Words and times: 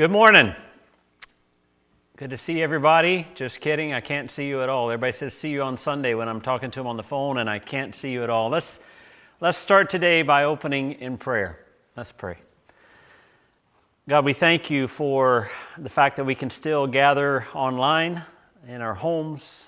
Good 0.00 0.10
morning. 0.10 0.54
Good 2.16 2.30
to 2.30 2.38
see 2.38 2.62
everybody. 2.62 3.26
Just 3.34 3.60
kidding, 3.60 3.92
I 3.92 4.00
can't 4.00 4.30
see 4.30 4.48
you 4.48 4.62
at 4.62 4.70
all. 4.70 4.90
Everybody 4.90 5.12
says 5.12 5.34
see 5.34 5.50
you 5.50 5.60
on 5.60 5.76
Sunday 5.76 6.14
when 6.14 6.26
I'm 6.26 6.40
talking 6.40 6.70
to 6.70 6.80
them 6.80 6.86
on 6.86 6.96
the 6.96 7.02
phone 7.02 7.36
and 7.36 7.50
I 7.50 7.58
can't 7.58 7.94
see 7.94 8.10
you 8.10 8.24
at 8.24 8.30
all. 8.30 8.48
Let's 8.48 8.80
let's 9.42 9.58
start 9.58 9.90
today 9.90 10.22
by 10.22 10.44
opening 10.44 10.92
in 10.92 11.18
prayer. 11.18 11.58
Let's 11.98 12.12
pray. 12.12 12.38
God, 14.08 14.24
we 14.24 14.32
thank 14.32 14.70
you 14.70 14.88
for 14.88 15.50
the 15.76 15.90
fact 15.90 16.16
that 16.16 16.24
we 16.24 16.34
can 16.34 16.48
still 16.48 16.86
gather 16.86 17.46
online 17.52 18.24
in 18.66 18.80
our 18.80 18.94
homes. 18.94 19.66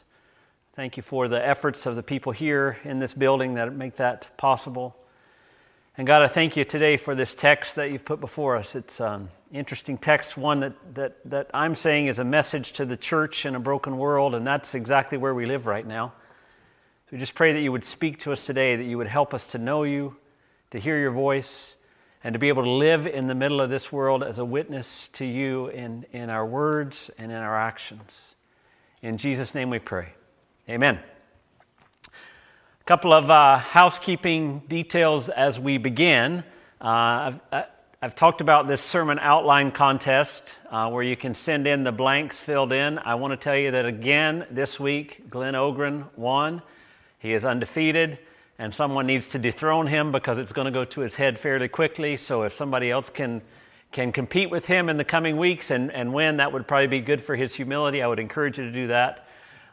Thank 0.74 0.96
you 0.96 1.02
for 1.02 1.28
the 1.28 1.46
efforts 1.46 1.84
of 1.84 1.94
the 1.94 2.02
people 2.02 2.32
here 2.32 2.78
in 2.84 3.00
this 3.00 3.12
building 3.12 3.56
that 3.56 3.70
make 3.74 3.96
that 3.96 4.38
possible. 4.38 4.96
And 5.98 6.06
God, 6.06 6.22
I 6.22 6.28
thank 6.28 6.56
you 6.56 6.64
today 6.64 6.96
for 6.96 7.14
this 7.14 7.34
text 7.34 7.74
that 7.74 7.90
you've 7.90 8.06
put 8.06 8.18
before 8.18 8.56
us. 8.56 8.74
It's 8.74 8.98
um, 8.98 9.28
interesting 9.58 9.98
text, 9.98 10.36
one 10.36 10.60
that, 10.60 10.94
that, 10.94 11.16
that 11.26 11.50
I'm 11.52 11.74
saying 11.74 12.06
is 12.06 12.18
a 12.18 12.24
message 12.24 12.72
to 12.72 12.86
the 12.86 12.96
church 12.96 13.44
in 13.44 13.54
a 13.54 13.60
broken 13.60 13.98
world, 13.98 14.34
and 14.34 14.46
that's 14.46 14.74
exactly 14.74 15.18
where 15.18 15.34
we 15.34 15.46
live 15.46 15.66
right 15.66 15.86
now. 15.86 16.14
So 17.06 17.08
we 17.12 17.18
just 17.18 17.34
pray 17.34 17.52
that 17.52 17.60
you 17.60 17.70
would 17.70 17.84
speak 17.84 18.20
to 18.20 18.32
us 18.32 18.46
today, 18.46 18.76
that 18.76 18.84
you 18.84 18.96
would 18.96 19.06
help 19.06 19.34
us 19.34 19.48
to 19.48 19.58
know 19.58 19.82
you, 19.82 20.16
to 20.70 20.78
hear 20.78 20.98
your 20.98 21.10
voice, 21.10 21.76
and 22.24 22.32
to 22.32 22.38
be 22.38 22.48
able 22.48 22.62
to 22.62 22.70
live 22.70 23.06
in 23.06 23.26
the 23.26 23.34
middle 23.34 23.60
of 23.60 23.68
this 23.68 23.92
world 23.92 24.22
as 24.22 24.38
a 24.38 24.44
witness 24.44 25.08
to 25.14 25.24
you 25.24 25.66
in, 25.68 26.06
in 26.12 26.30
our 26.30 26.46
words 26.46 27.10
and 27.18 27.30
in 27.30 27.38
our 27.38 27.58
actions. 27.58 28.34
In 29.02 29.18
Jesus' 29.18 29.54
name 29.54 29.68
we 29.68 29.80
pray. 29.80 30.14
Amen. 30.68 31.00
A 32.06 32.84
couple 32.84 33.12
of 33.12 33.30
uh, 33.30 33.58
housekeeping 33.58 34.62
details 34.68 35.28
as 35.28 35.60
we 35.60 35.76
begin. 35.78 36.44
Uh, 36.80 37.32
I've, 38.04 38.16
talked 38.16 38.40
about 38.40 38.66
this 38.66 38.82
sermon 38.82 39.20
outline 39.20 39.70
contest 39.70 40.42
uh, 40.72 40.90
where 40.90 41.04
you 41.04 41.16
can 41.16 41.36
send 41.36 41.68
in 41.68 41.84
the 41.84 41.92
blanks 41.92 42.40
filled 42.40 42.72
in. 42.72 42.98
I 42.98 43.14
want 43.14 43.30
to 43.30 43.36
tell 43.36 43.56
you 43.56 43.70
that 43.70 43.86
again 43.86 44.44
this 44.50 44.80
week, 44.80 45.30
Glenn 45.30 45.54
Ogren 45.54 46.06
won. 46.16 46.62
He 47.20 47.32
is 47.32 47.44
undefeated, 47.44 48.18
and 48.58 48.74
someone 48.74 49.06
needs 49.06 49.28
to 49.28 49.38
dethrone 49.38 49.86
him 49.86 50.10
because 50.10 50.38
it's 50.38 50.50
going 50.50 50.64
to 50.64 50.72
go 50.72 50.84
to 50.84 51.00
his 51.00 51.14
head 51.14 51.38
fairly 51.38 51.68
quickly. 51.68 52.16
So 52.16 52.42
if 52.42 52.54
somebody 52.54 52.90
else 52.90 53.08
can, 53.08 53.40
can 53.92 54.10
compete 54.10 54.50
with 54.50 54.66
him 54.66 54.88
in 54.88 54.96
the 54.96 55.04
coming 55.04 55.36
weeks 55.36 55.70
and, 55.70 55.92
and 55.92 56.12
win, 56.12 56.38
that 56.38 56.52
would 56.52 56.66
probably 56.66 56.88
be 56.88 57.00
good 57.00 57.22
for 57.22 57.36
his 57.36 57.54
humility. 57.54 58.02
I 58.02 58.08
would 58.08 58.18
encourage 58.18 58.58
you 58.58 58.64
to 58.64 58.72
do 58.72 58.88
that. 58.88 59.28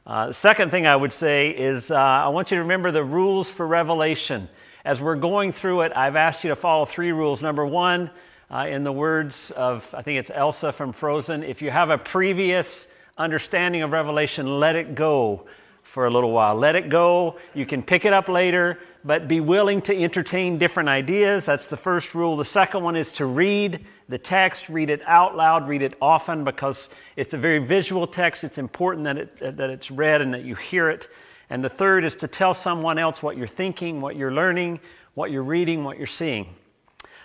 Uh, 0.06 0.28
the 0.28 0.36
second 0.36 0.70
thing 0.70 0.86
I 0.86 0.96
would 0.96 1.14
say 1.14 1.50
is 1.50 1.90
uh, 1.90 1.96
I 1.96 2.28
want 2.28 2.52
you 2.52 2.58
to 2.58 2.62
remember 2.62 2.92
the 2.92 3.04
rules 3.04 3.50
for 3.50 3.66
Revelation. 3.66 4.50
As 4.90 5.00
we're 5.00 5.18
going 5.18 5.52
through 5.52 5.82
it, 5.82 5.92
I've 5.96 6.16
asked 6.16 6.44
you 6.44 6.50
to 6.50 6.56
follow 6.56 6.84
three 6.84 7.12
rules. 7.12 7.44
Number 7.44 7.64
one, 7.64 8.10
uh, 8.50 8.66
in 8.68 8.84
the 8.84 8.92
words 8.92 9.52
of, 9.52 9.86
I 9.94 10.02
think 10.02 10.18
it's 10.18 10.32
Elsa 10.34 10.72
from 10.72 10.94
Frozen, 10.94 11.44
if 11.44 11.62
you 11.62 11.70
have 11.70 11.92
a 11.92 11.98
previous 12.00 12.88
understanding 13.16 13.84
of 13.84 13.92
Revelation, 13.92 14.60
let 14.60 14.76
it 14.76 14.96
go 14.96 15.46
for 15.84 16.08
a 16.08 16.10
little 16.10 16.32
while. 16.32 16.56
Let 16.56 16.76
it 16.76 16.90
go. 16.90 17.38
You 17.54 17.68
can 17.68 17.84
pick 17.84 18.04
it 18.04 18.14
up 18.14 18.30
later, 18.30 18.80
but 19.06 19.28
be 19.28 19.42
willing 19.42 19.80
to 19.84 19.96
entertain 19.96 20.58
different 20.58 20.90
ideas. 20.90 21.46
That's 21.46 21.68
the 21.68 21.78
first 21.78 22.16
rule. 22.16 22.36
The 22.36 22.44
second 22.44 22.82
one 22.82 22.96
is 22.96 23.12
to 23.12 23.28
read 23.28 23.86
the 24.08 24.18
text, 24.18 24.70
read 24.70 24.90
it 24.90 25.04
out 25.06 25.38
loud, 25.38 25.68
read 25.68 25.84
it 25.84 25.94
often 26.02 26.44
because 26.44 26.90
it's 27.16 27.36
a 27.36 27.38
very 27.38 27.60
visual 27.60 28.08
text. 28.08 28.44
It's 28.44 28.58
important 28.58 29.04
that, 29.04 29.18
it, 29.20 29.58
that 29.58 29.70
it's 29.70 29.92
read 29.92 30.22
and 30.22 30.34
that 30.34 30.46
you 30.46 30.56
hear 30.56 30.90
it. 30.90 31.10
And 31.50 31.64
the 31.64 31.70
third 31.70 32.06
is 32.06 32.16
to 32.18 32.28
tell 32.28 32.54
someone 32.54 32.98
else 32.98 33.24
what 33.24 33.38
you're 33.38 33.48
thinking, 33.48 34.02
what 34.02 34.16
you're 34.16 34.32
learning, 34.32 34.80
what 35.14 35.32
you're 35.32 35.44
reading, 35.44 35.84
what 35.84 35.98
you're 35.98 36.08
seeing. 36.08 36.56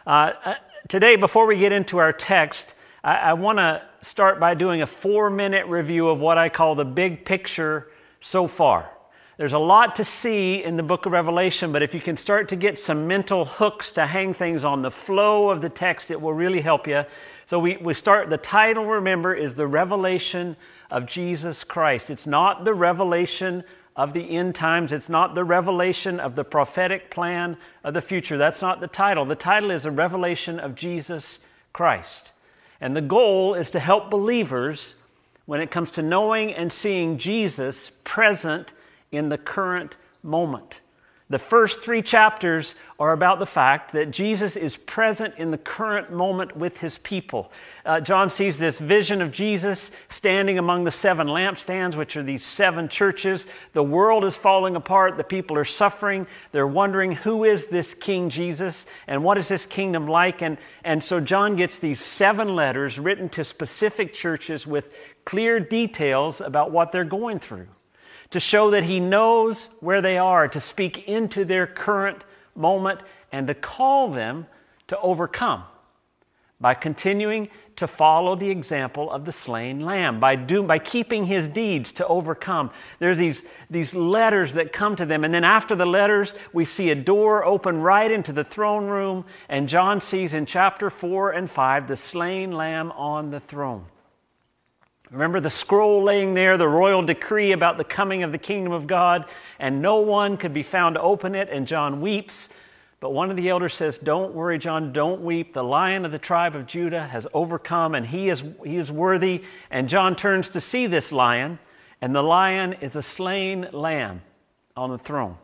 Uh, 0.06 0.32
uh 0.44 0.54
today, 0.88 1.16
before 1.16 1.46
we 1.46 1.56
get 1.56 1.72
into 1.72 1.98
our 1.98 2.12
text, 2.12 2.74
I, 3.02 3.16
I 3.16 3.32
want 3.34 3.58
to 3.58 3.82
start 4.02 4.40
by 4.40 4.54
doing 4.54 4.82
a 4.82 4.86
four 4.86 5.30
minute 5.30 5.66
review 5.66 6.08
of 6.08 6.20
what 6.20 6.38
I 6.38 6.48
call 6.48 6.74
the 6.74 6.84
big 6.84 7.24
picture 7.24 7.88
so 8.20 8.48
far. 8.48 8.90
There's 9.36 9.52
a 9.52 9.58
lot 9.58 9.96
to 9.96 10.04
see 10.04 10.62
in 10.62 10.76
the 10.76 10.84
book 10.84 11.06
of 11.06 11.12
Revelation, 11.12 11.72
but 11.72 11.82
if 11.82 11.92
you 11.92 12.00
can 12.00 12.16
start 12.16 12.48
to 12.50 12.56
get 12.56 12.78
some 12.78 13.08
mental 13.08 13.44
hooks 13.44 13.90
to 13.92 14.06
hang 14.06 14.32
things 14.32 14.62
on 14.62 14.80
the 14.80 14.92
flow 14.92 15.50
of 15.50 15.60
the 15.60 15.68
text, 15.68 16.12
it 16.12 16.20
will 16.20 16.32
really 16.32 16.60
help 16.60 16.86
you. 16.86 17.04
So 17.46 17.58
we, 17.58 17.76
we 17.78 17.94
start, 17.94 18.30
the 18.30 18.38
title, 18.38 18.86
remember, 18.86 19.34
is 19.34 19.56
The 19.56 19.66
Revelation 19.66 20.56
of 20.88 21.06
Jesus 21.06 21.64
Christ. 21.64 22.10
It's 22.10 22.28
not 22.28 22.64
the 22.64 22.74
revelation 22.74 23.64
of 23.96 24.12
the 24.12 24.36
end 24.36 24.54
times, 24.54 24.92
it's 24.92 25.08
not 25.08 25.34
the 25.34 25.44
revelation 25.44 26.18
of 26.18 26.34
the 26.34 26.44
prophetic 26.44 27.10
plan 27.10 27.56
of 27.84 27.94
the 27.94 28.02
future. 28.02 28.36
That's 28.36 28.60
not 28.60 28.80
the 28.80 28.88
title. 28.88 29.24
The 29.24 29.36
title 29.36 29.70
is 29.70 29.86
A 29.86 29.90
Revelation 29.90 30.58
of 30.58 30.74
Jesus 30.74 31.38
Christ. 31.72 32.32
And 32.80 32.96
the 32.96 33.00
goal 33.00 33.54
is 33.54 33.70
to 33.70 33.80
help 33.80 34.10
believers 34.10 34.96
when 35.46 35.60
it 35.60 35.70
comes 35.70 35.90
to 35.92 36.02
knowing 36.02 36.52
and 36.52 36.72
seeing 36.72 37.18
Jesus 37.18 37.90
present 38.02 38.72
in 39.12 39.28
the 39.28 39.38
current 39.38 39.96
moment. 40.22 40.80
The 41.34 41.40
first 41.40 41.80
three 41.80 42.00
chapters 42.00 42.76
are 42.96 43.10
about 43.10 43.40
the 43.40 43.44
fact 43.44 43.90
that 43.94 44.12
Jesus 44.12 44.54
is 44.54 44.76
present 44.76 45.34
in 45.36 45.50
the 45.50 45.58
current 45.58 46.12
moment 46.12 46.56
with 46.56 46.78
his 46.78 46.96
people. 46.98 47.50
Uh, 47.84 47.98
John 47.98 48.30
sees 48.30 48.56
this 48.56 48.78
vision 48.78 49.20
of 49.20 49.32
Jesus 49.32 49.90
standing 50.08 50.60
among 50.60 50.84
the 50.84 50.92
seven 50.92 51.26
lampstands, 51.26 51.96
which 51.96 52.16
are 52.16 52.22
these 52.22 52.44
seven 52.44 52.88
churches. 52.88 53.48
The 53.72 53.82
world 53.82 54.24
is 54.24 54.36
falling 54.36 54.76
apart. 54.76 55.16
The 55.16 55.24
people 55.24 55.58
are 55.58 55.64
suffering. 55.64 56.28
They're 56.52 56.68
wondering 56.68 57.10
who 57.10 57.42
is 57.42 57.66
this 57.66 57.94
King 57.94 58.30
Jesus 58.30 58.86
and 59.08 59.24
what 59.24 59.36
is 59.36 59.48
this 59.48 59.66
kingdom 59.66 60.06
like? 60.06 60.40
And, 60.40 60.56
and 60.84 61.02
so 61.02 61.18
John 61.18 61.56
gets 61.56 61.78
these 61.78 62.00
seven 62.00 62.54
letters 62.54 62.96
written 62.96 63.28
to 63.30 63.42
specific 63.42 64.14
churches 64.14 64.68
with 64.68 64.94
clear 65.24 65.58
details 65.58 66.40
about 66.40 66.70
what 66.70 66.92
they're 66.92 67.02
going 67.02 67.40
through 67.40 67.66
to 68.34 68.40
show 68.40 68.72
that 68.72 68.82
He 68.82 68.98
knows 68.98 69.68
where 69.78 70.02
they 70.02 70.18
are, 70.18 70.48
to 70.48 70.60
speak 70.60 71.06
into 71.06 71.44
their 71.44 71.68
current 71.68 72.24
moment, 72.56 72.98
and 73.30 73.46
to 73.46 73.54
call 73.54 74.10
them 74.10 74.48
to 74.88 74.98
overcome 74.98 75.62
by 76.60 76.74
continuing 76.74 77.48
to 77.76 77.86
follow 77.86 78.34
the 78.34 78.50
example 78.50 79.08
of 79.08 79.24
the 79.24 79.30
slain 79.30 79.82
lamb, 79.82 80.18
by, 80.18 80.34
do, 80.34 80.64
by 80.64 80.80
keeping 80.80 81.26
his 81.26 81.46
deeds 81.46 81.92
to 81.92 82.06
overcome. 82.08 82.72
There's 82.98 83.18
these, 83.18 83.44
these 83.70 83.94
letters 83.94 84.54
that 84.54 84.72
come 84.72 84.96
to 84.96 85.06
them. 85.06 85.22
And 85.22 85.32
then 85.32 85.44
after 85.44 85.76
the 85.76 85.86
letters, 85.86 86.34
we 86.52 86.64
see 86.64 86.90
a 86.90 86.96
door 86.96 87.44
open 87.44 87.82
right 87.82 88.10
into 88.10 88.32
the 88.32 88.42
throne 88.42 88.86
room, 88.86 89.26
and 89.48 89.68
John 89.68 90.00
sees 90.00 90.34
in 90.34 90.44
chapter 90.44 90.90
4 90.90 91.30
and 91.30 91.48
5 91.48 91.86
the 91.86 91.96
slain 91.96 92.50
lamb 92.50 92.90
on 92.96 93.30
the 93.30 93.38
throne. 93.38 93.84
Remember 95.10 95.38
the 95.38 95.50
scroll 95.50 96.02
laying 96.02 96.34
there, 96.34 96.56
the 96.56 96.68
royal 96.68 97.02
decree 97.02 97.52
about 97.52 97.76
the 97.76 97.84
coming 97.84 98.22
of 98.22 98.32
the 98.32 98.38
kingdom 98.38 98.72
of 98.72 98.86
God, 98.86 99.26
and 99.58 99.82
no 99.82 99.96
one 99.96 100.36
could 100.36 100.54
be 100.54 100.62
found 100.62 100.94
to 100.94 101.00
open 101.00 101.34
it, 101.34 101.48
and 101.50 101.66
John 101.66 102.00
weeps. 102.00 102.48
But 103.00 103.10
one 103.10 103.30
of 103.30 103.36
the 103.36 103.50
elders 103.50 103.74
says, 103.74 103.98
Don't 103.98 104.32
worry, 104.32 104.58
John, 104.58 104.92
don't 104.92 105.20
weep. 105.20 105.52
The 105.52 105.62
lion 105.62 106.06
of 106.06 106.12
the 106.12 106.18
tribe 106.18 106.56
of 106.56 106.66
Judah 106.66 107.06
has 107.06 107.26
overcome, 107.34 107.94
and 107.94 108.06
he 108.06 108.30
is, 108.30 108.42
he 108.64 108.76
is 108.76 108.90
worthy. 108.90 109.42
And 109.70 109.90
John 109.90 110.16
turns 110.16 110.48
to 110.50 110.60
see 110.60 110.86
this 110.86 111.12
lion, 111.12 111.58
and 112.00 112.14
the 112.14 112.22
lion 112.22 112.72
is 112.80 112.96
a 112.96 113.02
slain 113.02 113.68
lamb 113.72 114.22
on 114.74 114.90
the 114.90 114.98
throne. 114.98 115.36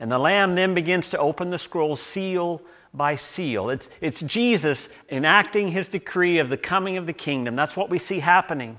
And 0.00 0.10
the 0.10 0.18
lamb 0.18 0.56
then 0.56 0.74
begins 0.74 1.10
to 1.10 1.18
open 1.18 1.50
the 1.50 1.58
scroll, 1.58 1.94
seal 1.94 2.62
by 2.92 3.16
seal. 3.16 3.70
It's, 3.70 3.88
it's 4.00 4.20
Jesus 4.20 4.88
enacting 5.10 5.68
his 5.68 5.88
decree 5.88 6.38
of 6.38 6.48
the 6.48 6.56
coming 6.56 6.96
of 6.96 7.06
the 7.06 7.12
kingdom. 7.12 7.56
That's 7.56 7.76
what 7.76 7.90
we 7.90 7.98
see 7.98 8.20
happening. 8.20 8.78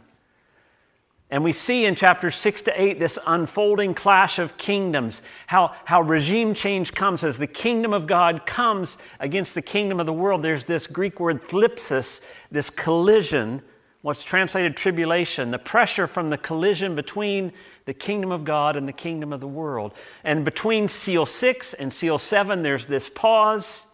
And 1.30 1.46
we 1.46 1.54
see 1.54 1.86
in 1.86 1.96
chapters 1.96 2.36
6 2.36 2.64
to 2.64 2.82
8 2.82 3.00
this 3.00 3.18
unfolding 3.26 3.94
clash 3.94 4.38
of 4.38 4.58
kingdoms, 4.58 5.22
how, 5.48 5.74
how 5.86 6.02
regime 6.02 6.54
change 6.54 6.94
comes 6.94 7.24
as 7.24 7.38
the 7.38 7.48
kingdom 7.48 7.94
of 7.94 8.06
God 8.06 8.46
comes 8.46 8.98
against 9.18 9.56
the 9.56 9.62
kingdom 9.62 10.02
of 10.02 10.06
the 10.06 10.14
world. 10.14 10.42
There's 10.42 10.66
this 10.66 10.88
Greek 10.88 11.22
word 11.22 11.48
thlipsis, 11.48 12.20
this 12.52 12.70
collision, 12.70 13.62
what's 14.02 14.24
translated 14.24 14.76
tribulation, 14.76 15.52
the 15.52 15.60
pressure 15.60 16.06
from 16.06 16.30
the 16.30 16.38
collision 16.38 16.96
between 16.96 17.54
the 17.86 17.94
kingdom 17.94 18.34
of 18.34 18.44
God 18.44 18.76
and 18.76 18.86
the 18.86 18.94
kingdom 18.94 19.32
of 19.32 19.40
the 19.40 19.48
world. 19.48 19.94
And 20.26 20.44
between 20.44 20.90
seal 20.90 21.26
6 21.26 21.76
and 21.76 21.94
seal 21.94 22.18
7, 22.18 22.62
there's 22.62 22.88
this 22.88 23.08
pause 23.08 23.86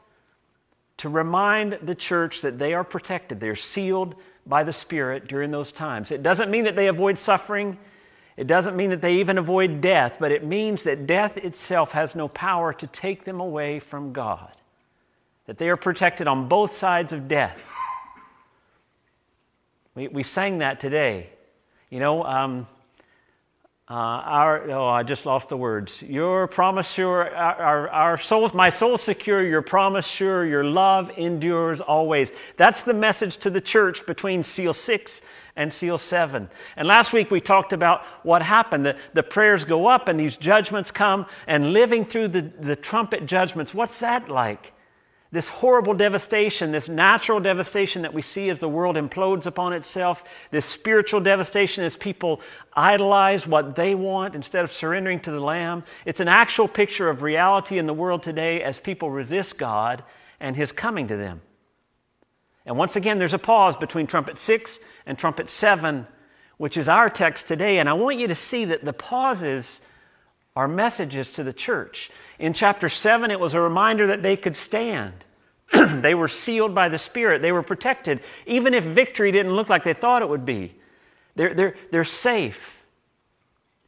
to 0.97 1.09
remind 1.09 1.79
the 1.81 1.95
church 1.95 2.41
that 2.41 2.57
they 2.57 2.73
are 2.73 2.83
protected. 2.83 3.39
They're 3.39 3.55
sealed 3.55 4.15
by 4.45 4.63
the 4.63 4.73
Spirit 4.73 5.27
during 5.27 5.51
those 5.51 5.71
times. 5.71 6.11
It 6.11 6.23
doesn't 6.23 6.49
mean 6.49 6.63
that 6.63 6.75
they 6.75 6.87
avoid 6.87 7.19
suffering. 7.19 7.77
It 8.35 8.47
doesn't 8.47 8.75
mean 8.75 8.91
that 8.91 9.01
they 9.01 9.15
even 9.15 9.37
avoid 9.37 9.81
death, 9.81 10.17
but 10.19 10.31
it 10.31 10.43
means 10.43 10.83
that 10.83 11.07
death 11.07 11.37
itself 11.37 11.91
has 11.91 12.15
no 12.15 12.27
power 12.27 12.73
to 12.73 12.87
take 12.87 13.25
them 13.25 13.39
away 13.39 13.79
from 13.79 14.13
God. 14.13 14.51
That 15.45 15.57
they 15.57 15.69
are 15.69 15.77
protected 15.77 16.27
on 16.27 16.47
both 16.47 16.73
sides 16.73 17.13
of 17.13 17.27
death. 17.27 17.59
We, 19.95 20.07
we 20.07 20.23
sang 20.23 20.59
that 20.59 20.79
today. 20.79 21.29
You 21.89 21.99
know, 21.99 22.23
um, 22.23 22.67
Uh, 23.89 23.93
our, 23.93 24.69
oh, 24.71 24.85
I 24.85 25.03
just 25.03 25.25
lost 25.25 25.47
the 25.47 25.55
words. 25.55 26.01
Your 26.01 26.45
promise 26.47 26.89
sure, 26.89 27.33
our, 27.33 27.55
our, 27.55 27.89
our 27.89 28.17
souls, 28.17 28.53
my 28.53 28.69
soul 28.69 28.97
secure, 28.97 29.41
your 29.41 29.61
promise 29.61 30.05
sure, 30.05 30.45
your 30.45 30.65
love 30.65 31.09
endures 31.17 31.79
always. 31.79 32.33
That's 32.57 32.81
the 32.81 32.93
message 32.93 33.37
to 33.37 33.49
the 33.49 33.61
church 33.61 34.05
between 34.05 34.43
seal 34.43 34.73
six 34.73 35.21
and 35.55 35.73
seal 35.73 35.97
seven. 35.97 36.49
And 36.75 36.85
last 36.85 37.13
week 37.13 37.31
we 37.31 37.39
talked 37.39 37.71
about 37.71 38.03
what 38.23 38.41
happened. 38.41 38.85
The, 38.85 38.97
the 39.13 39.23
prayers 39.23 39.63
go 39.63 39.87
up 39.87 40.09
and 40.09 40.19
these 40.19 40.35
judgments 40.35 40.91
come, 40.91 41.25
and 41.47 41.71
living 41.71 42.03
through 42.03 42.27
the, 42.27 42.41
the 42.41 42.75
trumpet 42.75 43.25
judgments, 43.25 43.73
what's 43.73 43.99
that 43.99 44.27
like? 44.27 44.73
This 45.29 45.49
horrible 45.49 45.93
devastation, 45.93 46.71
this 46.71 46.87
natural 46.87 47.41
devastation 47.41 48.03
that 48.03 48.13
we 48.13 48.21
see 48.21 48.49
as 48.49 48.59
the 48.59 48.69
world 48.69 48.95
implodes 48.95 49.45
upon 49.45 49.73
itself, 49.73 50.23
this 50.51 50.65
spiritual 50.65 51.19
devastation 51.19 51.83
as 51.83 51.97
people 51.97 52.39
idolize 52.73 53.45
what 53.45 53.75
they 53.75 53.93
want 53.93 54.35
instead 54.35 54.63
of 54.63 54.71
surrendering 54.71 55.19
to 55.21 55.31
the 55.31 55.41
Lamb. 55.41 55.83
It's 56.05 56.21
an 56.21 56.29
actual 56.29 56.69
picture 56.69 57.09
of 57.09 57.23
reality 57.23 57.77
in 57.77 57.87
the 57.87 57.93
world 57.93 58.23
today 58.23 58.63
as 58.63 58.79
people 58.79 59.11
resist 59.11 59.57
God 59.57 60.03
and 60.39 60.55
His 60.55 60.71
coming 60.71 61.07
to 61.09 61.17
them. 61.17 61.41
And 62.65 62.77
once 62.77 62.95
again, 62.95 63.19
there's 63.19 63.33
a 63.33 63.39
pause 63.39 63.75
between 63.75 64.07
trumpet 64.07 64.37
six 64.37 64.79
and 65.05 65.17
trumpet 65.17 65.49
seven, 65.49 66.07
which 66.57 66.77
is 66.77 66.87
our 66.87 67.09
text 67.09 67.47
today. 67.47 67.79
And 67.79 67.89
I 67.89 67.93
want 67.93 68.17
you 68.17 68.27
to 68.27 68.35
see 68.35 68.65
that 68.65 68.85
the 68.85 68.93
pauses 68.93 69.81
are 70.57 70.67
messages 70.67 71.31
to 71.33 71.43
the 71.43 71.53
church. 71.53 72.09
In 72.39 72.51
chapter 72.51 72.89
7, 72.89 73.29
it 73.29 73.39
was 73.39 73.53
a 73.53 73.61
reminder 73.61 74.07
that 74.07 74.23
they 74.23 74.35
could 74.35 74.57
stand. 74.57 75.13
they 75.71 76.15
were 76.15 76.27
sealed 76.27 76.73
by 76.73 76.89
the 76.89 76.97
Spirit, 76.97 77.43
they 77.43 77.51
were 77.51 77.61
protected, 77.61 78.21
even 78.47 78.73
if 78.73 78.83
victory 78.83 79.31
didn't 79.31 79.55
look 79.55 79.69
like 79.69 79.83
they 79.83 79.93
thought 79.93 80.23
it 80.23 80.29
would 80.29 80.47
be. 80.47 80.73
They're, 81.35 81.53
they're, 81.53 81.75
they're 81.91 82.03
safe. 82.03 82.83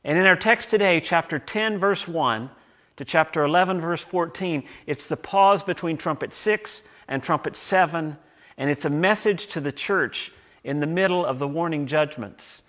And 0.03 0.19
in 0.19 0.27
our 0.27 0.35
text 0.35 0.69
today, 0.69 1.01
chapter 1.01 1.39
10, 1.39 1.79
verse 1.79 2.07
1 2.07 2.51
to 2.97 3.03
chapter 3.03 3.43
11, 3.43 3.81
verse 3.81 4.03
14, 4.03 4.63
it's 4.85 5.07
the 5.07 5.17
pause 5.17 5.63
between 5.63 5.97
trumpet 5.97 6.35
6 6.35 6.83
and 7.07 7.23
trumpet 7.23 7.57
7, 7.57 8.15
and 8.59 8.69
it's 8.69 8.85
a 8.85 8.91
message 8.91 9.47
to 9.47 9.59
the 9.59 9.71
church 9.71 10.31
in 10.63 10.81
the 10.81 10.87
middle 10.87 11.25
of 11.25 11.39
the 11.39 11.47
warning 11.47 11.87
judgments. 11.87 12.61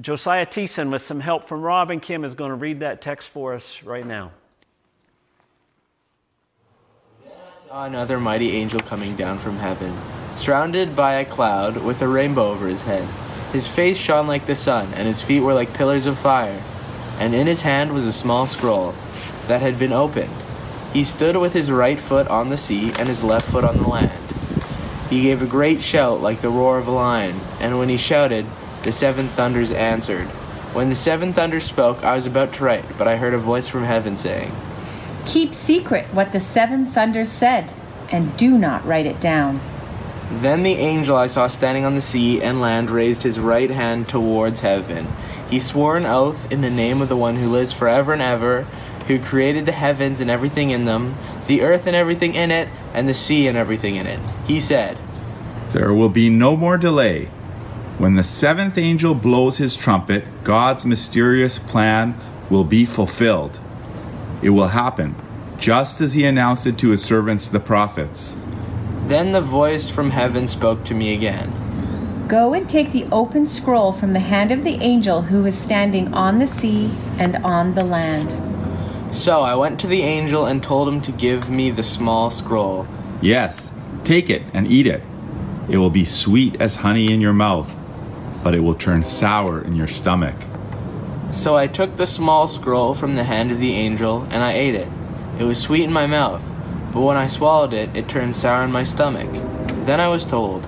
Josiah 0.00 0.46
Thiessen, 0.46 0.90
with 0.90 1.02
some 1.02 1.20
help 1.20 1.48
from 1.48 1.62
Rob 1.62 1.90
and 1.90 2.02
Kim, 2.02 2.24
is 2.24 2.34
going 2.34 2.50
to 2.50 2.56
read 2.56 2.80
that 2.80 3.00
text 3.00 3.30
for 3.30 3.54
us 3.54 3.82
right 3.82 4.06
now. 4.06 4.32
another 7.70 8.18
mighty 8.18 8.52
angel 8.52 8.80
coming 8.80 9.14
down 9.14 9.38
from 9.38 9.56
heaven, 9.58 9.94
surrounded 10.36 10.96
by 10.96 11.14
a 11.14 11.24
cloud 11.24 11.76
with 11.76 12.00
a 12.00 12.08
rainbow 12.08 12.50
over 12.50 12.66
his 12.66 12.82
head. 12.82 13.06
His 13.52 13.68
face 13.68 13.98
shone 13.98 14.26
like 14.26 14.46
the 14.46 14.54
sun, 14.54 14.92
and 14.94 15.06
his 15.06 15.20
feet 15.20 15.40
were 15.40 15.54
like 15.54 15.74
pillars 15.74 16.06
of 16.06 16.18
fire. 16.18 16.62
And 17.18 17.34
in 17.34 17.46
his 17.46 17.62
hand 17.62 17.92
was 17.92 18.06
a 18.06 18.12
small 18.12 18.46
scroll 18.46 18.94
that 19.48 19.60
had 19.60 19.78
been 19.78 19.92
opened. 19.92 20.32
He 20.92 21.04
stood 21.04 21.36
with 21.36 21.52
his 21.52 21.70
right 21.70 21.98
foot 21.98 22.26
on 22.28 22.48
the 22.48 22.56
sea 22.56 22.92
and 22.98 23.08
his 23.08 23.22
left 23.22 23.50
foot 23.50 23.64
on 23.64 23.76
the 23.76 23.88
land. 23.88 24.12
He 25.10 25.22
gave 25.22 25.42
a 25.42 25.46
great 25.46 25.82
shout 25.82 26.20
like 26.20 26.40
the 26.40 26.50
roar 26.50 26.78
of 26.78 26.86
a 26.86 26.90
lion, 26.90 27.40
and 27.60 27.78
when 27.78 27.88
he 27.88 27.96
shouted, 27.96 28.46
the 28.82 28.92
seven 28.92 29.28
thunders 29.28 29.70
answered. 29.70 30.26
When 30.74 30.90
the 30.90 30.94
seven 30.94 31.32
thunders 31.32 31.64
spoke, 31.64 32.04
I 32.04 32.14
was 32.14 32.26
about 32.26 32.52
to 32.54 32.64
write, 32.64 32.84
but 32.98 33.08
I 33.08 33.16
heard 33.16 33.34
a 33.34 33.38
voice 33.38 33.68
from 33.68 33.84
heaven 33.84 34.16
saying, 34.16 34.52
Keep 35.26 35.54
secret 35.54 36.06
what 36.12 36.32
the 36.32 36.40
seven 36.40 36.86
thunders 36.86 37.30
said, 37.30 37.70
and 38.10 38.36
do 38.36 38.56
not 38.56 38.86
write 38.86 39.06
it 39.06 39.20
down. 39.20 39.60
Then 40.30 40.62
the 40.62 40.74
angel 40.74 41.16
I 41.16 41.26
saw 41.26 41.46
standing 41.46 41.84
on 41.84 41.94
the 41.94 42.00
sea 42.00 42.42
and 42.42 42.60
land 42.60 42.90
raised 42.90 43.22
his 43.22 43.38
right 43.38 43.70
hand 43.70 44.08
towards 44.08 44.60
heaven. 44.60 45.06
He 45.48 45.58
swore 45.58 45.96
an 45.96 46.04
oath 46.04 46.50
in 46.52 46.60
the 46.60 46.70
name 46.70 47.00
of 47.00 47.08
the 47.08 47.16
one 47.16 47.36
who 47.36 47.50
lives 47.50 47.72
forever 47.72 48.12
and 48.12 48.20
ever, 48.20 48.62
who 49.06 49.18
created 49.18 49.64
the 49.64 49.72
heavens 49.72 50.20
and 50.20 50.30
everything 50.30 50.68
in 50.68 50.84
them, 50.84 51.16
the 51.46 51.62
earth 51.62 51.86
and 51.86 51.96
everything 51.96 52.34
in 52.34 52.50
it, 52.50 52.68
and 52.92 53.08
the 53.08 53.14
sea 53.14 53.46
and 53.46 53.56
everything 53.56 53.96
in 53.96 54.06
it. 54.06 54.20
He 54.46 54.60
said, 54.60 54.98
There 55.70 55.94
will 55.94 56.10
be 56.10 56.28
no 56.28 56.56
more 56.56 56.76
delay. 56.76 57.30
When 57.98 58.14
the 58.14 58.22
seventh 58.22 58.78
angel 58.78 59.12
blows 59.14 59.58
his 59.58 59.76
trumpet, 59.76 60.24
God's 60.44 60.86
mysterious 60.86 61.58
plan 61.58 62.14
will 62.48 62.62
be 62.62 62.86
fulfilled. 62.86 63.58
It 64.40 64.50
will 64.50 64.68
happen, 64.68 65.16
just 65.58 66.00
as 66.00 66.14
he 66.14 66.24
announced 66.24 66.64
it 66.64 66.78
to 66.78 66.90
his 66.90 67.04
servants 67.04 67.48
the 67.48 67.58
prophets. 67.58 68.36
Then 69.06 69.32
the 69.32 69.40
voice 69.40 69.90
from 69.90 70.10
heaven 70.10 70.46
spoke 70.46 70.84
to 70.84 70.94
me 70.94 71.12
again. 71.12 71.52
Go 72.28 72.54
and 72.54 72.68
take 72.68 72.92
the 72.92 73.06
open 73.10 73.44
scroll 73.44 73.92
from 73.92 74.12
the 74.12 74.20
hand 74.20 74.52
of 74.52 74.62
the 74.62 74.76
angel 74.76 75.22
who 75.22 75.44
is 75.44 75.58
standing 75.58 76.14
on 76.14 76.38
the 76.38 76.46
sea 76.46 76.92
and 77.18 77.36
on 77.38 77.74
the 77.74 77.82
land. 77.82 78.30
So 79.12 79.40
I 79.40 79.56
went 79.56 79.80
to 79.80 79.86
the 79.88 80.02
angel 80.02 80.44
and 80.46 80.62
told 80.62 80.86
him 80.86 81.00
to 81.00 81.10
give 81.10 81.50
me 81.50 81.70
the 81.70 81.82
small 81.82 82.30
scroll. 82.30 82.86
Yes, 83.20 83.72
take 84.04 84.30
it 84.30 84.42
and 84.54 84.70
eat 84.70 84.86
it. 84.86 85.02
It 85.68 85.78
will 85.78 85.90
be 85.90 86.04
sweet 86.04 86.60
as 86.60 86.76
honey 86.76 87.12
in 87.12 87.20
your 87.20 87.32
mouth, 87.32 87.74
but 88.48 88.54
it 88.54 88.60
will 88.60 88.74
turn 88.74 89.04
sour 89.04 89.60
in 89.60 89.76
your 89.76 89.86
stomach. 89.86 90.34
So 91.30 91.54
I 91.54 91.66
took 91.66 91.98
the 91.98 92.06
small 92.06 92.48
scroll 92.48 92.94
from 92.94 93.14
the 93.14 93.24
hand 93.24 93.50
of 93.50 93.58
the 93.58 93.74
angel 93.74 94.26
and 94.30 94.42
I 94.42 94.54
ate 94.54 94.74
it. 94.74 94.88
It 95.38 95.44
was 95.44 95.60
sweet 95.60 95.84
in 95.84 95.92
my 95.92 96.06
mouth, 96.06 96.50
but 96.94 97.02
when 97.02 97.18
I 97.18 97.26
swallowed 97.26 97.74
it, 97.74 97.94
it 97.94 98.08
turned 98.08 98.34
sour 98.34 98.64
in 98.64 98.72
my 98.72 98.84
stomach. 98.84 99.28
Then 99.84 100.00
I 100.00 100.08
was 100.08 100.24
told, 100.24 100.66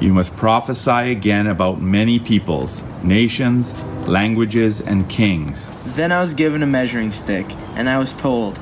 You 0.00 0.14
must 0.14 0.34
prophesy 0.34 1.10
again 1.10 1.46
about 1.46 1.82
many 1.82 2.18
peoples, 2.18 2.82
nations, 3.02 3.74
languages, 4.06 4.80
and 4.80 5.06
kings. 5.10 5.68
Then 5.84 6.12
I 6.12 6.22
was 6.22 6.32
given 6.32 6.62
a 6.62 6.66
measuring 6.66 7.12
stick, 7.12 7.44
and 7.74 7.90
I 7.90 7.98
was 7.98 8.14
told, 8.14 8.58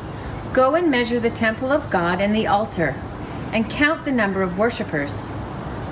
Go 0.53 0.75
and 0.75 0.91
measure 0.91 1.21
the 1.21 1.31
temple 1.31 1.71
of 1.71 1.89
God 1.91 2.21
and 2.21 2.35
the 2.35 2.49
altar, 2.49 2.97
and 3.53 3.71
count 3.71 4.05
the 4.05 4.11
number 4.11 4.43
of 4.43 4.59
worshippers. 4.59 5.29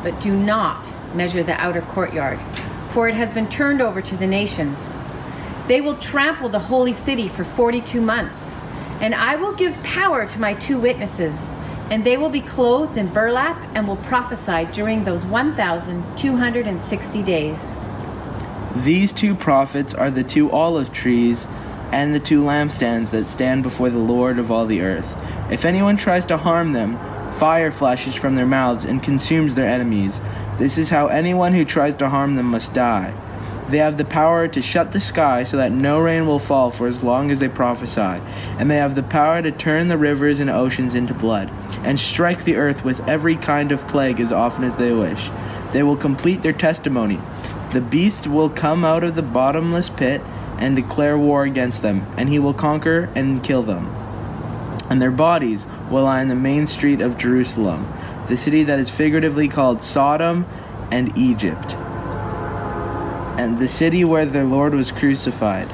But 0.02 0.20
do 0.20 0.36
not 0.36 0.84
measure 1.14 1.42
the 1.42 1.60
outer 1.60 1.82
courtyard, 1.82 2.38
for 2.90 3.08
it 3.08 3.14
has 3.14 3.32
been 3.32 3.48
turned 3.48 3.80
over 3.80 4.02
to 4.02 4.16
the 4.16 4.26
nations. 4.26 4.78
They 5.68 5.80
will 5.80 5.96
trample 5.96 6.48
the 6.48 6.58
holy 6.58 6.92
city 6.94 7.28
for 7.28 7.44
42 7.44 8.00
months. 8.00 8.54
And 9.00 9.14
I 9.14 9.36
will 9.36 9.52
give 9.52 9.74
power 9.82 10.26
to 10.26 10.40
my 10.40 10.54
two 10.54 10.78
witnesses, 10.78 11.48
and 11.90 12.04
they 12.04 12.16
will 12.16 12.30
be 12.30 12.40
clothed 12.40 12.96
in 12.96 13.08
burlap 13.08 13.60
and 13.74 13.86
will 13.86 13.96
prophesy 13.96 14.64
during 14.72 15.04
those 15.04 15.22
1,260 15.24 17.22
days. 17.22 17.72
These 18.76 19.12
two 19.12 19.34
prophets 19.34 19.92
are 19.94 20.10
the 20.10 20.24
two 20.24 20.50
olive 20.50 20.92
trees 20.92 21.46
and 21.92 22.14
the 22.14 22.20
two 22.20 22.42
lampstands 22.42 23.10
that 23.10 23.26
stand 23.26 23.62
before 23.62 23.90
the 23.90 23.98
Lord 23.98 24.38
of 24.38 24.50
all 24.50 24.66
the 24.66 24.80
earth. 24.80 25.16
If 25.50 25.64
anyone 25.64 25.96
tries 25.96 26.26
to 26.26 26.36
harm 26.36 26.72
them, 26.72 26.98
fire 27.34 27.70
flashes 27.70 28.14
from 28.14 28.34
their 28.34 28.46
mouths 28.46 28.84
and 28.84 29.02
consumes 29.02 29.54
their 29.54 29.68
enemies. 29.68 30.20
This 30.58 30.78
is 30.78 30.90
how 30.90 31.08
anyone 31.08 31.52
who 31.52 31.64
tries 31.64 31.94
to 31.96 32.08
harm 32.08 32.36
them 32.36 32.46
must 32.46 32.72
die. 32.72 33.14
They 33.68 33.78
have 33.78 33.98
the 33.98 34.04
power 34.04 34.46
to 34.48 34.62
shut 34.62 34.92
the 34.92 35.00
sky 35.00 35.42
so 35.42 35.56
that 35.56 35.72
no 35.72 35.98
rain 35.98 36.26
will 36.26 36.38
fall 36.38 36.70
for 36.70 36.86
as 36.86 37.02
long 37.02 37.30
as 37.30 37.40
they 37.40 37.48
prophesy, 37.48 38.22
and 38.58 38.70
they 38.70 38.76
have 38.76 38.94
the 38.94 39.02
power 39.02 39.42
to 39.42 39.50
turn 39.50 39.88
the 39.88 39.98
rivers 39.98 40.38
and 40.38 40.48
oceans 40.48 40.94
into 40.94 41.12
blood, 41.12 41.50
and 41.82 41.98
strike 41.98 42.44
the 42.44 42.56
earth 42.56 42.84
with 42.84 43.06
every 43.08 43.36
kind 43.36 43.72
of 43.72 43.86
plague 43.88 44.20
as 44.20 44.30
often 44.30 44.64
as 44.64 44.76
they 44.76 44.92
wish. 44.92 45.30
They 45.72 45.82
will 45.82 45.96
complete 45.96 46.42
their 46.42 46.52
testimony. 46.52 47.20
The 47.72 47.80
beast 47.80 48.26
will 48.26 48.48
come 48.48 48.84
out 48.84 49.02
of 49.02 49.16
the 49.16 49.22
bottomless 49.22 49.90
pit 49.90 50.22
and 50.58 50.76
declare 50.76 51.18
war 51.18 51.42
against 51.42 51.82
them, 51.82 52.06
and 52.16 52.28
he 52.28 52.38
will 52.38 52.54
conquer 52.54 53.10
and 53.14 53.42
kill 53.42 53.62
them. 53.62 53.88
And 54.88 55.02
their 55.02 55.10
bodies 55.10 55.66
will 55.90 56.04
lie 56.04 56.22
in 56.22 56.28
the 56.28 56.36
main 56.36 56.68
street 56.68 57.00
of 57.00 57.18
Jerusalem, 57.18 57.92
the 58.28 58.36
city 58.36 58.64
that 58.64 58.78
is 58.78 58.90
figuratively 58.90 59.48
called 59.48 59.82
Sodom 59.82 60.46
and 60.90 61.16
Egypt 61.18 61.76
and 63.38 63.58
the 63.58 63.68
city 63.68 64.02
where 64.04 64.26
their 64.26 64.44
Lord 64.44 64.74
was 64.74 64.90
crucified. 64.90 65.70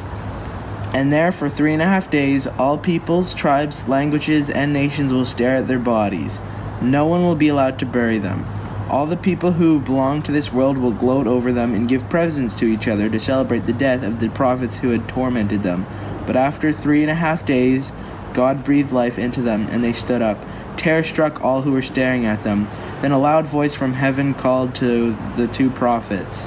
And 0.94 1.12
there 1.12 1.32
for 1.32 1.48
three 1.48 1.72
and 1.72 1.80
a 1.80 1.86
half 1.86 2.10
days 2.10 2.46
all 2.46 2.76
peoples, 2.76 3.34
tribes, 3.34 3.88
languages, 3.88 4.50
and 4.50 4.72
nations 4.72 5.12
will 5.12 5.24
stare 5.24 5.56
at 5.56 5.68
their 5.68 5.78
bodies. 5.78 6.38
No 6.82 7.06
one 7.06 7.22
will 7.22 7.36
be 7.36 7.48
allowed 7.48 7.78
to 7.78 7.86
bury 7.86 8.18
them. 8.18 8.44
All 8.90 9.06
the 9.06 9.16
people 9.16 9.52
who 9.52 9.80
belong 9.80 10.22
to 10.24 10.32
this 10.32 10.52
world 10.52 10.76
will 10.76 10.90
gloat 10.90 11.26
over 11.26 11.52
them 11.52 11.72
and 11.72 11.88
give 11.88 12.10
presents 12.10 12.56
to 12.56 12.66
each 12.66 12.88
other 12.88 13.08
to 13.08 13.20
celebrate 13.20 13.64
the 13.64 13.72
death 13.72 14.02
of 14.02 14.20
the 14.20 14.28
prophets 14.28 14.78
who 14.78 14.90
had 14.90 15.08
tormented 15.08 15.62
them. 15.62 15.86
But 16.26 16.36
after 16.36 16.72
three 16.72 17.02
and 17.02 17.10
a 17.10 17.14
half 17.14 17.46
days, 17.46 17.92
God 18.34 18.64
breathed 18.64 18.92
life 18.92 19.18
into 19.18 19.40
them, 19.40 19.68
and 19.70 19.82
they 19.82 19.92
stood 19.92 20.20
up. 20.20 20.38
Terror 20.82 21.04
struck 21.04 21.44
all 21.44 21.62
who 21.62 21.70
were 21.70 21.80
staring 21.80 22.26
at 22.26 22.42
them. 22.42 22.66
Then 23.02 23.12
a 23.12 23.18
loud 23.18 23.46
voice 23.46 23.72
from 23.72 23.92
heaven 23.92 24.34
called 24.34 24.74
to 24.76 25.16
the 25.36 25.46
two 25.46 25.70
prophets. 25.70 26.44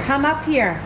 Come 0.00 0.24
up 0.24 0.44
here. 0.44 0.82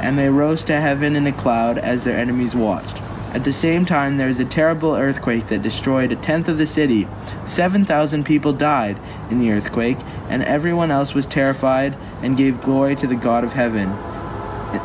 And 0.00 0.18
they 0.18 0.30
rose 0.30 0.64
to 0.64 0.80
heaven 0.80 1.14
in 1.16 1.26
a 1.26 1.32
cloud 1.32 1.76
as 1.76 2.04
their 2.04 2.16
enemies 2.16 2.54
watched. 2.54 2.96
At 3.34 3.44
the 3.44 3.52
same 3.52 3.84
time, 3.84 4.16
there 4.16 4.28
was 4.28 4.40
a 4.40 4.46
terrible 4.46 4.94
earthquake 4.94 5.48
that 5.48 5.60
destroyed 5.60 6.10
a 6.10 6.16
tenth 6.16 6.48
of 6.48 6.56
the 6.56 6.66
city. 6.66 7.06
7,000 7.44 8.24
people 8.24 8.54
died 8.54 8.98
in 9.30 9.38
the 9.38 9.52
earthquake, 9.52 9.98
and 10.30 10.42
everyone 10.42 10.90
else 10.90 11.12
was 11.12 11.26
terrified 11.26 11.94
and 12.22 12.38
gave 12.38 12.62
glory 12.62 12.96
to 12.96 13.06
the 13.06 13.16
God 13.16 13.44
of 13.44 13.52
heaven. 13.52 13.90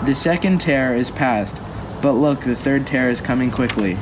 The 0.05 0.13
second 0.13 0.59
terror 0.59 0.93
is 0.93 1.09
past, 1.09 1.55
but 2.01 2.13
look, 2.15 2.41
the 2.41 2.53
third 2.53 2.85
terror 2.85 3.09
is 3.09 3.21
coming 3.21 3.49
quickly. 3.49 3.97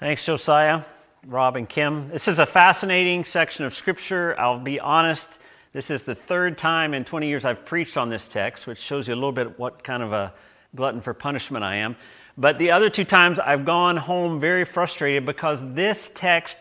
Thanks, 0.00 0.24
Josiah, 0.24 0.80
Rob, 1.26 1.56
and 1.56 1.68
Kim. 1.68 2.08
This 2.08 2.26
is 2.26 2.38
a 2.38 2.46
fascinating 2.46 3.22
section 3.22 3.66
of 3.66 3.74
Scripture. 3.74 4.34
I'll 4.40 4.58
be 4.58 4.80
honest, 4.80 5.38
this 5.74 5.90
is 5.90 6.04
the 6.04 6.14
third 6.14 6.56
time 6.56 6.94
in 6.94 7.04
20 7.04 7.28
years 7.28 7.44
I've 7.44 7.66
preached 7.66 7.98
on 7.98 8.08
this 8.08 8.26
text, 8.26 8.66
which 8.66 8.78
shows 8.78 9.08
you 9.08 9.12
a 9.12 9.16
little 9.16 9.30
bit 9.30 9.58
what 9.58 9.84
kind 9.84 10.02
of 10.02 10.14
a 10.14 10.32
glutton 10.74 11.02
for 11.02 11.12
punishment 11.12 11.66
I 11.66 11.76
am. 11.76 11.96
But 12.38 12.58
the 12.58 12.70
other 12.70 12.88
two 12.88 13.04
times 13.04 13.38
I've 13.38 13.66
gone 13.66 13.98
home 13.98 14.40
very 14.40 14.64
frustrated 14.64 15.26
because 15.26 15.60
this 15.74 16.10
text 16.14 16.56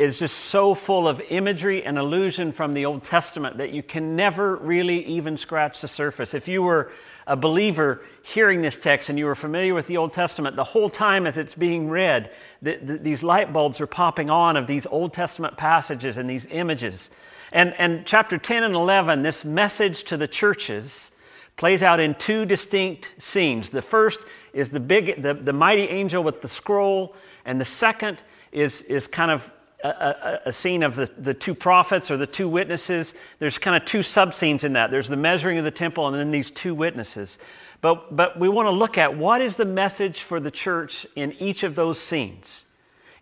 is 0.00 0.18
just 0.18 0.36
so 0.36 0.74
full 0.74 1.06
of 1.06 1.20
imagery 1.30 1.84
and 1.84 1.98
illusion 1.98 2.50
from 2.50 2.72
the 2.72 2.84
Old 2.84 3.04
Testament 3.04 3.58
that 3.58 3.70
you 3.70 3.84
can 3.84 4.16
never 4.16 4.56
really 4.56 5.06
even 5.06 5.36
scratch 5.36 5.82
the 5.82 5.88
surface. 5.88 6.34
If 6.34 6.48
you 6.48 6.62
were 6.62 6.90
a 7.30 7.36
believer 7.36 8.02
hearing 8.22 8.60
this 8.60 8.76
text 8.76 9.08
and 9.08 9.16
you 9.16 9.24
were 9.24 9.36
familiar 9.36 9.72
with 9.72 9.86
the 9.86 9.96
Old 9.96 10.12
Testament, 10.12 10.56
the 10.56 10.64
whole 10.64 10.90
time 10.90 11.28
as 11.28 11.38
it's 11.38 11.54
being 11.54 11.88
read, 11.88 12.28
the, 12.60 12.76
the, 12.82 12.98
these 12.98 13.22
light 13.22 13.52
bulbs 13.52 13.80
are 13.80 13.86
popping 13.86 14.28
on 14.28 14.56
of 14.56 14.66
these 14.66 14.84
Old 14.84 15.12
Testament 15.12 15.56
passages 15.56 16.16
and 16.16 16.28
these 16.28 16.48
images. 16.50 17.08
And, 17.52 17.72
and 17.78 18.04
chapter 18.04 18.36
10 18.36 18.64
and 18.64 18.74
11, 18.74 19.22
this 19.22 19.44
message 19.44 20.02
to 20.04 20.16
the 20.16 20.26
churches 20.26 21.12
plays 21.56 21.84
out 21.84 22.00
in 22.00 22.16
two 22.16 22.44
distinct 22.44 23.10
scenes. 23.20 23.70
The 23.70 23.80
first 23.80 24.18
is 24.52 24.70
the 24.70 24.80
big, 24.80 25.22
the, 25.22 25.34
the 25.34 25.52
mighty 25.52 25.84
angel 25.84 26.24
with 26.24 26.42
the 26.42 26.48
scroll, 26.48 27.14
and 27.44 27.60
the 27.60 27.64
second 27.64 28.20
is, 28.50 28.82
is 28.82 29.06
kind 29.06 29.30
of 29.30 29.48
a, 29.84 30.40
a, 30.46 30.52
scene 30.52 30.82
of 30.82 30.94
the, 30.96 31.10
the 31.18 31.34
two 31.34 31.54
prophets 31.54 32.10
or 32.10 32.16
the 32.16 32.26
two 32.26 32.48
witnesses. 32.48 33.14
There's 33.38 33.58
kind 33.58 33.76
of 33.76 33.84
two 33.84 34.02
sub 34.02 34.34
scenes 34.34 34.64
in 34.64 34.74
that. 34.74 34.90
There's 34.90 35.08
the 35.08 35.16
measuring 35.16 35.58
of 35.58 35.64
the 35.64 35.70
temple 35.70 36.06
and 36.06 36.16
then 36.16 36.30
these 36.30 36.50
two 36.50 36.74
witnesses. 36.74 37.38
But, 37.80 38.14
but 38.14 38.38
we 38.38 38.48
want 38.48 38.66
to 38.66 38.70
look 38.70 38.98
at 38.98 39.16
what 39.16 39.40
is 39.40 39.56
the 39.56 39.64
message 39.64 40.22
for 40.22 40.38
the 40.38 40.50
church 40.50 41.06
in 41.16 41.32
each 41.32 41.62
of 41.62 41.74
those 41.74 41.98
scenes. 41.98 42.64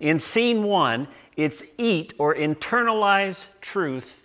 In 0.00 0.18
scene 0.18 0.64
one, 0.64 1.08
it's 1.36 1.62
eat 1.76 2.14
or 2.18 2.34
internalize 2.34 3.46
truth 3.60 4.24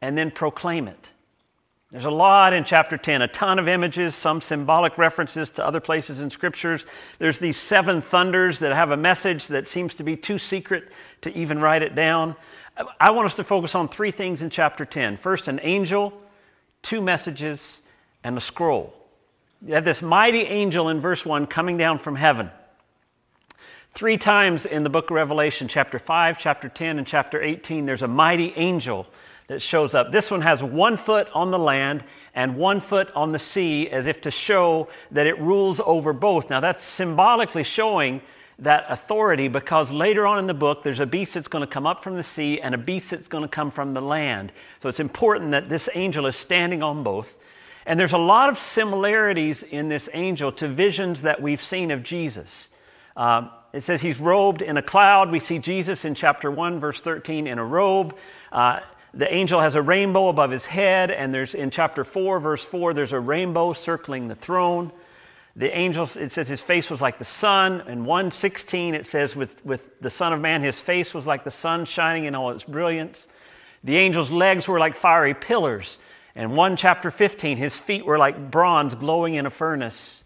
and 0.00 0.16
then 0.16 0.30
proclaim 0.30 0.88
it. 0.88 1.10
There's 1.94 2.06
a 2.06 2.10
lot 2.10 2.52
in 2.52 2.64
chapter 2.64 2.98
10, 2.98 3.22
a 3.22 3.28
ton 3.28 3.60
of 3.60 3.68
images, 3.68 4.16
some 4.16 4.40
symbolic 4.40 4.98
references 4.98 5.48
to 5.50 5.64
other 5.64 5.78
places 5.78 6.18
in 6.18 6.28
scriptures. 6.28 6.84
There's 7.20 7.38
these 7.38 7.56
seven 7.56 8.02
thunders 8.02 8.58
that 8.58 8.74
have 8.74 8.90
a 8.90 8.96
message 8.96 9.46
that 9.46 9.68
seems 9.68 9.94
to 9.94 10.02
be 10.02 10.16
too 10.16 10.38
secret 10.40 10.90
to 11.24 11.36
even 11.36 11.58
write 11.58 11.82
it 11.82 11.94
down. 11.94 12.36
I 12.98 13.10
want 13.10 13.26
us 13.26 13.36
to 13.36 13.44
focus 13.44 13.74
on 13.74 13.88
three 13.88 14.10
things 14.10 14.42
in 14.42 14.50
chapter 14.50 14.84
10. 14.84 15.16
First, 15.18 15.48
an 15.48 15.60
angel, 15.62 16.12
two 16.82 17.00
messages, 17.00 17.82
and 18.22 18.36
a 18.36 18.40
scroll. 18.40 18.94
You 19.64 19.74
have 19.74 19.84
this 19.84 20.02
mighty 20.02 20.42
angel 20.42 20.88
in 20.88 21.00
verse 21.00 21.24
1 21.24 21.46
coming 21.46 21.76
down 21.76 21.98
from 21.98 22.16
heaven. 22.16 22.50
Three 23.92 24.18
times 24.18 24.66
in 24.66 24.82
the 24.82 24.90
book 24.90 25.10
of 25.10 25.14
Revelation, 25.14 25.68
chapter 25.68 25.98
5, 25.98 26.36
chapter 26.36 26.68
10, 26.68 26.98
and 26.98 27.06
chapter 27.06 27.40
18, 27.40 27.86
there's 27.86 28.02
a 28.02 28.08
mighty 28.08 28.52
angel 28.56 29.06
that 29.46 29.62
shows 29.62 29.94
up. 29.94 30.10
This 30.10 30.30
one 30.30 30.40
has 30.40 30.62
one 30.62 30.96
foot 30.96 31.28
on 31.32 31.50
the 31.50 31.58
land 31.58 32.02
and 32.34 32.56
one 32.56 32.80
foot 32.80 33.10
on 33.14 33.30
the 33.30 33.38
sea, 33.38 33.88
as 33.88 34.06
if 34.06 34.20
to 34.22 34.30
show 34.30 34.88
that 35.12 35.26
it 35.26 35.38
rules 35.38 35.80
over 35.84 36.12
both. 36.12 36.50
Now, 36.50 36.60
that's 36.60 36.82
symbolically 36.82 37.62
showing 37.62 38.20
that 38.58 38.86
authority 38.88 39.48
because 39.48 39.90
later 39.90 40.26
on 40.26 40.38
in 40.38 40.46
the 40.46 40.54
book, 40.54 40.82
there's 40.82 41.00
a 41.00 41.06
beast 41.06 41.34
that's 41.34 41.48
going 41.48 41.62
to 41.62 41.72
come 41.72 41.86
up 41.86 42.04
from 42.04 42.16
the 42.16 42.22
sea 42.22 42.60
and 42.60 42.74
a 42.74 42.78
beast 42.78 43.10
that's 43.10 43.28
going 43.28 43.42
to 43.42 43.48
come 43.48 43.70
from 43.70 43.94
the 43.94 44.00
land. 44.00 44.52
So 44.82 44.88
it's 44.88 45.00
important 45.00 45.50
that 45.50 45.68
this 45.68 45.88
angel 45.94 46.26
is 46.26 46.36
standing 46.36 46.82
on 46.82 47.02
both. 47.02 47.32
And 47.86 48.00
there's 48.00 48.12
a 48.12 48.18
lot 48.18 48.48
of 48.48 48.58
similarities 48.58 49.62
in 49.62 49.88
this 49.88 50.08
angel 50.14 50.52
to 50.52 50.68
visions 50.68 51.22
that 51.22 51.42
we've 51.42 51.62
seen 51.62 51.90
of 51.90 52.02
Jesus. 52.02 52.68
Uh, 53.16 53.48
it 53.72 53.82
says 53.82 54.00
he's 54.00 54.20
robed 54.20 54.62
in 54.62 54.76
a 54.76 54.82
cloud. 54.82 55.30
We 55.30 55.40
see 55.40 55.58
Jesus 55.58 56.04
in 56.04 56.14
chapter 56.14 56.50
1, 56.50 56.80
verse 56.80 57.00
13, 57.00 57.46
in 57.46 57.58
a 57.58 57.64
robe. 57.64 58.16
Uh, 58.52 58.80
the 59.12 59.32
angel 59.32 59.60
has 59.60 59.74
a 59.74 59.82
rainbow 59.82 60.28
above 60.28 60.50
his 60.50 60.64
head, 60.64 61.10
and 61.10 61.34
there's 61.34 61.54
in 61.54 61.70
chapter 61.70 62.04
4, 62.04 62.40
verse 62.40 62.64
4, 62.64 62.94
there's 62.94 63.12
a 63.12 63.20
rainbow 63.20 63.72
circling 63.72 64.28
the 64.28 64.34
throne. 64.34 64.90
The 65.56 65.76
angel, 65.76 66.04
it 66.16 66.32
says 66.32 66.48
his 66.48 66.62
face 66.62 66.90
was 66.90 67.00
like 67.00 67.18
the 67.18 67.24
sun. 67.24 67.82
And 67.86 68.06
116, 68.06 68.94
it 68.94 69.06
says, 69.06 69.36
with, 69.36 69.64
with 69.64 70.00
the 70.00 70.10
Son 70.10 70.32
of 70.32 70.40
Man, 70.40 70.62
his 70.62 70.80
face 70.80 71.14
was 71.14 71.26
like 71.26 71.44
the 71.44 71.50
sun 71.50 71.84
shining 71.84 72.24
in 72.24 72.34
all 72.34 72.50
its 72.50 72.64
brilliance. 72.64 73.28
The 73.84 73.98
angel's 73.98 74.30
legs 74.30 74.66
were 74.66 74.78
like 74.78 74.96
fiery 74.96 75.34
pillars. 75.34 75.98
And 76.34 76.56
1 76.56 76.76
chapter 76.76 77.10
15, 77.10 77.56
his 77.56 77.78
feet 77.78 78.04
were 78.04 78.18
like 78.18 78.50
bronze 78.50 78.94
glowing 78.94 79.34
in 79.34 79.46
a 79.46 79.50
furnace. 79.50 80.24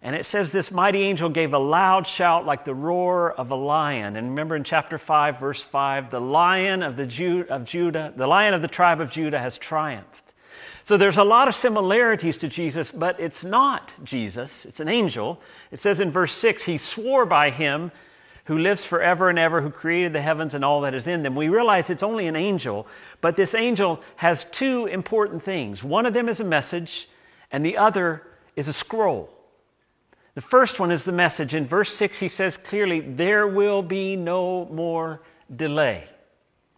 And 0.00 0.14
it 0.14 0.26
says 0.26 0.52
this 0.52 0.70
mighty 0.70 1.02
angel 1.02 1.28
gave 1.28 1.52
a 1.52 1.58
loud 1.58 2.06
shout 2.06 2.46
like 2.46 2.64
the 2.64 2.74
roar 2.74 3.32
of 3.32 3.50
a 3.50 3.54
lion. 3.54 4.16
And 4.16 4.30
remember 4.30 4.54
in 4.56 4.64
chapter 4.64 4.98
5, 4.98 5.40
verse 5.40 5.62
5, 5.62 6.10
the 6.10 6.20
lion 6.20 6.82
of, 6.82 6.96
the 6.96 7.06
Ju- 7.06 7.46
of 7.48 7.64
Judah, 7.64 8.12
the 8.16 8.26
lion 8.26 8.54
of 8.54 8.62
the 8.62 8.68
tribe 8.68 9.00
of 9.00 9.10
Judah 9.10 9.38
has 9.38 9.58
triumphed. 9.58 10.23
So 10.84 10.98
there's 10.98 11.16
a 11.16 11.24
lot 11.24 11.48
of 11.48 11.54
similarities 11.54 12.36
to 12.38 12.48
Jesus, 12.48 12.92
but 12.92 13.18
it's 13.18 13.42
not 13.42 13.92
Jesus, 14.04 14.66
it's 14.66 14.80
an 14.80 14.88
angel. 14.88 15.40
It 15.70 15.80
says 15.80 15.98
in 15.98 16.10
verse 16.10 16.34
6, 16.34 16.64
he 16.64 16.76
swore 16.76 17.24
by 17.24 17.48
him 17.50 17.90
who 18.44 18.58
lives 18.58 18.84
forever 18.84 19.30
and 19.30 19.38
ever, 19.38 19.62
who 19.62 19.70
created 19.70 20.12
the 20.12 20.20
heavens 20.20 20.52
and 20.52 20.62
all 20.62 20.82
that 20.82 20.94
is 20.94 21.06
in 21.06 21.22
them. 21.22 21.34
We 21.34 21.48
realize 21.48 21.88
it's 21.88 22.02
only 22.02 22.26
an 22.26 22.36
angel, 22.36 22.86
but 23.22 23.36
this 23.36 23.54
angel 23.54 24.00
has 24.16 24.44
two 24.44 24.84
important 24.86 25.42
things. 25.42 25.82
One 25.82 26.04
of 26.04 26.12
them 26.12 26.28
is 26.28 26.40
a 26.40 26.44
message, 26.44 27.08
and 27.50 27.64
the 27.64 27.78
other 27.78 28.22
is 28.54 28.68
a 28.68 28.72
scroll. 28.74 29.30
The 30.34 30.42
first 30.42 30.78
one 30.78 30.90
is 30.90 31.04
the 31.04 31.12
message. 31.12 31.54
In 31.54 31.66
verse 31.66 31.94
6, 31.94 32.18
he 32.18 32.28
says 32.28 32.58
clearly, 32.58 33.00
There 33.00 33.46
will 33.46 33.80
be 33.80 34.16
no 34.16 34.66
more 34.66 35.22
delay. 35.54 36.08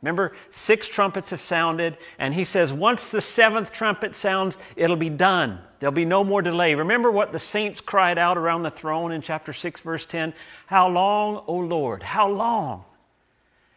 Remember, 0.03 0.33
six 0.50 0.88
trumpets 0.88 1.31
have 1.31 1.41
sounded, 1.41 1.97
and 2.19 2.35
he 2.35 2.45
says, 2.45 2.73
Once 2.73 3.09
the 3.09 3.23
seventh 3.23 3.73
trumpet 3.73 4.15
sounds, 4.15 4.59
it'll 4.76 4.97
be 4.97 5.09
done. 5.09 5.59
There'll 5.81 5.93
be 5.93 6.05
no 6.05 6.23
more 6.23 6.43
delay. 6.43 6.75
Remember 6.75 7.11
what 7.11 7.33
the 7.33 7.38
saints 7.38 7.81
cried 7.81 8.19
out 8.19 8.37
around 8.37 8.62
the 8.62 8.71
throne 8.71 9.12
in 9.12 9.23
chapter 9.23 9.53
6, 9.53 9.81
verse 9.81 10.05
10? 10.05 10.35
How 10.67 10.88
long, 10.88 11.43
O 11.47 11.55
Lord? 11.55 12.03
How 12.03 12.29
long? 12.29 12.85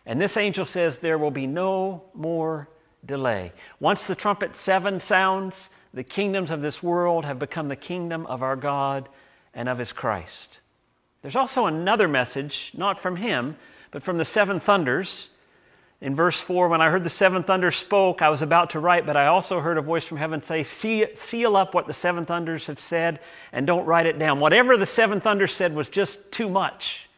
And 0.06 0.20
this 0.20 0.38
angel 0.38 0.66
says, 0.66 0.98
There 0.98 1.18
will 1.18 1.32
be 1.32 1.48
no 1.48 2.04
more 2.14 2.68
delay. 3.06 3.54
Once 3.80 4.06
the 4.06 4.16
trumpet 4.16 4.56
seven 4.56 5.00
sounds, 5.00 5.70
the 5.94 6.04
kingdoms 6.04 6.52
of 6.52 6.62
this 6.62 6.84
world 6.84 7.26
have 7.26 7.40
become 7.40 7.68
the 7.68 7.76
kingdom 7.76 8.26
of 8.26 8.44
our 8.44 8.56
God 8.56 9.10
and 9.54 9.70
of 9.70 9.78
his 9.78 9.92
Christ. 9.92 10.60
There's 11.22 11.36
also 11.36 11.66
another 11.66 12.08
message, 12.08 12.72
not 12.76 13.00
from 13.00 13.16
him, 13.18 13.58
but 13.92 14.04
from 14.04 14.18
the 14.18 14.26
seven 14.26 14.60
thunders. 14.60 15.30
In 16.02 16.16
verse 16.16 16.40
4, 16.40 16.70
when 16.70 16.82
I 16.82 16.90
heard 16.90 17.04
the 17.04 17.10
seven 17.10 17.44
thunders 17.44 17.76
spoke, 17.76 18.22
I 18.22 18.30
was 18.30 18.42
about 18.42 18.70
to 18.70 18.80
write, 18.80 19.06
but 19.06 19.18
I 19.18 19.28
also 19.28 19.60
heard 19.60 19.78
a 19.78 19.82
voice 19.82 20.06
from 20.06 20.18
heaven 20.18 20.42
say, 20.42 20.64
Seal 20.64 21.58
up 21.58 21.74
what 21.74 21.88
the 21.88 21.94
seven 21.94 22.26
thunders 22.26 22.68
have 22.68 22.80
said 22.80 23.20
and 23.52 23.68
don't 23.68 23.86
write 23.86 24.06
it 24.06 24.18
down. 24.18 24.40
Whatever 24.40 24.78
the 24.78 24.86
seven 24.86 25.20
thunders 25.20 25.54
said 25.54 25.76
was 25.76 25.90
just 25.90 26.32
too 26.32 26.50
much. 26.50 27.10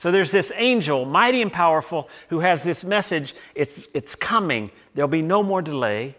So 0.00 0.10
there's 0.10 0.32
this 0.32 0.52
angel, 0.56 1.04
mighty 1.04 1.42
and 1.42 1.52
powerful, 1.52 2.08
who 2.28 2.40
has 2.40 2.64
this 2.64 2.84
message 2.84 3.34
it's, 3.54 3.86
it's 3.94 4.16
coming, 4.16 4.72
there'll 4.94 5.08
be 5.08 5.22
no 5.22 5.42
more 5.42 5.62
delay. 5.62 6.16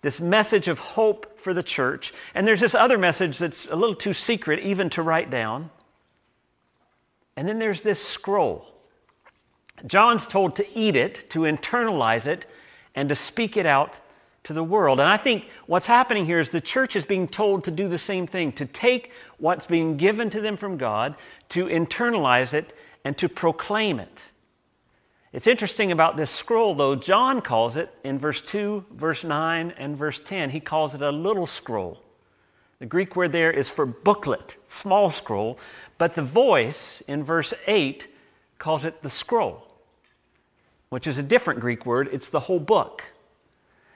This 0.00 0.20
message 0.20 0.68
of 0.68 0.78
hope 0.78 1.40
for 1.40 1.54
the 1.54 1.62
church. 1.62 2.12
And 2.34 2.46
there's 2.46 2.60
this 2.60 2.74
other 2.74 2.98
message 2.98 3.38
that's 3.38 3.66
a 3.66 3.76
little 3.76 3.94
too 3.94 4.14
secret 4.14 4.60
even 4.60 4.90
to 4.90 5.02
write 5.02 5.30
down. 5.30 5.70
And 7.36 7.48
then 7.48 7.58
there's 7.58 7.82
this 7.82 8.02
scroll. 8.02 8.73
John's 9.86 10.26
told 10.26 10.56
to 10.56 10.78
eat 10.78 10.96
it, 10.96 11.30
to 11.30 11.40
internalize 11.40 12.26
it, 12.26 12.46
and 12.94 13.08
to 13.08 13.16
speak 13.16 13.56
it 13.56 13.66
out 13.66 13.94
to 14.44 14.52
the 14.52 14.62
world. 14.62 15.00
And 15.00 15.08
I 15.08 15.16
think 15.16 15.48
what's 15.66 15.86
happening 15.86 16.26
here 16.26 16.38
is 16.38 16.50
the 16.50 16.60
church 16.60 16.96
is 16.96 17.04
being 17.04 17.26
told 17.26 17.64
to 17.64 17.70
do 17.70 17.88
the 17.88 17.98
same 17.98 18.26
thing 18.26 18.52
to 18.52 18.66
take 18.66 19.10
what's 19.38 19.66
being 19.66 19.96
given 19.96 20.30
to 20.30 20.40
them 20.40 20.56
from 20.56 20.76
God, 20.76 21.16
to 21.50 21.66
internalize 21.66 22.52
it, 22.52 22.72
and 23.04 23.16
to 23.18 23.28
proclaim 23.28 23.98
it. 23.98 24.20
It's 25.32 25.46
interesting 25.48 25.90
about 25.90 26.16
this 26.16 26.30
scroll, 26.30 26.74
though, 26.76 26.94
John 26.94 27.40
calls 27.40 27.74
it 27.74 27.92
in 28.04 28.18
verse 28.18 28.40
2, 28.40 28.84
verse 28.92 29.24
9, 29.24 29.74
and 29.76 29.96
verse 29.96 30.20
10, 30.24 30.50
he 30.50 30.60
calls 30.60 30.94
it 30.94 31.02
a 31.02 31.10
little 31.10 31.46
scroll. 31.46 32.00
The 32.78 32.86
Greek 32.86 33.16
word 33.16 33.32
there 33.32 33.50
is 33.50 33.68
for 33.68 33.86
booklet, 33.86 34.56
small 34.68 35.10
scroll, 35.10 35.58
but 35.98 36.14
the 36.14 36.22
voice 36.22 37.02
in 37.08 37.24
verse 37.24 37.52
8 37.66 38.06
calls 38.58 38.84
it 38.84 39.02
the 39.02 39.10
scroll, 39.10 39.66
which 40.88 41.06
is 41.06 41.18
a 41.18 41.22
different 41.22 41.60
Greek 41.60 41.84
word. 41.86 42.08
It's 42.12 42.30
the 42.30 42.40
whole 42.40 42.60
book. 42.60 43.02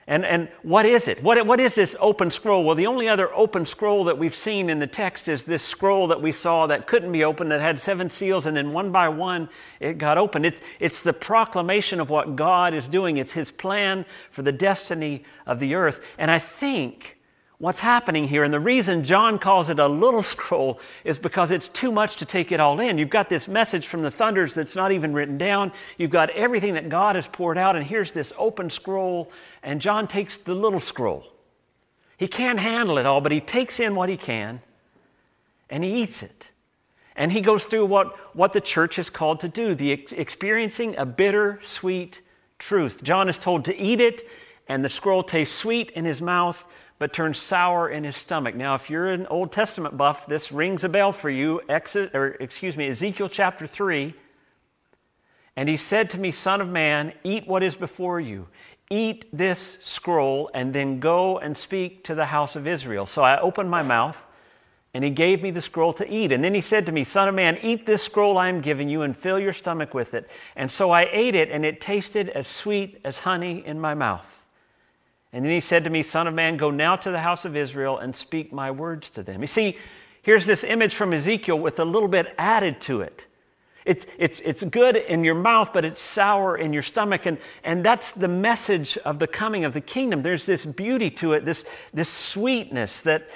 And, 0.09 0.25
and 0.25 0.49
what 0.63 0.87
is 0.87 1.07
it? 1.07 1.21
What, 1.21 1.45
what 1.45 1.59
is 1.59 1.75
this 1.75 1.95
open 1.99 2.31
scroll? 2.31 2.63
Well, 2.63 2.73
the 2.73 2.87
only 2.87 3.07
other 3.07 3.31
open 3.31 3.63
scroll 3.67 4.05
that 4.05 4.17
we've 4.17 4.35
seen 4.35 4.67
in 4.67 4.79
the 4.79 4.87
text 4.87 5.27
is 5.27 5.43
this 5.43 5.61
scroll 5.61 6.07
that 6.07 6.19
we 6.19 6.31
saw 6.31 6.65
that 6.65 6.87
couldn't 6.87 7.11
be 7.11 7.23
opened, 7.23 7.51
that 7.51 7.61
had 7.61 7.79
seven 7.79 8.09
seals, 8.09 8.47
and 8.47 8.57
then 8.57 8.73
one 8.73 8.91
by 8.91 9.07
one 9.07 9.49
it 9.79 9.99
got 9.99 10.17
opened. 10.17 10.47
It's, 10.47 10.61
it's 10.79 11.03
the 11.03 11.13
proclamation 11.13 11.99
of 11.99 12.09
what 12.09 12.35
God 12.35 12.73
is 12.73 12.87
doing, 12.87 13.17
it's 13.17 13.33
His 13.33 13.51
plan 13.51 14.03
for 14.31 14.41
the 14.41 14.51
destiny 14.51 15.25
of 15.45 15.59
the 15.59 15.75
earth. 15.75 16.01
And 16.17 16.31
I 16.31 16.39
think 16.39 17.18
what's 17.59 17.79
happening 17.79 18.27
here. 18.27 18.43
And 18.43 18.53
the 18.53 18.59
reason 18.59 19.03
John 19.03 19.37
calls 19.37 19.69
it 19.69 19.79
a 19.79 19.87
little 19.87 20.23
scroll 20.23 20.79
is 21.03 21.19
because 21.19 21.51
it's 21.51 21.69
too 21.69 21.91
much 21.91 22.15
to 22.17 22.25
take 22.25 22.51
it 22.51 22.59
all 22.59 22.79
in. 22.79 22.97
You've 22.97 23.09
got 23.09 23.29
this 23.29 23.47
message 23.47 23.87
from 23.87 24.01
the 24.01 24.11
thunders 24.11 24.55
that's 24.55 24.75
not 24.75 24.91
even 24.91 25.13
written 25.13 25.37
down. 25.37 25.71
You've 25.97 26.09
got 26.09 26.29
everything 26.31 26.73
that 26.73 26.89
God 26.89 27.15
has 27.15 27.27
poured 27.27 27.57
out, 27.57 27.75
and 27.75 27.85
here's 27.85 28.13
this 28.13 28.33
open 28.37 28.69
scroll, 28.69 29.31
and 29.61 29.79
John 29.81 30.07
takes 30.07 30.37
the 30.37 30.55
little 30.55 30.79
scroll. 30.79 31.25
He 32.17 32.27
can't 32.27 32.59
handle 32.59 32.97
it 32.97 33.05
all, 33.05 33.21
but 33.21 33.31
he 33.31 33.39
takes 33.39 33.79
in 33.79 33.95
what 33.95 34.09
he 34.09 34.17
can 34.17 34.61
and 35.69 35.83
he 35.83 36.01
eats 36.01 36.23
it. 36.23 36.47
And 37.15 37.31
he 37.31 37.41
goes 37.41 37.65
through 37.65 37.85
what, 37.85 38.35
what 38.35 38.53
the 38.53 38.61
church 38.61 38.97
is 38.97 39.09
called 39.09 39.41
to 39.41 39.47
do 39.47 39.75
the 39.75 39.91
ex- 39.91 40.11
experiencing 40.13 40.95
a 40.97 41.05
bitter, 41.05 41.59
sweet 41.63 42.21
truth. 42.57 43.03
John 43.03 43.29
is 43.29 43.37
told 43.37 43.65
to 43.65 43.77
eat 43.77 43.99
it, 44.01 44.27
and 44.67 44.83
the 44.83 44.89
scroll 44.89 45.23
tastes 45.23 45.55
sweet 45.55 45.91
in 45.91 46.05
his 46.05 46.21
mouth, 46.21 46.65
but 46.99 47.13
turned 47.13 47.37
sour 47.37 47.89
in 47.89 48.03
his 48.03 48.17
stomach. 48.17 48.53
Now, 48.55 48.75
if 48.75 48.89
you're 48.89 49.07
an 49.07 49.25
Old 49.27 49.53
Testament 49.53 49.95
buff, 49.95 50.27
this 50.27 50.51
rings 50.51 50.83
a 50.83 50.89
bell 50.89 51.13
for 51.13 51.29
you. 51.29 51.61
Exit, 51.69 52.13
or 52.13 52.31
excuse 52.41 52.75
me, 52.75 52.89
Ezekiel 52.89 53.29
chapter 53.29 53.65
3. 53.65 54.13
And 55.55 55.69
he 55.69 55.77
said 55.77 56.09
to 56.11 56.17
me, 56.17 56.31
Son 56.31 56.59
of 56.59 56.67
man, 56.67 57.13
eat 57.23 57.47
what 57.47 57.63
is 57.63 57.75
before 57.75 58.19
you. 58.19 58.47
Eat 58.89 59.25
this 59.31 59.77
scroll, 59.81 60.49
and 60.53 60.73
then 60.73 60.99
go 60.99 61.37
and 61.37 61.55
speak 61.55 62.03
to 62.05 62.15
the 62.15 62.25
house 62.25 62.55
of 62.55 62.67
Israel. 62.67 63.05
So 63.05 63.23
I 63.23 63.39
opened 63.39 63.69
my 63.69 63.83
mouth, 63.83 64.17
and 64.93 65.03
he 65.03 65.09
gave 65.09 65.41
me 65.41 65.51
the 65.51 65.61
scroll 65.61 65.93
to 65.93 66.11
eat. 66.11 66.33
And 66.33 66.43
then 66.43 66.53
he 66.53 66.61
said 66.61 66.85
to 66.87 66.91
me, 66.91 67.05
Son 67.05 67.29
of 67.29 67.35
man, 67.35 67.59
eat 67.61 67.85
this 67.85 68.03
scroll 68.03 68.37
I 68.37 68.49
am 68.49 68.59
giving 68.59 68.89
you, 68.89 69.03
and 69.03 69.15
fill 69.15 69.39
your 69.39 69.53
stomach 69.53 69.93
with 69.93 70.13
it. 70.13 70.29
And 70.55 70.69
so 70.69 70.91
I 70.91 71.07
ate 71.11 71.35
it, 71.35 71.49
and 71.49 71.63
it 71.63 71.79
tasted 71.79 72.27
as 72.29 72.47
sweet 72.47 72.99
as 73.05 73.19
honey 73.19 73.63
in 73.65 73.79
my 73.79 73.93
mouth. 73.93 74.38
And 75.31 75.45
then 75.45 75.51
he 75.51 75.59
said 75.59 75.83
to 75.83 75.89
me, 75.89 76.03
Son 76.03 76.27
of 76.27 76.33
man, 76.33 76.57
go 76.57 76.71
now 76.71 76.95
to 76.95 77.11
the 77.11 77.19
house 77.19 77.45
of 77.45 77.55
Israel 77.55 77.97
and 77.97 78.15
speak 78.15 78.51
my 78.51 78.71
words 78.71 79.09
to 79.11 79.23
them. 79.23 79.41
You 79.41 79.47
see, 79.47 79.77
here's 80.21 80.45
this 80.45 80.63
image 80.63 80.95
from 80.95 81.13
Ezekiel 81.13 81.59
with 81.59 81.79
a 81.79 81.85
little 81.85 82.07
bit 82.07 82.33
added 82.37 82.81
to 82.81 83.01
it. 83.01 83.27
It's, 83.85 84.05
it's, 84.17 84.39
it's 84.41 84.63
good 84.63 84.97
in 84.97 85.23
your 85.23 85.35
mouth, 85.35 85.71
but 85.73 85.85
it's 85.85 85.99
sour 85.99 86.57
in 86.57 86.73
your 86.73 86.83
stomach. 86.83 87.25
And, 87.25 87.37
and 87.63 87.83
that's 87.83 88.11
the 88.11 88.27
message 88.27 88.97
of 88.99 89.17
the 89.17 89.25
coming 89.25 89.65
of 89.65 89.73
the 89.73 89.81
kingdom. 89.81 90.21
There's 90.21 90.45
this 90.45 90.65
beauty 90.65 91.09
to 91.11 91.33
it, 91.33 91.45
this, 91.45 91.65
this 91.93 92.09
sweetness 92.09 93.01
that, 93.01 93.27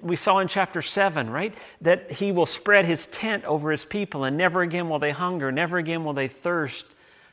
we 0.00 0.16
saw 0.16 0.38
in 0.38 0.48
chapter 0.48 0.80
7, 0.80 1.28
right? 1.28 1.52
That 1.80 2.12
he 2.12 2.30
will 2.30 2.46
spread 2.46 2.84
his 2.84 3.06
tent 3.08 3.44
over 3.44 3.72
his 3.72 3.84
people, 3.84 4.24
and 4.24 4.36
never 4.36 4.62
again 4.62 4.88
will 4.88 4.98
they 4.98 5.10
hunger, 5.10 5.50
never 5.50 5.76
again 5.78 6.04
will 6.04 6.14
they 6.14 6.28
thirst. 6.28 6.86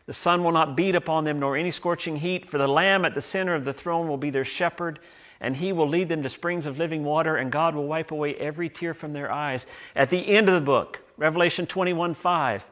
The 0.07 0.13
sun 0.13 0.43
will 0.43 0.53
not 0.53 0.77
beat 0.77 0.95
upon 0.95 1.25
them, 1.25 1.39
nor 1.39 1.57
any 1.57 1.71
scorching 1.71 2.17
heat, 2.17 2.45
for 2.45 2.57
the 2.57 2.67
Lamb 2.67 3.03
at 3.03 3.13
the 3.13 3.21
center 3.21 3.53
of 3.53 3.65
the 3.65 3.73
throne 3.73 4.07
will 4.07 4.17
be 4.17 4.29
their 4.29 4.45
shepherd, 4.45 4.99
and 5.41 5.57
he 5.57 5.73
will 5.73 5.87
lead 5.87 6.07
them 6.09 6.23
to 6.23 6.29
springs 6.29 6.65
of 6.65 6.79
living 6.79 7.03
water, 7.03 7.35
and 7.35 7.51
God 7.51 7.75
will 7.75 7.87
wipe 7.87 8.11
away 8.11 8.33
every 8.35 8.69
tear 8.69 8.93
from 8.93 9.11
their 9.11 9.29
eyes. 9.31 9.65
At 9.95 10.09
the 10.09 10.29
end 10.29 10.47
of 10.47 10.55
the 10.55 10.65
book, 10.65 11.01
Revelation 11.17 11.67
21 11.67 12.15
5, 12.15 12.65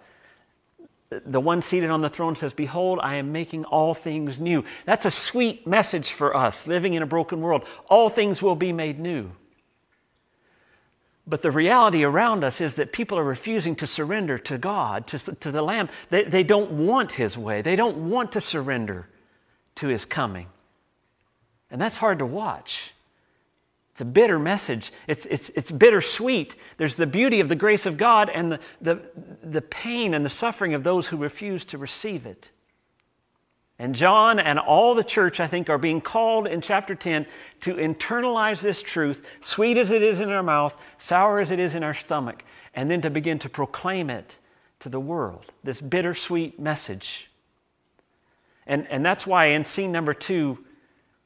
the 1.25 1.41
one 1.41 1.61
seated 1.61 1.89
on 1.89 2.01
the 2.01 2.09
throne 2.09 2.35
says, 2.35 2.53
Behold, 2.53 2.99
I 3.03 3.15
am 3.15 3.31
making 3.31 3.65
all 3.65 3.93
things 3.93 4.39
new. 4.39 4.63
That's 4.85 5.05
a 5.05 5.11
sweet 5.11 5.67
message 5.67 6.11
for 6.11 6.35
us 6.35 6.67
living 6.67 6.93
in 6.93 7.03
a 7.03 7.07
broken 7.07 7.41
world. 7.41 7.65
All 7.87 8.09
things 8.09 8.41
will 8.41 8.55
be 8.55 8.71
made 8.71 8.99
new. 8.99 9.31
But 11.27 11.41
the 11.41 11.51
reality 11.51 12.03
around 12.03 12.43
us 12.43 12.61
is 12.61 12.75
that 12.75 12.91
people 12.91 13.17
are 13.17 13.23
refusing 13.23 13.75
to 13.77 13.87
surrender 13.87 14.37
to 14.39 14.57
God, 14.57 15.07
to, 15.07 15.19
to 15.19 15.51
the 15.51 15.61
Lamb. 15.61 15.89
They, 16.09 16.23
they 16.23 16.43
don't 16.43 16.71
want 16.71 17.13
His 17.13 17.37
way, 17.37 17.61
they 17.61 17.75
don't 17.75 18.09
want 18.09 18.31
to 18.33 18.41
surrender 18.41 19.07
to 19.75 19.87
His 19.87 20.05
coming. 20.05 20.47
And 21.71 21.81
that's 21.81 21.97
hard 21.97 22.19
to 22.19 22.25
watch. 22.25 22.91
It's 23.91 24.01
a 24.01 24.05
bitter 24.05 24.37
message. 24.37 24.91
It's, 25.07 25.25
it's, 25.25 25.49
it's 25.49 25.71
bittersweet. 25.71 26.55
There's 26.77 26.95
the 26.95 27.07
beauty 27.07 27.39
of 27.39 27.47
the 27.47 27.55
grace 27.55 27.85
of 27.85 27.97
God 27.97 28.29
and 28.29 28.51
the, 28.51 28.59
the, 28.81 29.01
the 29.41 29.61
pain 29.61 30.13
and 30.13 30.25
the 30.25 30.29
suffering 30.29 30.73
of 30.73 30.83
those 30.83 31.07
who 31.07 31.17
refuse 31.17 31.63
to 31.65 31.77
receive 31.77 32.25
it. 32.25 32.49
And 33.77 33.93
John 33.93 34.39
and 34.39 34.57
all 34.57 34.95
the 34.95 35.03
church, 35.03 35.39
I 35.39 35.47
think, 35.47 35.69
are 35.69 35.77
being 35.77 35.99
called 35.99 36.47
in 36.47 36.61
chapter 36.61 36.95
10 36.95 37.25
to 37.61 37.73
internalize 37.73 38.61
this 38.61 38.81
truth, 38.81 39.25
sweet 39.41 39.77
as 39.77 39.91
it 39.91 40.01
is 40.01 40.21
in 40.21 40.29
our 40.29 40.43
mouth, 40.43 40.75
sour 40.97 41.39
as 41.39 41.51
it 41.51 41.59
is 41.59 41.75
in 41.75 41.83
our 41.83 41.93
stomach, 41.93 42.43
and 42.73 42.89
then 42.89 43.01
to 43.01 43.09
begin 43.09 43.37
to 43.39 43.49
proclaim 43.49 44.09
it 44.09 44.37
to 44.79 44.87
the 44.87 44.99
world, 44.99 45.51
this 45.63 45.81
bittersweet 45.81 46.57
message. 46.57 47.29
And, 48.65 48.87
and 48.89 49.05
that's 49.05 49.27
why 49.27 49.47
in 49.47 49.65
scene 49.65 49.91
number 49.91 50.13
two, 50.13 50.59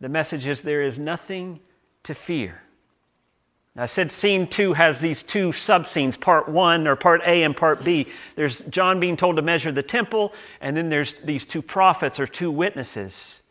the 0.02 0.10
message 0.10 0.48
is 0.48 0.62
there 0.62 0.82
is 0.82 0.98
nothing 0.98 1.60
to 2.04 2.16
fear. 2.16 2.64
I 3.76 3.86
said 3.86 4.12
scene 4.12 4.48
two 4.48 4.74
has 4.74 5.00
these 5.00 5.24
two 5.24 5.52
sub 5.52 5.88
scenes, 5.88 6.18
part 6.18 6.50
one 6.50 6.88
or 6.88 6.96
part 6.96 7.22
A 7.26 7.44
and 7.44 7.56
part 7.56 7.84
B. 7.84 8.08
There's 8.36 8.62
John 8.62 9.00
being 9.00 9.16
told 9.16 9.38
to 9.38 9.42
measure 9.42 9.72
the 9.72 9.84
temple, 9.84 10.34
and 10.60 10.76
then 10.76 10.90
there's 10.90 11.14
these 11.24 11.46
two 11.46 11.62
prophets 11.62 12.20
or 12.20 12.28
two 12.28 12.52
witnesses. 12.52 13.42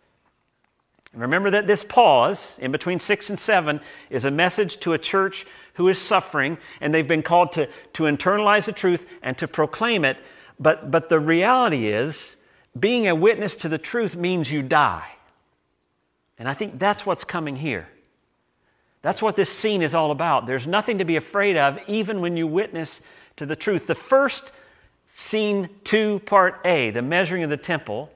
Remember 1.14 1.50
that 1.50 1.66
this 1.66 1.84
pause 1.84 2.54
in 2.58 2.70
between 2.72 3.00
six 3.00 3.30
and 3.30 3.40
seven 3.40 3.80
is 4.10 4.24
a 4.24 4.30
message 4.30 4.78
to 4.80 4.92
a 4.92 4.98
church 4.98 5.46
who 5.74 5.88
is 5.88 5.98
suffering, 5.98 6.58
and 6.80 6.92
they've 6.92 7.08
been 7.08 7.22
called 7.22 7.52
to, 7.52 7.68
to 7.94 8.02
internalize 8.02 8.66
the 8.66 8.72
truth 8.72 9.06
and 9.22 9.38
to 9.38 9.48
proclaim 9.48 10.04
it. 10.04 10.18
But, 10.60 10.90
but 10.90 11.08
the 11.08 11.20
reality 11.20 11.86
is, 11.86 12.36
being 12.78 13.08
a 13.08 13.14
witness 13.14 13.56
to 13.56 13.68
the 13.68 13.78
truth 13.78 14.16
means 14.16 14.52
you 14.52 14.62
die. 14.62 15.08
And 16.38 16.48
I 16.48 16.54
think 16.54 16.78
that's 16.78 17.06
what's 17.06 17.24
coming 17.24 17.56
here. 17.56 17.88
That's 19.02 19.22
what 19.22 19.36
this 19.36 19.50
scene 19.50 19.82
is 19.82 19.94
all 19.94 20.10
about. 20.10 20.46
There's 20.46 20.66
nothing 20.66 20.98
to 20.98 21.04
be 21.04 21.16
afraid 21.16 21.56
of, 21.56 21.78
even 21.86 22.20
when 22.20 22.36
you 22.36 22.46
witness 22.46 23.00
to 23.36 23.46
the 23.46 23.56
truth. 23.56 23.86
The 23.86 23.94
first 23.94 24.50
scene 25.14 25.68
two, 25.84 26.20
part 26.20 26.60
A, 26.64 26.90
the 26.90 27.02
measuring 27.02 27.42
of 27.44 27.50
the 27.50 27.56
temple, 27.56 28.10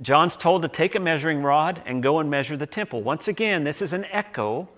John's 0.00 0.36
told 0.36 0.62
to 0.62 0.68
take 0.68 0.94
a 0.94 1.00
measuring 1.00 1.42
rod 1.42 1.82
and 1.86 2.02
go 2.02 2.18
and 2.18 2.30
measure 2.30 2.56
the 2.56 2.66
temple. 2.66 3.02
Once 3.02 3.28
again, 3.28 3.64
this 3.64 3.80
is 3.80 3.92
an 3.92 4.04
echo 4.06 4.68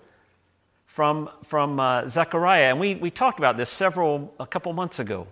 from, 0.85 1.29
from 1.45 1.79
uh, 1.79 2.07
Zechariah. 2.07 2.71
And 2.71 2.79
we, 2.79 2.95
we 2.95 3.11
talked 3.11 3.37
about 3.37 3.57
this 3.57 3.69
several, 3.69 4.33
a 4.39 4.47
couple 4.47 4.71
months 4.73 4.99
ago. 4.99 5.27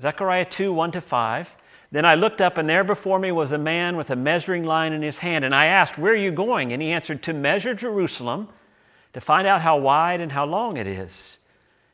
Zechariah 0.00 0.44
2, 0.44 0.72
1 0.72 0.92
to 0.92 1.00
5. 1.00 1.48
Then 1.90 2.04
I 2.04 2.14
looked 2.14 2.40
up, 2.40 2.58
and 2.58 2.68
there 2.68 2.84
before 2.84 3.18
me 3.18 3.32
was 3.32 3.52
a 3.52 3.58
man 3.58 3.96
with 3.96 4.10
a 4.10 4.16
measuring 4.16 4.64
line 4.64 4.92
in 4.92 5.02
his 5.02 5.18
hand. 5.18 5.44
And 5.44 5.54
I 5.54 5.66
asked, 5.66 5.98
Where 5.98 6.12
are 6.12 6.16
you 6.16 6.30
going? 6.30 6.72
And 6.72 6.82
he 6.82 6.90
answered, 6.90 7.22
To 7.22 7.32
measure 7.32 7.74
Jerusalem 7.74 8.48
to 9.12 9.20
find 9.20 9.46
out 9.46 9.62
how 9.62 9.78
wide 9.78 10.20
and 10.20 10.32
how 10.32 10.44
long 10.44 10.76
it 10.76 10.86
is. 10.86 11.38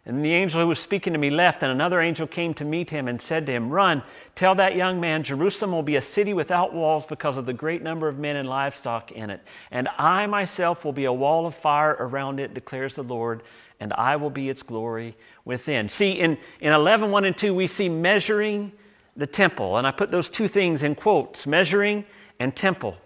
And 0.07 0.23
the 0.23 0.35
angel 0.35 0.61
who 0.61 0.69
was 0.69 0.79
speaking 0.79 1.15
to 1.15 1.19
me 1.19 1.31
left, 1.31 1.63
and 1.63 1.73
another 1.73 2.01
angel 2.01 2.27
came 2.27 2.53
to 2.55 2.65
meet 2.65 2.91
him 2.91 3.09
and 3.09 3.23
said 3.23 3.47
to 3.47 3.53
him, 3.53 3.71
Run, 3.71 4.03
tell 4.35 4.55
that 4.57 4.77
young 4.77 5.01
man, 5.01 5.23
Jerusalem 5.23 5.73
will 5.73 5.83
be 5.83 5.97
a 5.97 6.03
city 6.03 6.35
without 6.35 6.75
walls 6.75 7.07
because 7.07 7.39
of 7.39 7.47
the 7.47 7.55
great 7.55 7.83
number 7.83 8.07
of 8.07 8.19
men 8.19 8.37
and 8.37 8.47
livestock 8.47 9.13
in 9.13 9.31
it. 9.31 9.41
And 9.71 9.89
I 9.97 10.27
myself 10.27 10.85
will 10.85 10.93
be 10.93 11.07
a 11.07 11.13
wall 11.13 11.47
of 11.47 11.55
fire 11.55 11.97
around 11.99 12.39
it, 12.39 12.53
declares 12.53 12.97
the 12.97 13.03
Lord, 13.03 13.43
and 13.81 13.95
I 13.95 14.17
will 14.17 14.29
be 14.29 14.51
its 14.51 14.63
glory 14.63 15.17
within. 15.47 15.89
See, 15.89 16.13
in, 16.13 16.37
in 16.61 16.75
11, 16.75 17.11
1 17.11 17.25
and 17.25 17.37
2, 17.37 17.55
we 17.55 17.67
see 17.67 17.89
measuring 17.89 18.73
the 19.17 19.27
temple. 19.27 19.79
And 19.79 19.87
I 19.87 19.91
put 19.91 20.11
those 20.11 20.29
two 20.29 20.49
things 20.49 20.83
in 20.83 20.97
quotes 20.97 21.47
measuring 21.47 22.05
and 22.39 22.55
temple. 22.55 22.99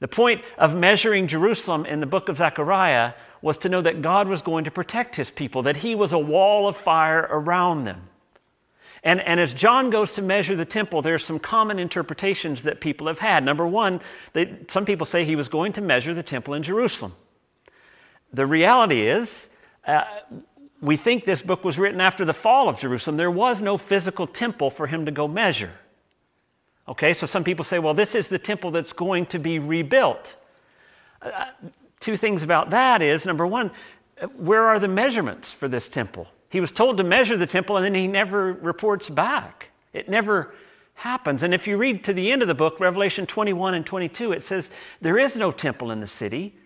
The 0.00 0.08
point 0.08 0.42
of 0.58 0.74
measuring 0.74 1.26
Jerusalem 1.26 1.86
in 1.86 2.00
the 2.00 2.06
book 2.06 2.28
of 2.28 2.38
Zechariah 2.38 3.12
was 3.42 3.58
to 3.58 3.68
know 3.68 3.82
that 3.82 4.02
God 4.02 4.28
was 4.28 4.42
going 4.42 4.64
to 4.64 4.70
protect 4.70 5.16
his 5.16 5.30
people, 5.30 5.62
that 5.62 5.76
he 5.76 5.94
was 5.94 6.12
a 6.12 6.18
wall 6.18 6.68
of 6.68 6.76
fire 6.76 7.26
around 7.30 7.84
them. 7.84 8.08
And, 9.02 9.20
and 9.20 9.40
as 9.40 9.54
John 9.54 9.88
goes 9.88 10.12
to 10.14 10.22
measure 10.22 10.54
the 10.56 10.66
temple, 10.66 11.00
there 11.00 11.14
are 11.14 11.18
some 11.18 11.38
common 11.38 11.78
interpretations 11.78 12.64
that 12.64 12.80
people 12.80 13.06
have 13.06 13.18
had. 13.18 13.44
Number 13.44 13.66
one, 13.66 14.00
they, 14.34 14.58
some 14.68 14.84
people 14.84 15.06
say 15.06 15.24
he 15.24 15.36
was 15.36 15.48
going 15.48 15.72
to 15.74 15.80
measure 15.80 16.12
the 16.12 16.22
temple 16.22 16.52
in 16.52 16.62
Jerusalem. 16.62 17.14
The 18.32 18.46
reality 18.46 19.08
is, 19.08 19.48
uh, 19.86 20.04
we 20.82 20.96
think 20.96 21.24
this 21.24 21.42
book 21.42 21.64
was 21.64 21.78
written 21.78 22.00
after 22.00 22.24
the 22.24 22.34
fall 22.34 22.68
of 22.68 22.78
Jerusalem. 22.78 23.16
There 23.16 23.30
was 23.30 23.62
no 23.62 23.78
physical 23.78 24.26
temple 24.26 24.70
for 24.70 24.86
him 24.86 25.06
to 25.06 25.10
go 25.10 25.26
measure. 25.26 25.72
Okay, 26.90 27.14
so 27.14 27.24
some 27.24 27.44
people 27.44 27.64
say, 27.64 27.78
well, 27.78 27.94
this 27.94 28.16
is 28.16 28.26
the 28.26 28.38
temple 28.38 28.72
that's 28.72 28.92
going 28.92 29.26
to 29.26 29.38
be 29.38 29.60
rebuilt. 29.60 30.34
Uh, 31.22 31.46
two 32.00 32.16
things 32.16 32.42
about 32.42 32.70
that 32.70 33.00
is 33.00 33.24
number 33.24 33.46
one, 33.46 33.70
where 34.36 34.66
are 34.66 34.80
the 34.80 34.88
measurements 34.88 35.52
for 35.52 35.68
this 35.68 35.86
temple? 35.86 36.26
He 36.48 36.60
was 36.60 36.72
told 36.72 36.96
to 36.96 37.04
measure 37.04 37.36
the 37.36 37.46
temple 37.46 37.76
and 37.76 37.86
then 37.86 37.94
he 37.94 38.08
never 38.08 38.54
reports 38.54 39.08
back. 39.08 39.68
It 39.92 40.08
never 40.08 40.52
happens. 40.94 41.44
And 41.44 41.54
if 41.54 41.68
you 41.68 41.76
read 41.76 42.02
to 42.04 42.12
the 42.12 42.32
end 42.32 42.42
of 42.42 42.48
the 42.48 42.54
book, 42.54 42.80
Revelation 42.80 43.24
21 43.24 43.74
and 43.74 43.86
22, 43.86 44.32
it 44.32 44.44
says, 44.44 44.68
There 45.00 45.16
is 45.16 45.36
no 45.36 45.52
temple 45.52 45.92
in 45.92 46.00
the 46.00 46.08
city 46.08 46.56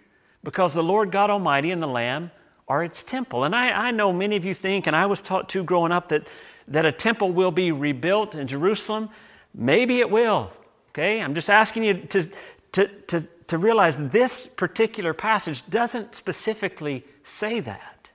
because 0.43 0.73
the 0.73 0.83
Lord 0.83 1.13
God 1.13 1.29
Almighty 1.29 1.71
and 1.71 1.83
the 1.83 1.87
Lamb 1.87 2.31
are 2.67 2.83
its 2.83 3.03
temple. 3.03 3.45
And 3.45 3.55
I, 3.55 3.89
I 3.89 3.91
know 3.91 4.11
many 4.11 4.37
of 4.37 4.45
you 4.47 4.55
think, 4.55 4.87
and 4.87 4.97
I 4.97 5.05
was 5.05 5.21
taught 5.21 5.51
too 5.51 5.63
growing 5.65 5.93
up, 5.93 6.09
that, 6.09 6.27
that 6.67 6.87
a 6.87 6.93
temple 6.93 7.31
will 7.31 7.51
be 7.51 7.73
rebuilt 7.73 8.35
in 8.35 8.49
Jerusalem. 8.49 9.11
Maybe 9.55 10.01
it 10.01 10.11
will. 10.11 10.51
Okay? 10.91 11.21
I'm 11.21 11.35
just 11.35 11.49
asking 11.49 11.85
you 11.85 11.95
to, 11.95 12.31
to, 12.73 12.89
to, 12.89 13.29
to 13.49 13.59
realize 13.59 13.97
this 13.97 14.47
particular 14.47 15.15
passage 15.15 15.63
doesn't 15.69 16.15
specifically 16.15 17.05
say 17.25 17.61
that. 17.61 18.09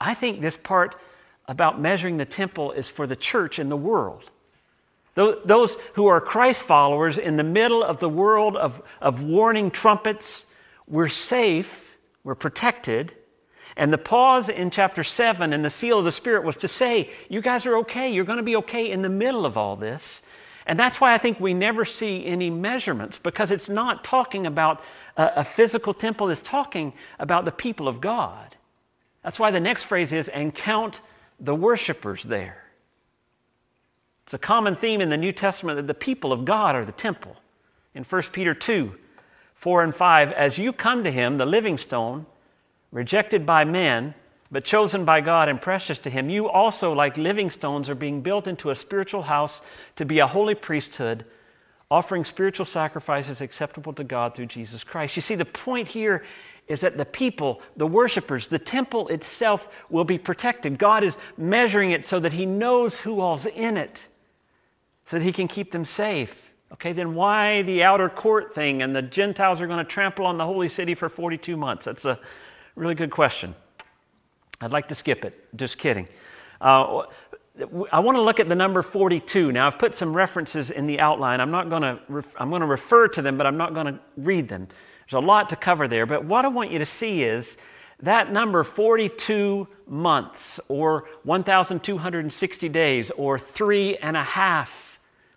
I 0.00 0.14
think 0.14 0.40
this 0.40 0.56
part 0.56 0.96
about 1.46 1.80
measuring 1.80 2.18
the 2.18 2.24
temple 2.24 2.72
is 2.72 2.88
for 2.88 3.06
the 3.06 3.16
church 3.16 3.58
in 3.58 3.68
the 3.68 3.76
world. 3.76 4.30
Those 5.14 5.76
who 5.94 6.06
are 6.06 6.20
Christ 6.20 6.62
followers 6.62 7.18
in 7.18 7.36
the 7.36 7.42
middle 7.42 7.82
of 7.82 7.98
the 7.98 8.08
world 8.08 8.56
of, 8.56 8.80
of 9.00 9.20
warning 9.20 9.72
trumpets, 9.72 10.46
we're 10.86 11.08
safe, 11.08 11.96
we're 12.22 12.36
protected. 12.36 13.14
And 13.78 13.92
the 13.92 13.98
pause 13.98 14.48
in 14.48 14.72
chapter 14.72 15.04
7 15.04 15.52
and 15.52 15.64
the 15.64 15.70
seal 15.70 16.00
of 16.00 16.04
the 16.04 16.10
Spirit 16.10 16.42
was 16.42 16.56
to 16.58 16.68
say, 16.68 17.10
You 17.28 17.40
guys 17.40 17.64
are 17.64 17.76
okay. 17.78 18.12
You're 18.12 18.24
going 18.24 18.38
to 18.38 18.42
be 18.42 18.56
okay 18.56 18.90
in 18.90 19.02
the 19.02 19.08
middle 19.08 19.46
of 19.46 19.56
all 19.56 19.76
this. 19.76 20.20
And 20.66 20.76
that's 20.76 21.00
why 21.00 21.14
I 21.14 21.18
think 21.18 21.38
we 21.38 21.54
never 21.54 21.84
see 21.84 22.26
any 22.26 22.50
measurements, 22.50 23.18
because 23.18 23.52
it's 23.52 23.68
not 23.68 24.02
talking 24.02 24.46
about 24.46 24.82
a, 25.16 25.30
a 25.36 25.44
physical 25.44 25.94
temple, 25.94 26.28
it's 26.28 26.42
talking 26.42 26.92
about 27.20 27.44
the 27.44 27.52
people 27.52 27.86
of 27.86 28.00
God. 28.00 28.56
That's 29.22 29.38
why 29.38 29.52
the 29.52 29.60
next 29.60 29.84
phrase 29.84 30.12
is, 30.12 30.28
And 30.28 30.52
count 30.52 31.00
the 31.38 31.54
worshipers 31.54 32.24
there. 32.24 32.64
It's 34.24 34.34
a 34.34 34.38
common 34.38 34.74
theme 34.74 35.00
in 35.00 35.08
the 35.08 35.16
New 35.16 35.32
Testament 35.32 35.76
that 35.76 35.86
the 35.86 35.94
people 35.94 36.32
of 36.32 36.44
God 36.44 36.74
are 36.74 36.84
the 36.84 36.92
temple. 36.92 37.36
In 37.94 38.02
1 38.02 38.22
Peter 38.32 38.54
2 38.54 38.92
4 39.54 39.82
and 39.84 39.94
5, 39.94 40.32
as 40.32 40.58
you 40.58 40.72
come 40.72 41.04
to 41.04 41.10
him, 41.12 41.38
the 41.38 41.46
living 41.46 41.78
stone, 41.78 42.26
rejected 42.92 43.44
by 43.44 43.64
men, 43.64 44.14
but 44.50 44.64
chosen 44.64 45.04
by 45.04 45.20
God 45.20 45.48
and 45.48 45.60
precious 45.60 45.98
to 46.00 46.10
him, 46.10 46.30
you 46.30 46.48
also, 46.48 46.92
like 46.92 47.16
living 47.16 47.50
stones, 47.50 47.88
are 47.88 47.94
being 47.94 48.22
built 48.22 48.46
into 48.46 48.70
a 48.70 48.74
spiritual 48.74 49.22
house 49.22 49.62
to 49.96 50.04
be 50.04 50.18
a 50.20 50.26
holy 50.26 50.54
priesthood, 50.54 51.24
offering 51.90 52.24
spiritual 52.24 52.64
sacrifices 52.64 53.40
acceptable 53.40 53.92
to 53.92 54.04
God 54.04 54.34
through 54.34 54.46
Jesus 54.46 54.84
Christ. 54.84 55.16
You 55.16 55.22
see, 55.22 55.34
the 55.34 55.44
point 55.44 55.88
here 55.88 56.24
is 56.66 56.80
that 56.82 56.96
the 56.96 57.04
people, 57.04 57.62
the 57.76 57.86
worshipers, 57.86 58.48
the 58.48 58.58
temple 58.58 59.08
itself 59.08 59.68
will 59.88 60.04
be 60.04 60.18
protected. 60.18 60.78
God 60.78 61.02
is 61.02 61.16
measuring 61.36 61.90
it 61.90 62.04
so 62.06 62.20
that 62.20 62.32
he 62.32 62.46
knows 62.46 62.98
who 62.98 63.20
all's 63.20 63.46
in 63.46 63.76
it 63.76 64.04
so 65.08 65.18
that 65.18 65.24
he 65.24 65.32
can 65.32 65.48
keep 65.48 65.72
them 65.72 65.84
safe. 65.84 66.42
Okay, 66.72 66.92
then 66.92 67.14
why 67.14 67.62
the 67.62 67.82
outer 67.82 68.10
court 68.10 68.54
thing 68.54 68.82
and 68.82 68.94
the 68.94 69.00
Gentiles 69.00 69.60
are 69.60 69.66
going 69.66 69.78
to 69.78 69.90
trample 69.90 70.26
on 70.26 70.36
the 70.36 70.44
holy 70.44 70.68
city 70.68 70.94
for 70.94 71.08
42 71.08 71.56
months? 71.56 71.86
That's 71.86 72.04
a 72.04 72.20
really 72.78 72.94
good 72.94 73.10
question. 73.10 73.54
I'd 74.60 74.72
like 74.72 74.88
to 74.88 74.94
skip 74.94 75.24
it. 75.24 75.54
Just 75.56 75.78
kidding. 75.78 76.08
Uh, 76.60 77.02
I 77.92 78.00
want 78.00 78.16
to 78.16 78.22
look 78.22 78.40
at 78.40 78.48
the 78.48 78.54
number 78.54 78.82
42. 78.82 79.52
Now, 79.52 79.66
I've 79.66 79.78
put 79.78 79.94
some 79.94 80.14
references 80.14 80.70
in 80.70 80.86
the 80.86 81.00
outline. 81.00 81.40
I'm 81.40 81.50
not 81.50 81.68
going 81.68 81.82
to, 81.82 81.98
ref- 82.08 82.34
I'm 82.38 82.50
going 82.50 82.60
to 82.60 82.66
refer 82.66 83.08
to 83.08 83.22
them, 83.22 83.36
but 83.36 83.46
I'm 83.46 83.56
not 83.56 83.74
going 83.74 83.86
to 83.86 83.98
read 84.16 84.48
them. 84.48 84.68
There's 85.04 85.22
a 85.22 85.26
lot 85.26 85.48
to 85.48 85.56
cover 85.56 85.88
there. 85.88 86.06
But 86.06 86.24
what 86.24 86.44
I 86.44 86.48
want 86.48 86.70
you 86.70 86.78
to 86.78 86.86
see 86.86 87.24
is 87.24 87.56
that 88.00 88.32
number 88.32 88.62
42 88.62 89.66
months, 89.88 90.60
or 90.68 91.08
1,260 91.24 92.68
days, 92.68 93.10
or 93.12 93.38
three 93.38 93.96
and 93.96 94.16
a 94.16 94.22
half 94.22 94.87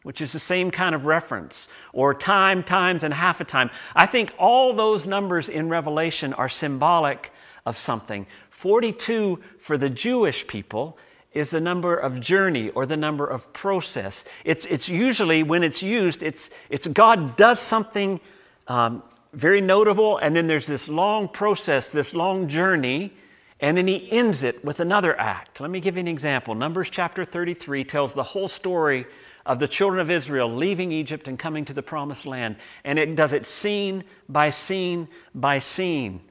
which 0.04 0.22
is 0.22 0.32
the 0.32 0.40
same 0.40 0.72
kind 0.72 0.96
of 0.96 1.06
reference, 1.06 1.68
or 1.94 2.14
time, 2.14 2.64
times, 2.64 3.04
and 3.04 3.14
half 3.14 3.40
a 3.40 3.44
time. 3.44 3.70
I 3.96 4.06
think 4.06 4.34
all 4.38 4.74
those 4.74 5.06
numbers 5.06 5.48
in 5.48 5.70
Revelation 5.70 6.34
are 6.34 6.50
symbolic 6.50 7.32
of 7.66 7.78
something. 7.78 8.26
42 8.50 9.40
for 9.60 9.78
the 9.78 9.90
Jewish 9.90 10.48
people 10.48 10.98
is 11.34 11.52
the 11.52 11.62
number 11.62 11.96
of 11.96 12.20
journey 12.20 12.70
or 12.70 12.86
the 12.86 12.98
number 12.98 13.26
of 13.26 13.52
process. 13.54 14.26
It's, 14.44 14.66
it's 14.66 14.90
usually, 14.90 15.44
when 15.44 15.64
it's 15.64 15.82
used, 15.82 16.24
it's, 16.24 16.50
it's 16.70 16.88
God 16.88 17.38
does 17.38 17.60
something 17.60 18.20
um, 18.68 19.04
very 19.34 19.62
notable, 19.62 20.18
and 20.18 20.36
then 20.36 20.48
there's 20.48 20.68
this 20.68 20.90
long 20.90 21.30
process, 21.30 21.90
this 21.90 22.14
long 22.14 22.50
journey, 22.50 23.14
and 23.62 23.78
then 23.78 23.88
he 23.88 24.12
ends 24.12 24.44
it 24.44 24.66
with 24.66 24.80
another 24.80 25.18
act. 25.18 25.62
Let 25.62 25.70
me 25.70 25.80
give 25.80 25.96
you 25.96 26.02
an 26.02 26.08
example. 26.08 26.56
Numbers 26.56 26.90
chapter 26.90 27.24
33 27.24 27.84
tells 27.86 28.14
the 28.14 28.24
whole 28.24 28.48
story 28.48 29.06
of 29.45 29.60
the 29.60 29.67
children 29.67 29.99
of 29.99 30.10
Israel 30.10 30.54
leaving 30.54 30.91
Egypt 30.91 31.27
and 31.27 31.38
coming 31.38 31.65
to 31.65 31.73
the 31.73 31.82
promised 31.82 32.25
land. 32.25 32.56
And 32.84 32.99
it 32.99 33.15
does 33.15 33.34
it 33.34 33.45
scene 33.45 34.04
by 34.30 34.49
scene 34.49 35.08
by 35.34 35.60
scene. 35.60 36.21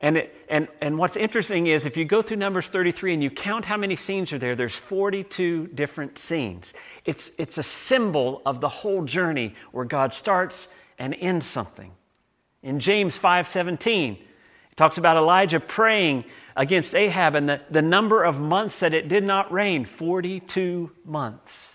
And, 0.00 0.18
it, 0.18 0.34
and, 0.48 0.68
and 0.80 0.98
what's 0.98 1.16
interesting 1.16 1.66
is 1.66 1.86
if 1.86 1.96
you 1.96 2.04
go 2.04 2.20
through 2.20 2.36
Numbers 2.36 2.68
33 2.68 3.14
and 3.14 3.22
you 3.22 3.30
count 3.30 3.64
how 3.64 3.76
many 3.76 3.96
scenes 3.96 4.32
are 4.32 4.38
there, 4.38 4.54
there's 4.54 4.74
42 4.74 5.68
different 5.68 6.18
scenes. 6.18 6.74
It's, 7.04 7.30
it's 7.38 7.58
a 7.58 7.62
symbol 7.62 8.42
of 8.44 8.60
the 8.60 8.68
whole 8.68 9.04
journey 9.04 9.54
where 9.72 9.86
God 9.86 10.12
starts 10.12 10.68
and 10.98 11.14
ends 11.14 11.46
something. 11.46 11.92
In 12.62 12.80
James 12.80 13.18
5:17, 13.18 14.12
it 14.12 14.76
talks 14.76 14.98
about 14.98 15.16
Elijah 15.16 15.60
praying 15.60 16.24
against 16.56 16.94
Ahab 16.94 17.34
and 17.34 17.48
the, 17.48 17.60
the 17.70 17.82
number 17.82 18.24
of 18.24 18.38
months 18.38 18.80
that 18.80 18.94
it 18.94 19.08
did 19.08 19.24
not 19.24 19.52
rain, 19.52 19.84
42 19.84 20.90
months 21.04 21.74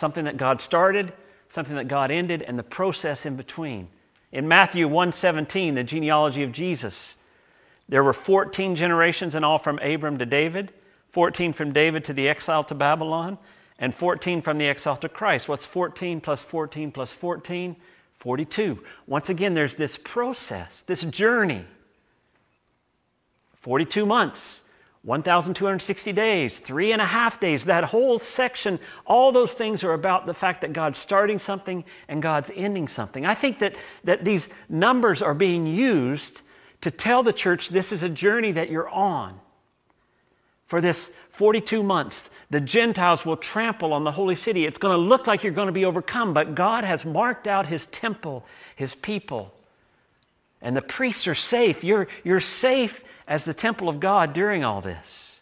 something 0.00 0.24
that 0.24 0.36
God 0.36 0.60
started, 0.60 1.12
something 1.50 1.76
that 1.76 1.86
God 1.86 2.10
ended, 2.10 2.42
and 2.42 2.58
the 2.58 2.64
process 2.64 3.24
in 3.24 3.36
between. 3.36 3.88
In 4.32 4.48
Matthew 4.48 4.88
1:17, 4.88 5.74
the 5.74 5.84
genealogy 5.84 6.42
of 6.42 6.52
Jesus, 6.52 7.16
there 7.88 8.02
were 8.02 8.12
14 8.12 8.74
generations 8.74 9.34
in 9.34 9.44
all 9.44 9.58
from 9.58 9.78
Abram 9.80 10.18
to 10.18 10.26
David, 10.26 10.72
14 11.10 11.52
from 11.52 11.72
David 11.72 12.04
to 12.04 12.12
the 12.12 12.28
exile 12.28 12.64
to 12.64 12.74
Babylon, 12.74 13.38
and 13.78 13.94
14 13.94 14.42
from 14.42 14.58
the 14.58 14.66
exile 14.66 14.96
to 14.96 15.08
Christ. 15.08 15.48
What's 15.48 15.66
14 15.66 16.20
plus 16.20 16.42
14 16.42 16.90
plus 16.90 17.12
14? 17.12 17.76
42. 18.18 18.84
Once 19.06 19.30
again, 19.30 19.54
there's 19.54 19.74
this 19.74 19.96
process, 19.96 20.82
this 20.86 21.02
journey. 21.02 21.64
42 23.62 24.04
months. 24.04 24.62
1,260 25.02 26.12
days, 26.12 26.58
three 26.58 26.92
and 26.92 27.00
a 27.00 27.06
half 27.06 27.40
days, 27.40 27.64
that 27.64 27.84
whole 27.84 28.18
section, 28.18 28.78
all 29.06 29.32
those 29.32 29.52
things 29.52 29.82
are 29.82 29.94
about 29.94 30.26
the 30.26 30.34
fact 30.34 30.60
that 30.60 30.74
God's 30.74 30.98
starting 30.98 31.38
something 31.38 31.84
and 32.06 32.20
God's 32.22 32.50
ending 32.54 32.86
something. 32.86 33.24
I 33.24 33.34
think 33.34 33.60
that, 33.60 33.74
that 34.04 34.24
these 34.24 34.50
numbers 34.68 35.22
are 35.22 35.32
being 35.32 35.66
used 35.66 36.42
to 36.82 36.90
tell 36.90 37.22
the 37.22 37.32
church 37.32 37.70
this 37.70 37.92
is 37.92 38.02
a 38.02 38.10
journey 38.10 38.52
that 38.52 38.70
you're 38.70 38.88
on. 38.88 39.40
For 40.66 40.82
this 40.82 41.10
42 41.32 41.82
months, 41.82 42.28
the 42.50 42.60
Gentiles 42.60 43.24
will 43.24 43.36
trample 43.36 43.94
on 43.94 44.04
the 44.04 44.12
holy 44.12 44.36
city. 44.36 44.66
It's 44.66 44.78
going 44.78 44.94
to 44.94 45.02
look 45.02 45.26
like 45.26 45.42
you're 45.42 45.52
going 45.52 45.66
to 45.66 45.72
be 45.72 45.86
overcome, 45.86 46.34
but 46.34 46.54
God 46.54 46.84
has 46.84 47.06
marked 47.06 47.46
out 47.46 47.66
his 47.66 47.86
temple, 47.86 48.44
his 48.76 48.94
people. 48.94 49.54
And 50.60 50.76
the 50.76 50.82
priests 50.82 51.26
are 51.26 51.34
safe. 51.34 51.82
You're, 51.82 52.08
you're 52.22 52.40
safe 52.40 53.02
as 53.30 53.44
the 53.44 53.54
temple 53.54 53.88
of 53.88 54.00
God 54.00 54.32
during 54.32 54.64
all 54.64 54.80
this. 54.80 55.40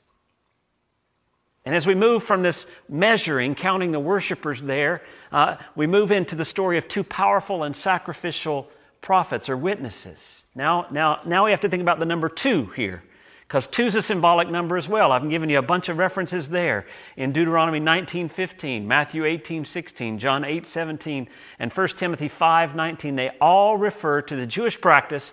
And 1.64 1.74
as 1.74 1.86
we 1.86 1.94
move 1.94 2.22
from 2.22 2.42
this 2.42 2.66
measuring, 2.88 3.54
counting 3.54 3.92
the 3.92 4.00
worshipers 4.00 4.62
there, 4.62 5.02
uh, 5.32 5.56
we 5.74 5.86
move 5.86 6.12
into 6.12 6.36
the 6.36 6.44
story 6.44 6.78
of 6.78 6.86
two 6.86 7.02
powerful 7.02 7.64
and 7.64 7.74
sacrificial 7.74 8.68
prophets 9.00 9.48
or 9.48 9.56
witnesses. 9.56 10.44
Now, 10.54 10.86
now, 10.90 11.20
now 11.24 11.46
we 11.46 11.50
have 11.50 11.60
to 11.60 11.68
think 11.68 11.80
about 11.80 11.98
the 11.98 12.04
number 12.04 12.28
two 12.28 12.66
here, 12.76 13.02
because 13.46 13.66
two 13.66 13.86
is 13.86 13.96
a 13.96 14.02
symbolic 14.02 14.48
number 14.48 14.76
as 14.76 14.88
well. 14.88 15.10
I've 15.10 15.28
given 15.28 15.48
you 15.48 15.58
a 15.58 15.62
bunch 15.62 15.88
of 15.88 15.96
references 15.96 16.48
there 16.48 16.86
in 17.16 17.32
Deuteronomy 17.32 17.80
19:15, 17.80 18.86
Matthew 18.86 19.24
18:16, 19.24 20.18
John 20.18 20.44
8:17, 20.44 21.28
and 21.58 21.72
1 21.72 21.96
Timothy 21.96 22.28
5:19. 22.28 23.16
They 23.16 23.30
all 23.40 23.78
refer 23.78 24.20
to 24.22 24.36
the 24.36 24.46
Jewish 24.46 24.78
practice 24.80 25.32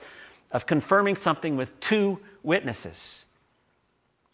of 0.51 0.65
confirming 0.65 1.17
something 1.17 1.57
with 1.57 1.77
two 1.81 2.19
witnesses. 2.45 3.25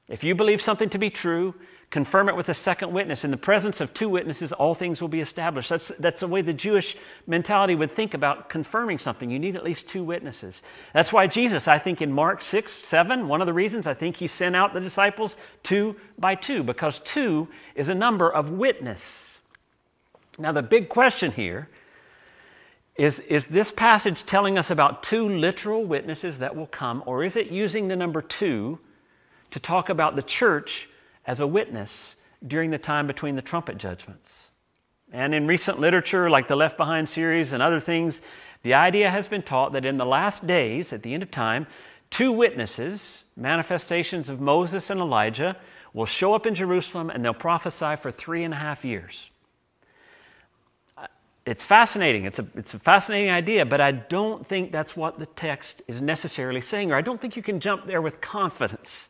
If 0.07 0.23
you 0.23 0.35
believe 0.35 0.61
something 0.61 0.89
to 0.89 0.97
be 0.97 1.09
true, 1.09 1.55
confirm 1.89 2.29
it 2.29 2.35
with 2.35 2.49
a 2.49 2.53
second 2.53 2.91
witness. 2.91 3.23
In 3.23 3.31
the 3.31 3.37
presence 3.37 3.81
of 3.81 3.93
two 3.93 4.09
witnesses, 4.09 4.51
all 4.53 4.73
things 4.75 5.01
will 5.01 5.09
be 5.09 5.21
established. 5.21 5.69
That's, 5.69 5.91
that's 5.99 6.21
the 6.21 6.27
way 6.27 6.41
the 6.41 6.53
Jewish 6.53 6.97
mentality 7.27 7.75
would 7.75 7.91
think 7.91 8.13
about 8.13 8.49
confirming 8.49 8.97
something. 8.97 9.29
You 9.29 9.39
need 9.39 9.55
at 9.55 9.63
least 9.63 9.87
two 9.87 10.03
witnesses. 10.03 10.63
That's 10.93 11.13
why 11.13 11.27
Jesus, 11.27 11.67
I 11.67 11.79
think 11.79 12.01
in 12.01 12.11
Mark 12.11 12.41
6, 12.41 12.73
7, 12.73 13.27
one 13.27 13.41
of 13.41 13.47
the 13.47 13.53
reasons 13.53 13.87
I 13.87 13.93
think 13.93 14.17
he 14.17 14.27
sent 14.27 14.55
out 14.55 14.73
the 14.73 14.79
disciples 14.79 15.37
two 15.63 15.95
by 16.17 16.35
two, 16.35 16.63
because 16.63 16.99
two 16.99 17.47
is 17.75 17.89
a 17.89 17.95
number 17.95 18.31
of 18.31 18.49
witness. 18.49 19.39
Now, 20.39 20.51
the 20.53 20.63
big 20.63 20.89
question 20.89 21.31
here 21.31 21.69
is, 23.01 23.19
is 23.21 23.47
this 23.47 23.71
passage 23.71 24.23
telling 24.25 24.59
us 24.59 24.69
about 24.69 25.01
two 25.01 25.27
literal 25.27 25.83
witnesses 25.83 26.37
that 26.37 26.55
will 26.55 26.67
come, 26.67 27.01
or 27.07 27.23
is 27.23 27.35
it 27.35 27.49
using 27.49 27.87
the 27.87 27.95
number 27.95 28.21
two 28.21 28.77
to 29.49 29.59
talk 29.59 29.89
about 29.89 30.15
the 30.15 30.21
church 30.21 30.87
as 31.25 31.39
a 31.39 31.47
witness 31.47 32.15
during 32.45 32.69
the 32.69 32.77
time 32.77 33.07
between 33.07 33.35
the 33.35 33.41
trumpet 33.41 33.79
judgments. 33.79 34.49
And 35.11 35.33
in 35.33 35.47
recent 35.47 35.79
literature, 35.79 36.29
like 36.29 36.47
the 36.47 36.55
Left 36.55 36.77
Behind 36.77 37.09
series 37.09 37.53
and 37.53 37.63
other 37.63 37.79
things, 37.79 38.21
the 38.61 38.75
idea 38.75 39.09
has 39.09 39.27
been 39.27 39.41
taught 39.41 39.73
that 39.73 39.83
in 39.83 39.97
the 39.97 40.05
last 40.05 40.45
days, 40.45 40.93
at 40.93 41.01
the 41.01 41.15
end 41.15 41.23
of 41.23 41.31
time, 41.31 41.65
two 42.11 42.31
witnesses, 42.31 43.23
manifestations 43.35 44.29
of 44.29 44.39
Moses 44.39 44.91
and 44.91 45.01
Elijah, 45.01 45.57
will 45.91 46.05
show 46.05 46.35
up 46.35 46.45
in 46.45 46.53
Jerusalem 46.53 47.09
and 47.09 47.25
they'll 47.25 47.33
prophesy 47.33 47.95
for 47.95 48.11
three 48.11 48.43
and 48.43 48.53
a 48.53 48.57
half 48.57 48.85
years. 48.85 49.30
It's 51.45 51.63
fascinating. 51.63 52.25
It's 52.25 52.39
a, 52.39 52.45
it's 52.55 52.73
a 52.73 52.79
fascinating 52.79 53.31
idea, 53.31 53.65
but 53.65 53.81
I 53.81 53.91
don't 53.91 54.45
think 54.45 54.71
that's 54.71 54.95
what 54.95 55.17
the 55.17 55.25
text 55.25 55.81
is 55.87 55.99
necessarily 55.99 56.61
saying, 56.61 56.91
or 56.91 56.95
I 56.95 57.01
don't 57.01 57.19
think 57.19 57.35
you 57.35 57.41
can 57.41 57.59
jump 57.59 57.87
there 57.87 58.01
with 58.01 58.21
confidence. 58.21 59.07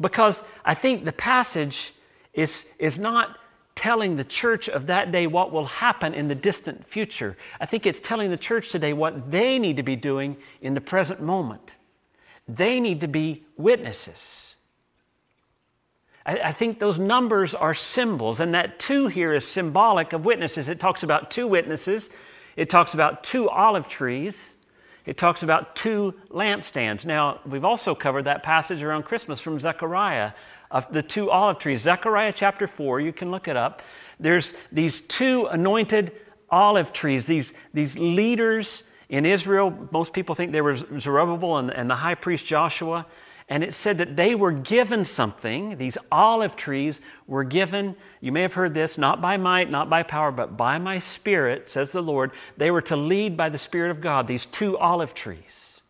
Because 0.00 0.42
I 0.64 0.74
think 0.74 1.04
the 1.04 1.12
passage 1.12 1.92
is, 2.32 2.66
is 2.78 2.98
not 2.98 3.36
telling 3.74 4.16
the 4.16 4.24
church 4.24 4.68
of 4.68 4.86
that 4.86 5.12
day 5.12 5.26
what 5.26 5.52
will 5.52 5.66
happen 5.66 6.14
in 6.14 6.28
the 6.28 6.34
distant 6.34 6.86
future. 6.86 7.36
I 7.60 7.66
think 7.66 7.84
it's 7.84 8.00
telling 8.00 8.30
the 8.30 8.36
church 8.36 8.70
today 8.70 8.92
what 8.92 9.30
they 9.30 9.58
need 9.58 9.76
to 9.76 9.82
be 9.82 9.96
doing 9.96 10.36
in 10.62 10.74
the 10.74 10.80
present 10.80 11.20
moment. 11.20 11.72
They 12.48 12.80
need 12.80 13.02
to 13.02 13.08
be 13.08 13.44
witnesses. 13.56 14.47
I, 16.28 16.48
I 16.48 16.52
think 16.52 16.78
those 16.78 16.98
numbers 16.98 17.54
are 17.54 17.74
symbols, 17.74 18.38
and 18.38 18.54
that 18.54 18.78
two 18.78 19.06
here 19.08 19.32
is 19.32 19.46
symbolic 19.46 20.12
of 20.12 20.24
witnesses. 20.24 20.68
It 20.68 20.78
talks 20.78 21.02
about 21.02 21.30
two 21.30 21.48
witnesses, 21.48 22.10
it 22.56 22.68
talks 22.68 22.94
about 22.94 23.24
two 23.24 23.48
olive 23.48 23.88
trees. 23.88 24.54
It 25.06 25.16
talks 25.16 25.42
about 25.42 25.74
two 25.74 26.14
lampstands. 26.28 27.06
Now, 27.06 27.40
we've 27.46 27.64
also 27.64 27.94
covered 27.94 28.24
that 28.24 28.42
passage 28.42 28.82
around 28.82 29.04
Christmas 29.04 29.40
from 29.40 29.58
Zechariah 29.58 30.32
of 30.70 30.92
the 30.92 31.02
two 31.02 31.30
olive 31.30 31.58
trees. 31.58 31.80
Zechariah 31.80 32.34
chapter 32.36 32.66
4, 32.66 33.00
you 33.00 33.14
can 33.14 33.30
look 33.30 33.48
it 33.48 33.56
up. 33.56 33.80
There's 34.20 34.52
these 34.70 35.00
two 35.00 35.46
anointed 35.46 36.12
olive 36.50 36.92
trees, 36.92 37.24
these, 37.24 37.54
these 37.72 37.96
leaders 37.96 38.84
in 39.08 39.24
Israel. 39.24 39.88
Most 39.92 40.12
people 40.12 40.34
think 40.34 40.52
they 40.52 40.60
were 40.60 40.76
Zerubbabel 41.00 41.56
and, 41.56 41.70
and 41.70 41.88
the 41.88 41.96
high 41.96 42.16
priest 42.16 42.44
Joshua. 42.44 43.06
And 43.48 43.64
it 43.64 43.74
said 43.74 43.98
that 43.98 44.16
they 44.16 44.34
were 44.34 44.52
given 44.52 45.06
something. 45.06 45.78
These 45.78 45.96
olive 46.12 46.54
trees 46.54 47.00
were 47.26 47.44
given, 47.44 47.96
you 48.20 48.30
may 48.30 48.42
have 48.42 48.52
heard 48.52 48.74
this, 48.74 48.98
not 48.98 49.22
by 49.22 49.38
might, 49.38 49.70
not 49.70 49.88
by 49.88 50.02
power, 50.02 50.30
but 50.30 50.56
by 50.56 50.76
my 50.76 50.98
spirit, 50.98 51.70
says 51.70 51.90
the 51.90 52.02
Lord. 52.02 52.32
They 52.58 52.70
were 52.70 52.82
to 52.82 52.96
lead 52.96 53.38
by 53.38 53.48
the 53.48 53.58
Spirit 53.58 53.90
of 53.90 54.02
God, 54.02 54.26
these 54.26 54.44
two 54.44 54.76
olive 54.76 55.14
trees. 55.14 55.80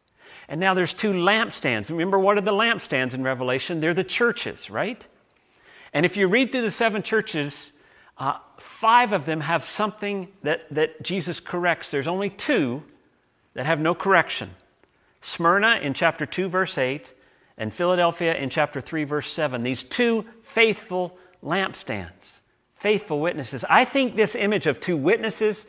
And 0.48 0.60
now 0.60 0.72
there's 0.72 0.94
two 0.94 1.12
lampstands. 1.12 1.90
Remember, 1.90 2.18
what 2.18 2.38
are 2.38 2.42
the 2.42 2.52
lampstands 2.52 3.12
in 3.12 3.24
Revelation? 3.24 3.80
They're 3.80 3.92
the 3.92 4.04
churches, 4.04 4.70
right? 4.70 5.04
And 5.92 6.06
if 6.06 6.16
you 6.16 6.28
read 6.28 6.52
through 6.52 6.62
the 6.62 6.70
seven 6.70 7.02
churches, 7.02 7.72
uh, 8.18 8.38
five 8.58 9.12
of 9.12 9.26
them 9.26 9.40
have 9.40 9.64
something 9.64 10.28
that, 10.44 10.62
that 10.70 11.02
Jesus 11.02 11.40
corrects. 11.40 11.90
There's 11.90 12.08
only 12.08 12.30
two 12.30 12.84
that 13.54 13.66
have 13.66 13.80
no 13.80 13.94
correction 13.94 14.50
Smyrna 15.20 15.80
in 15.82 15.94
chapter 15.94 16.24
2, 16.24 16.48
verse 16.48 16.78
8, 16.78 17.12
and 17.58 17.74
Philadelphia 17.74 18.34
in 18.36 18.48
chapter 18.48 18.80
3, 18.80 19.04
verse 19.04 19.30
7. 19.32 19.62
These 19.62 19.82
two 19.84 20.24
faithful 20.42 21.18
lampstands, 21.44 22.38
faithful 22.76 23.20
witnesses. 23.20 23.64
I 23.68 23.84
think 23.84 24.14
this 24.16 24.34
image 24.34 24.66
of 24.66 24.80
two 24.80 24.96
witnesses, 24.96 25.66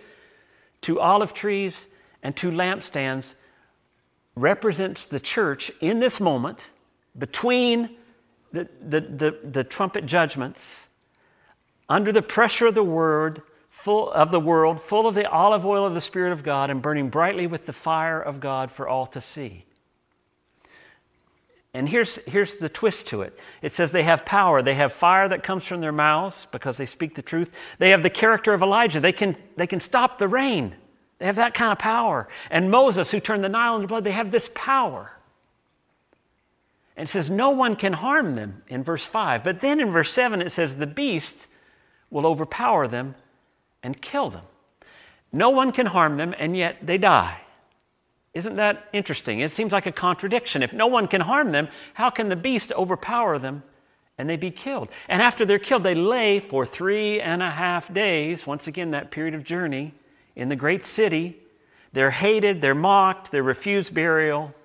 two 0.82 1.00
olive 1.00 1.34
trees, 1.34 1.90
and 2.22 2.36
two 2.36 2.52
lampstands 2.52 3.34
represents 4.36 5.06
the 5.06 5.20
church 5.20 5.72
in 5.82 6.00
this 6.00 6.20
moment 6.20 6.68
between 7.18 7.90
the, 8.52 8.70
the, 8.82 9.02
the, 9.02 9.40
the 9.44 9.64
trumpet 9.64 10.06
judgments, 10.06 10.88
under 11.88 12.12
the 12.12 12.22
pressure 12.22 12.68
of 12.68 12.76
the 12.76 12.84
word, 12.84 13.42
full 13.70 14.12
of 14.12 14.32
the 14.32 14.40
world, 14.40 14.82
full 14.82 15.08
of 15.08 15.16
the 15.16 15.30
olive 15.30 15.66
oil 15.66 15.86
of 15.86 15.94
the 15.96 16.02
Spirit 16.02 16.32
of 16.32 16.44
God, 16.44 16.70
and 16.70 16.82
burning 16.82 17.10
brightly 17.10 17.48
with 17.48 17.66
the 17.66 17.74
fire 17.74 18.22
of 18.22 18.40
God 18.40 18.72
for 18.72 18.88
all 18.88 19.08
to 19.08 19.22
see. 19.22 19.66
And 21.74 21.88
here's, 21.88 22.16
here's 22.26 22.56
the 22.56 22.70
twist 22.70 23.08
to 23.08 23.22
it 23.22 23.38
it 23.62 23.74
says 23.74 23.92
they 23.92 24.04
have 24.04 24.26
power. 24.26 24.62
They 24.62 24.76
have 24.76 24.92
fire 24.92 25.28
that 25.30 25.44
comes 25.44 25.66
from 25.66 25.82
their 25.82 25.92
mouths 25.92 26.48
because 26.52 26.78
they 26.78 26.86
speak 26.86 27.16
the 27.16 27.22
truth. 27.22 27.52
They 27.78 27.92
have 27.92 28.04
the 28.04 28.10
character 28.10 28.54
of 28.54 28.62
Elijah. 28.62 29.00
They 29.00 29.12
can, 29.12 29.36
they 29.56 29.68
can 29.68 29.80
stop 29.80 30.18
the 30.18 30.28
rain. 30.28 30.76
They 31.20 31.26
have 31.26 31.36
that 31.36 31.54
kind 31.54 31.72
of 31.72 31.78
power. 31.78 32.28
And 32.50 32.72
Moses, 32.72 33.12
who 33.12 33.20
turned 33.20 33.44
the 33.44 33.50
Nile 33.50 33.76
into 33.76 33.88
blood, 33.88 34.04
they 34.04 34.12
have 34.12 34.32
this 34.32 34.50
power. 34.56 35.12
And 36.96 37.08
it 37.08 37.12
says, 37.12 37.30
No 37.30 37.52
one 37.52 37.76
can 37.76 37.94
harm 37.94 38.36
them 38.36 38.64
in 38.68 38.84
verse 38.84 39.06
5. 39.06 39.44
But 39.44 39.62
then 39.62 39.80
in 39.80 39.92
verse 39.92 40.12
7, 40.12 40.42
it 40.42 40.52
says, 40.52 40.76
The 40.76 40.88
beast 40.88 41.48
will 42.10 42.26
overpower 42.26 42.88
them 42.88 43.16
and 43.84 44.02
kill 44.02 44.30
them. 44.30 44.46
No 45.32 45.50
one 45.52 45.72
can 45.72 45.86
harm 45.86 46.18
them, 46.18 46.34
and 46.38 46.58
yet 46.58 46.78
they 46.82 46.98
die. 46.98 47.42
Isn't 48.40 48.56
that 48.56 48.88
interesting? 48.94 49.42
It 49.42 49.52
seems 49.52 49.74
like 49.74 49.86
a 49.86 49.92
contradiction. 49.92 50.64
If 50.64 50.72
no 50.72 50.88
one 50.88 51.10
can 51.10 51.20
harm 51.20 51.52
them, 51.52 51.68
how 51.96 52.10
can 52.10 52.30
the 52.30 52.38
beast 52.38 52.72
overpower 52.72 53.38
them 53.38 53.64
and 54.18 54.30
they 54.30 54.38
be 54.38 54.50
killed? 54.50 54.88
And 55.10 55.22
after 55.22 55.46
they're 55.46 55.60
killed, 55.60 55.84
they 55.84 55.94
lay 55.94 56.40
for 56.40 56.66
three 56.66 57.20
and 57.20 57.44
a 57.44 57.50
half 57.50 57.94
days, 57.94 58.48
once 58.48 58.66
again, 58.66 58.92
that 58.92 59.12
period 59.12 59.36
of 59.36 59.44
journey, 59.44 59.94
in 60.38 60.48
the 60.48 60.56
great 60.56 60.86
city. 60.86 61.36
They're 61.92 62.12
hated, 62.12 62.62
they're 62.62 62.74
mocked, 62.74 63.30
they're 63.30 63.44
refused 63.44 63.94
burial. 63.94 64.56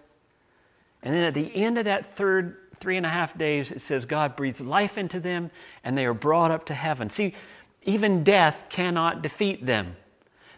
And 1.02 1.12
then 1.12 1.24
at 1.24 1.34
the 1.34 1.52
end 1.52 1.76
of 1.76 1.86
that 1.86 2.16
third 2.16 2.56
three 2.78 2.96
and 2.96 3.04
a 3.04 3.08
half 3.08 3.36
days, 3.36 3.72
it 3.72 3.82
says 3.82 4.04
God 4.04 4.36
breathes 4.36 4.60
life 4.60 4.96
into 4.96 5.18
them 5.18 5.50
and 5.82 5.98
they 5.98 6.06
are 6.06 6.14
brought 6.14 6.52
up 6.52 6.64
to 6.66 6.74
heaven. 6.74 7.10
See, 7.10 7.34
even 7.82 8.22
death 8.22 8.66
cannot 8.68 9.20
defeat 9.20 9.66
them. 9.66 9.96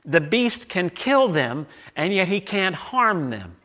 The 0.06 0.20
beast 0.20 0.68
can 0.68 0.88
kill 0.88 1.28
them, 1.28 1.66
and 1.96 2.14
yet 2.14 2.28
he 2.28 2.40
can't 2.40 2.76
harm 2.76 3.30
them. 3.30 3.56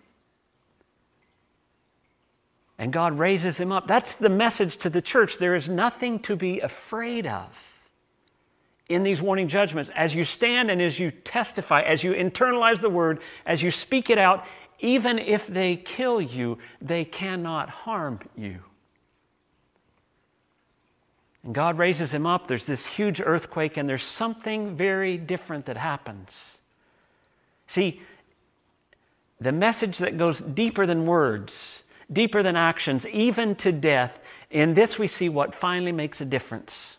And 2.79 2.91
God 2.91 3.19
raises 3.19 3.57
them 3.57 3.71
up. 3.71 3.87
That's 3.87 4.13
the 4.13 4.29
message 4.29 4.77
to 4.77 4.89
the 4.89 5.03
church. 5.03 5.37
There 5.37 5.53
is 5.53 5.69
nothing 5.69 6.17
to 6.21 6.35
be 6.35 6.59
afraid 6.61 7.27
of 7.27 7.49
in 8.89 9.03
these 9.03 9.21
warning 9.21 9.47
judgments. 9.47 9.91
As 9.95 10.15
you 10.15 10.25
stand 10.25 10.71
and 10.71 10.81
as 10.81 10.97
you 10.97 11.11
testify, 11.11 11.81
as 11.81 12.03
you 12.03 12.13
internalize 12.13 12.81
the 12.81 12.89
word, 12.89 13.21
as 13.45 13.61
you 13.61 13.69
speak 13.69 14.09
it 14.09 14.17
out, 14.17 14.47
even 14.79 15.19
if 15.19 15.45
they 15.45 15.75
kill 15.75 16.19
you, 16.19 16.57
they 16.81 17.05
cannot 17.05 17.69
harm 17.69 18.19
you. 18.35 18.61
And 21.43 21.55
God 21.55 21.77
raises 21.77 22.13
him 22.13 22.25
up. 22.25 22.47
There's 22.47 22.65
this 22.65 22.85
huge 22.85 23.19
earthquake, 23.19 23.77
and 23.77 23.89
there's 23.89 24.03
something 24.03 24.75
very 24.75 25.17
different 25.17 25.65
that 25.65 25.77
happens. 25.77 26.57
See, 27.67 28.01
the 29.39 29.51
message 29.51 29.97
that 29.97 30.17
goes 30.17 30.39
deeper 30.39 30.85
than 30.85 31.05
words, 31.05 31.81
deeper 32.11 32.43
than 32.43 32.55
actions, 32.55 33.07
even 33.07 33.55
to 33.55 33.71
death, 33.71 34.19
in 34.51 34.75
this 34.75 34.99
we 34.99 35.07
see 35.07 35.29
what 35.29 35.55
finally 35.55 35.91
makes 35.91 36.21
a 36.21 36.25
difference. 36.25 36.97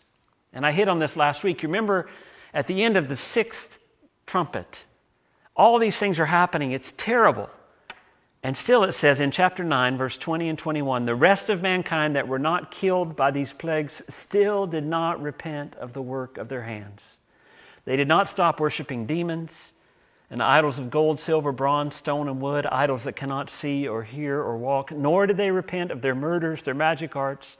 And 0.51 0.65
I 0.65 0.71
hit 0.71 0.89
on 0.89 0.99
this 0.99 1.15
last 1.15 1.43
week. 1.43 1.63
You 1.63 1.69
remember 1.69 2.09
at 2.53 2.67
the 2.67 2.83
end 2.83 2.97
of 2.97 3.07
the 3.07 3.15
sixth 3.15 3.79
trumpet, 4.25 4.83
all 5.55 5.79
these 5.79 5.97
things 5.97 6.19
are 6.19 6.25
happening. 6.25 6.71
It's 6.71 6.93
terrible. 6.97 7.49
And 8.45 8.57
still 8.57 8.83
it 8.83 8.91
says 8.91 9.21
in 9.21 9.31
chapter 9.31 9.63
9, 9.63 9.97
verse 9.97 10.17
20 10.17 10.49
and 10.49 10.59
21 10.59 11.05
the 11.05 11.15
rest 11.15 11.49
of 11.49 11.61
mankind 11.61 12.15
that 12.15 12.27
were 12.27 12.39
not 12.39 12.71
killed 12.71 13.15
by 13.15 13.31
these 13.31 13.53
plagues 13.53 14.01
still 14.09 14.67
did 14.67 14.85
not 14.85 15.21
repent 15.21 15.75
of 15.75 15.93
the 15.93 16.01
work 16.01 16.37
of 16.37 16.49
their 16.49 16.63
hands. 16.63 17.17
They 17.85 17.95
did 17.95 18.07
not 18.07 18.29
stop 18.29 18.59
worshiping 18.59 19.05
demons 19.05 19.71
and 20.29 20.43
idols 20.43 20.77
of 20.77 20.89
gold, 20.89 21.19
silver, 21.19 21.51
bronze, 21.51 21.95
stone, 21.95 22.27
and 22.27 22.41
wood, 22.41 22.65
idols 22.65 23.03
that 23.03 23.15
cannot 23.15 23.49
see 23.49 23.87
or 23.87 24.03
hear 24.03 24.39
or 24.39 24.57
walk, 24.57 24.91
nor 24.91 25.25
did 25.25 25.37
they 25.37 25.51
repent 25.51 25.91
of 25.91 26.01
their 26.01 26.15
murders, 26.15 26.63
their 26.63 26.73
magic 26.73 27.15
arts, 27.15 27.57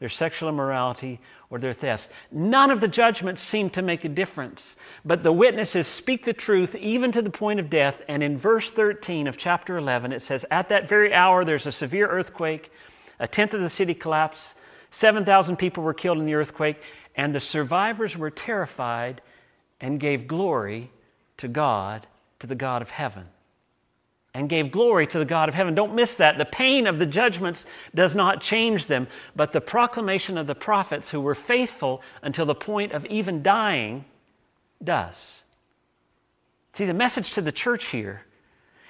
their 0.00 0.08
sexual 0.08 0.48
immorality, 0.48 1.20
or 1.50 1.58
their 1.58 1.72
thefts. 1.72 2.08
None 2.30 2.70
of 2.70 2.80
the 2.80 2.88
judgments 2.88 3.42
seem 3.42 3.70
to 3.70 3.82
make 3.82 4.04
a 4.04 4.08
difference, 4.08 4.76
but 5.04 5.22
the 5.22 5.32
witnesses 5.32 5.86
speak 5.86 6.24
the 6.24 6.32
truth 6.32 6.74
even 6.74 7.12
to 7.12 7.22
the 7.22 7.30
point 7.30 7.60
of 7.60 7.70
death. 7.70 8.02
And 8.08 8.22
in 8.22 8.38
verse 8.38 8.70
13 8.70 9.26
of 9.26 9.36
chapter 9.36 9.76
11, 9.76 10.12
it 10.12 10.22
says, 10.22 10.44
At 10.50 10.68
that 10.70 10.88
very 10.88 11.14
hour, 11.14 11.44
there's 11.44 11.66
a 11.66 11.72
severe 11.72 12.08
earthquake, 12.08 12.70
a 13.20 13.28
tenth 13.28 13.54
of 13.54 13.60
the 13.60 13.70
city 13.70 13.94
collapsed, 13.94 14.54
7,000 14.90 15.56
people 15.56 15.82
were 15.82 15.94
killed 15.94 16.18
in 16.18 16.26
the 16.26 16.34
earthquake, 16.34 16.80
and 17.14 17.34
the 17.34 17.40
survivors 17.40 18.16
were 18.16 18.30
terrified 18.30 19.20
and 19.80 20.00
gave 20.00 20.26
glory 20.26 20.90
to 21.36 21.48
God, 21.48 22.06
to 22.40 22.46
the 22.46 22.54
God 22.54 22.82
of 22.82 22.90
heaven 22.90 23.26
and 24.36 24.50
gave 24.50 24.70
glory 24.70 25.06
to 25.06 25.18
the 25.18 25.24
God 25.24 25.48
of 25.48 25.54
heaven. 25.54 25.74
Don't 25.74 25.94
miss 25.94 26.14
that. 26.16 26.36
The 26.36 26.44
pain 26.44 26.86
of 26.86 26.98
the 26.98 27.06
judgments 27.06 27.64
does 27.94 28.14
not 28.14 28.42
change 28.42 28.86
them, 28.86 29.08
but 29.34 29.54
the 29.54 29.62
proclamation 29.62 30.36
of 30.36 30.46
the 30.46 30.54
prophets 30.54 31.08
who 31.08 31.22
were 31.22 31.34
faithful 31.34 32.02
until 32.20 32.44
the 32.44 32.54
point 32.54 32.92
of 32.92 33.06
even 33.06 33.42
dying 33.42 34.04
does. 34.84 35.40
See, 36.74 36.84
the 36.84 36.92
message 36.92 37.30
to 37.30 37.40
the 37.40 37.50
church 37.50 37.86
here 37.86 38.25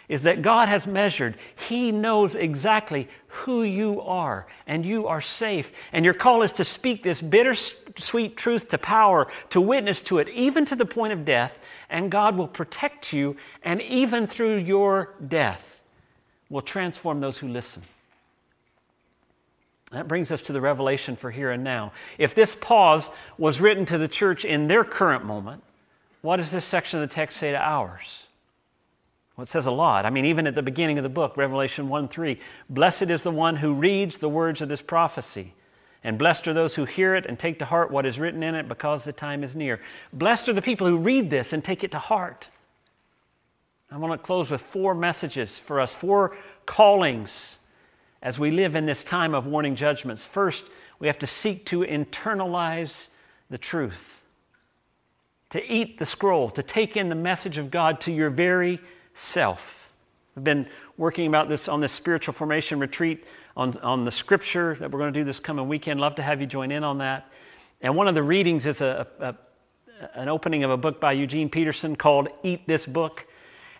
is 0.09 0.23
that 0.23 0.43
God 0.43 0.69
has 0.69 0.87
measured. 0.87 1.37
He 1.69 1.91
knows 1.91 2.35
exactly 2.35 3.09
who 3.29 3.63
you 3.63 4.01
are, 4.01 4.47
and 4.67 4.85
you 4.85 5.07
are 5.07 5.21
safe. 5.21 5.71
And 5.93 6.05
your 6.05 6.15
call 6.15 6.43
is 6.43 6.53
to 6.55 6.65
speak 6.65 7.03
this 7.03 7.21
bittersweet 7.21 8.37
truth 8.37 8.69
to 8.69 8.79
power, 8.79 9.27
to 9.51 9.61
witness 9.61 10.03
to 10.03 10.19
it, 10.19 10.29
even 10.29 10.65
to 10.67 10.77
the 10.77 10.87
point 10.87 11.13
of 11.13 11.25
death, 11.25 11.59
and 11.91 12.11
God 12.11 12.37
will 12.37 12.49
protect 12.49 13.13
you, 13.13 13.37
and 13.63 13.83
even 13.83 14.27
through 14.27 14.57
your 14.59 15.15
death, 15.27 15.81
will 16.49 16.63
transform 16.63 17.21
those 17.21 17.39
who 17.39 17.49
listen. 17.49 17.83
That 19.93 20.09
brings 20.09 20.31
us 20.31 20.43
to 20.43 20.53
the 20.53 20.61
revelation 20.61 21.17
for 21.17 21.31
here 21.31 21.51
and 21.51 21.63
now. 21.63 21.93
If 22.19 22.35
this 22.35 22.55
pause 22.55 23.11
was 23.39 23.61
written 23.61 23.87
to 23.87 23.99
the 23.99 24.09
church 24.09 24.45
in 24.45 24.67
their 24.67 24.85
current 24.85 25.25
moment, 25.25 25.63
what 26.23 26.37
does 26.37 26.51
this 26.51 26.65
section 26.65 27.01
of 27.01 27.09
the 27.09 27.15
text 27.15 27.39
say 27.39 27.53
to 27.53 27.59
ours? 27.59 28.26
Well, 29.37 29.43
it 29.43 29.49
says 29.49 29.67
a 29.67 29.71
lot. 29.71 30.07
I 30.07 30.11
mean, 30.11 30.25
even 30.25 30.47
at 30.47 30.55
the 30.55 30.63
beginning 30.63 30.99
of 30.99 31.03
the 31.03 31.11
book, 31.11 31.37
Revelation 31.37 31.89
1 31.89 32.09
3, 32.09 32.41
blessed 32.71 33.11
is 33.11 33.23
the 33.23 33.31
one 33.31 33.57
who 33.57 33.75
reads 33.75 34.19
the 34.19 34.29
words 34.29 34.63
of 34.63 34.69
this 34.69 34.81
prophecy. 34.81 35.53
And 36.03 36.19
blessed 36.19 36.47
are 36.49 36.55
those 36.55 36.77
who 36.77 36.85
hear 36.85 37.15
it 37.17 37.27
and 37.27 37.39
take 37.39 37.59
to 37.59 37.65
heart 37.65 37.91
what 37.91 38.07
is 38.07 38.19
written 38.19 38.43
in 38.43 38.55
it 38.55 38.69
because 38.69 39.05
the 39.05 39.13
time 39.13 39.43
is 39.43 39.55
near. 39.55 39.81
Blessed 40.13 40.49
are 40.49 40.53
the 40.53 40.63
people 40.63 40.87
who 40.87 40.99
read 40.99 41.31
this 41.31 41.53
and 41.53 41.65
take 41.65 41.83
it 41.83 41.91
to 41.91 41.99
heart. 41.99 42.49
I 43.91 43.99
want 43.99 44.13
to 44.13 44.25
close 44.25 44.51
with 44.51 44.61
four 44.61 44.95
messages 44.95 45.59
for 45.59 45.81
us, 45.81 45.95
four 45.95 46.37
callings 46.65 47.57
as 48.23 48.39
we 48.39 48.51
live 48.51 48.75
in 48.75 48.87
this 48.87 49.05
time 49.05 49.35
of 49.35 49.47
warning 49.47 49.77
judgments. 49.77 50.25
First, 50.25 50.65
we 50.99 51.07
have 51.09 51.19
to 51.19 51.27
seek 51.27 51.67
to 51.67 51.81
internalize 51.81 53.09
the 53.51 53.59
truth, 53.59 54.21
to 55.51 55.73
eat 55.73 55.99
the 55.99 56.07
scroll, 56.07 56.51
to 56.51 56.63
take 56.63 56.97
in 56.97 57.09
the 57.09 57.15
message 57.15 57.59
of 57.59 57.71
God 57.71 58.01
to 58.03 58.13
your 58.13 58.31
very 58.31 58.81
self. 59.17 59.91
We've 60.35 60.45
been 60.45 60.69
working 60.97 61.27
about 61.27 61.49
this 61.49 61.69
on 61.69 61.81
this 61.81 61.93
spiritual 61.93 62.35
formation 62.35 62.79
retreat 62.79 63.25
on, 63.57 63.79
on 63.79 64.05
the 64.05 64.11
scripture 64.11 64.77
that 64.81 64.91
we're 64.91 64.99
going 64.99 65.13
to 65.13 65.19
do 65.19 65.25
this 65.25 65.41
coming 65.41 65.67
weekend. 65.67 65.99
Love 65.99 66.15
to 66.17 66.23
have 66.23 66.41
you 66.41 66.47
join 66.47 66.71
in 66.71 66.85
on 66.85 66.99
that. 66.99 67.31
And 67.81 67.97
one 67.97 68.07
of 68.07 68.15
the 68.15 68.23
readings 68.23 68.67
is 68.67 68.81
a, 68.83 69.07
a, 69.19 69.35
an 70.15 70.29
opening 70.29 70.63
of 70.63 70.71
a 70.71 70.77
book 70.77 71.01
by 71.01 71.13
Eugene 71.13 71.49
Peterson 71.49 71.97
called 71.97 72.29
Eat 72.43 72.67
This 72.67 72.85
Book. 72.85 73.27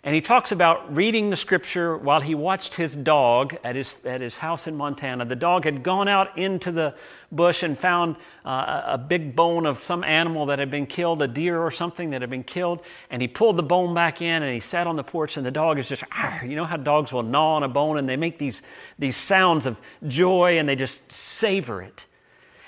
And 0.03 0.13
he 0.13 0.21
talks 0.21 0.51
about 0.51 0.95
reading 0.95 1.31
the 1.31 1.35
scripture 1.35 1.97
while 1.97 2.21
he 2.21 2.35
watched 2.35 2.75
his 2.75 2.95
dog 2.95 3.57
at 3.63 3.75
his, 3.75 3.93
at 4.05 4.21
his 4.21 4.37
house 4.37 4.67
in 4.67 4.75
Montana. 4.75 5.25
The 5.25 5.35
dog 5.35 5.65
had 5.65 5.83
gone 5.83 6.07
out 6.07 6.37
into 6.37 6.71
the 6.71 6.95
bush 7.31 7.63
and 7.63 7.77
found 7.77 8.15
uh, 8.45 8.83
a 8.85 8.97
big 8.97 9.35
bone 9.35 9.65
of 9.65 9.83
some 9.83 10.03
animal 10.03 10.45
that 10.45 10.59
had 10.59 10.71
been 10.71 10.85
killed, 10.85 11.21
a 11.21 11.27
deer 11.27 11.59
or 11.59 11.71
something 11.71 12.11
that 12.11 12.21
had 12.21 12.29
been 12.29 12.43
killed. 12.43 12.81
And 13.09 13.21
he 13.21 13.27
pulled 13.27 13.57
the 13.57 13.63
bone 13.63 13.93
back 13.93 14.21
in 14.21 14.43
and 14.43 14.53
he 14.53 14.59
sat 14.59 14.87
on 14.87 14.95
the 14.95 15.03
porch, 15.03 15.35
and 15.35 15.45
the 15.45 15.51
dog 15.51 15.79
is 15.79 15.87
just, 15.87 16.03
you 16.43 16.55
know 16.55 16.65
how 16.65 16.77
dogs 16.77 17.11
will 17.11 17.23
gnaw 17.23 17.55
on 17.55 17.63
a 17.63 17.67
bone 17.67 17.97
and 17.97 18.07
they 18.07 18.17
make 18.17 18.37
these, 18.37 18.61
these 18.97 19.17
sounds 19.17 19.65
of 19.65 19.81
joy 20.07 20.57
and 20.59 20.69
they 20.69 20.75
just 20.75 21.11
savor 21.11 21.81
it. 21.81 22.03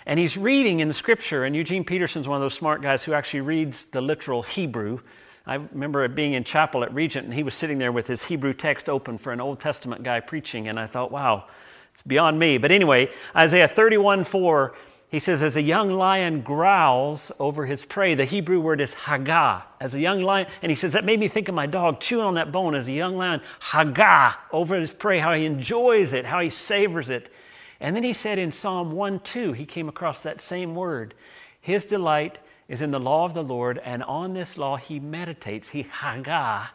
And 0.06 0.20
he's 0.20 0.36
reading 0.36 0.80
in 0.80 0.88
the 0.88 0.94
scripture, 0.94 1.44
and 1.46 1.56
Eugene 1.56 1.84
Peterson's 1.84 2.28
one 2.28 2.38
of 2.38 2.42
those 2.42 2.56
smart 2.56 2.82
guys 2.82 3.04
who 3.04 3.14
actually 3.14 3.42
reads 3.42 3.86
the 3.86 4.02
literal 4.02 4.42
Hebrew. 4.42 5.02
I 5.50 5.56
remember 5.56 6.08
being 6.10 6.34
in 6.34 6.44
chapel 6.44 6.84
at 6.84 6.94
Regent, 6.94 7.26
and 7.26 7.34
he 7.34 7.42
was 7.42 7.56
sitting 7.56 7.80
there 7.80 7.92
with 7.92 8.06
his 8.06 8.26
Hebrew 8.26 8.54
text 8.54 8.88
open 8.88 9.18
for 9.18 9.34
an 9.34 9.42
Old 9.42 9.60
Testament 9.60 10.04
guy 10.04 10.20
preaching, 10.20 10.68
and 10.68 10.80
I 10.80 10.86
thought, 10.86 11.12
wow, 11.12 11.46
it's 11.92 12.04
beyond 12.04 12.38
me. 12.38 12.60
But 12.60 12.70
anyway, 12.70 13.10
Isaiah 13.36 13.68
31 13.68 14.26
4, 14.26 14.76
he 15.10 15.20
says, 15.20 15.42
As 15.42 15.56
a 15.56 15.62
young 15.64 15.92
lion 15.92 16.42
growls 16.42 17.32
over 17.40 17.66
his 17.66 17.84
prey, 17.84 18.14
the 18.14 18.26
Hebrew 18.26 18.60
word 18.60 18.80
is 18.80 18.94
hagah. 18.94 19.64
As 19.80 19.96
a 19.96 20.00
young 20.00 20.22
lion, 20.22 20.46
and 20.62 20.72
he 20.72 20.76
says, 20.76 20.94
That 20.94 21.04
made 21.04 21.20
me 21.20 21.28
think 21.28 21.50
of 21.50 21.56
my 21.56 21.66
dog 21.66 22.00
chewing 22.00 22.28
on 22.28 22.36
that 22.36 22.52
bone 22.52 22.76
as 22.76 22.88
a 22.88 22.92
young 22.92 23.18
lion, 23.18 23.42
hagah, 23.60 24.36
over 24.52 24.80
his 24.80 24.92
prey, 24.92 25.18
how 25.18 25.34
he 25.34 25.46
enjoys 25.46 26.14
it, 26.14 26.28
how 26.28 26.42
he 26.42 26.52
savors 26.52 27.10
it. 27.10 27.34
And 27.80 27.96
then 27.96 28.04
he 28.04 28.14
said 28.14 28.38
in 28.38 28.52
Psalm 28.52 28.92
1 28.92 29.22
2, 29.22 29.54
he 29.54 29.66
came 29.66 29.90
across 29.90 30.22
that 30.22 30.42
same 30.42 30.76
word. 30.76 31.16
His 31.60 31.86
delight 31.86 32.38
is 32.70 32.82
in 32.82 32.92
the 32.92 33.00
law 33.00 33.26
of 33.26 33.34
the 33.34 33.44
Lord, 33.44 33.80
and 33.84 34.04
on 34.04 34.34
this 34.34 34.58
law 34.58 34.78
he 34.78 35.00
meditates, 35.00 35.70
he 35.70 35.84
hagah, 35.84 36.70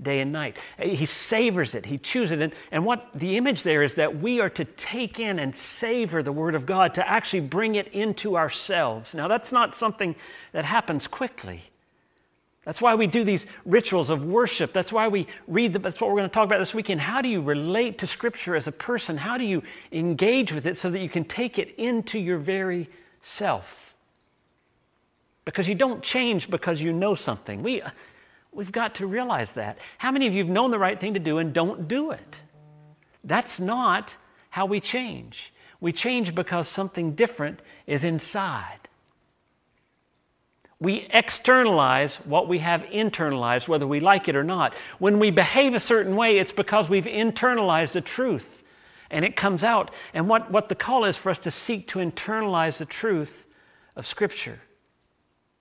day 0.00 0.20
and 0.20 0.30
night. 0.30 0.56
He 0.80 1.06
savors 1.06 1.74
it, 1.74 1.86
he 1.86 1.98
chews 1.98 2.30
it. 2.30 2.40
And, 2.40 2.52
and 2.70 2.84
what 2.84 3.08
the 3.14 3.36
image 3.36 3.62
there 3.62 3.82
is 3.82 3.94
that 3.94 4.20
we 4.20 4.40
are 4.40 4.50
to 4.50 4.64
take 4.64 5.18
in 5.18 5.38
and 5.38 5.56
savor 5.56 6.22
the 6.22 6.32
Word 6.32 6.54
of 6.54 6.66
God, 6.66 6.94
to 6.94 7.08
actually 7.08 7.40
bring 7.40 7.74
it 7.74 7.88
into 7.88 8.36
ourselves. 8.36 9.14
Now, 9.14 9.26
that's 9.26 9.52
not 9.52 9.74
something 9.74 10.14
that 10.52 10.64
happens 10.64 11.06
quickly. 11.06 11.62
That's 12.64 12.82
why 12.82 12.96
we 12.96 13.06
do 13.06 13.24
these 13.24 13.46
rituals 13.64 14.10
of 14.10 14.24
worship. 14.24 14.72
That's 14.72 14.92
why 14.92 15.08
we 15.08 15.28
read 15.46 15.72
the, 15.72 15.78
that's 15.78 16.00
what 16.00 16.10
we're 16.10 16.16
going 16.16 16.28
to 16.28 16.34
talk 16.34 16.46
about 16.46 16.58
this 16.58 16.74
weekend. 16.74 17.00
How 17.00 17.22
do 17.22 17.28
you 17.28 17.40
relate 17.40 17.98
to 17.98 18.06
Scripture 18.06 18.56
as 18.56 18.66
a 18.66 18.72
person? 18.72 19.16
How 19.16 19.38
do 19.38 19.44
you 19.44 19.62
engage 19.92 20.52
with 20.52 20.66
it 20.66 20.76
so 20.76 20.90
that 20.90 20.98
you 20.98 21.08
can 21.08 21.24
take 21.24 21.58
it 21.58 21.74
into 21.78 22.18
your 22.18 22.38
very 22.38 22.90
self? 23.22 23.85
Because 25.46 25.68
you 25.68 25.74
don't 25.74 26.02
change 26.02 26.50
because 26.50 26.82
you 26.82 26.92
know 26.92 27.14
something. 27.14 27.62
We, 27.62 27.80
uh, 27.80 27.90
we've 28.52 28.72
got 28.72 28.96
to 28.96 29.06
realize 29.06 29.54
that. 29.54 29.78
How 29.96 30.10
many 30.10 30.26
of 30.26 30.34
you 30.34 30.44
have 30.44 30.52
known 30.52 30.70
the 30.70 30.78
right 30.78 31.00
thing 31.00 31.14
to 31.14 31.20
do 31.20 31.38
and 31.38 31.54
don't 31.54 31.88
do 31.88 32.10
it? 32.10 32.40
That's 33.24 33.58
not 33.58 34.14
how 34.50 34.66
we 34.66 34.80
change. 34.80 35.52
We 35.80 35.92
change 35.92 36.34
because 36.34 36.68
something 36.68 37.14
different 37.14 37.60
is 37.86 38.04
inside. 38.04 38.80
We 40.80 41.06
externalize 41.10 42.16
what 42.16 42.48
we 42.48 42.58
have 42.58 42.82
internalized, 42.82 43.66
whether 43.68 43.86
we 43.86 44.00
like 44.00 44.28
it 44.28 44.36
or 44.36 44.44
not. 44.44 44.74
When 44.98 45.18
we 45.18 45.30
behave 45.30 45.74
a 45.74 45.80
certain 45.80 46.16
way, 46.16 46.38
it's 46.38 46.52
because 46.52 46.88
we've 46.88 47.04
internalized 47.04 47.94
a 47.94 48.00
truth 48.00 48.64
and 49.10 49.24
it 49.24 49.36
comes 49.36 49.62
out. 49.62 49.92
And 50.12 50.28
what, 50.28 50.50
what 50.50 50.68
the 50.68 50.74
call 50.74 51.04
is 51.04 51.16
for 51.16 51.30
us 51.30 51.38
to 51.40 51.50
seek 51.52 51.86
to 51.88 52.00
internalize 52.00 52.78
the 52.78 52.84
truth 52.84 53.46
of 53.94 54.06
Scripture. 54.06 54.60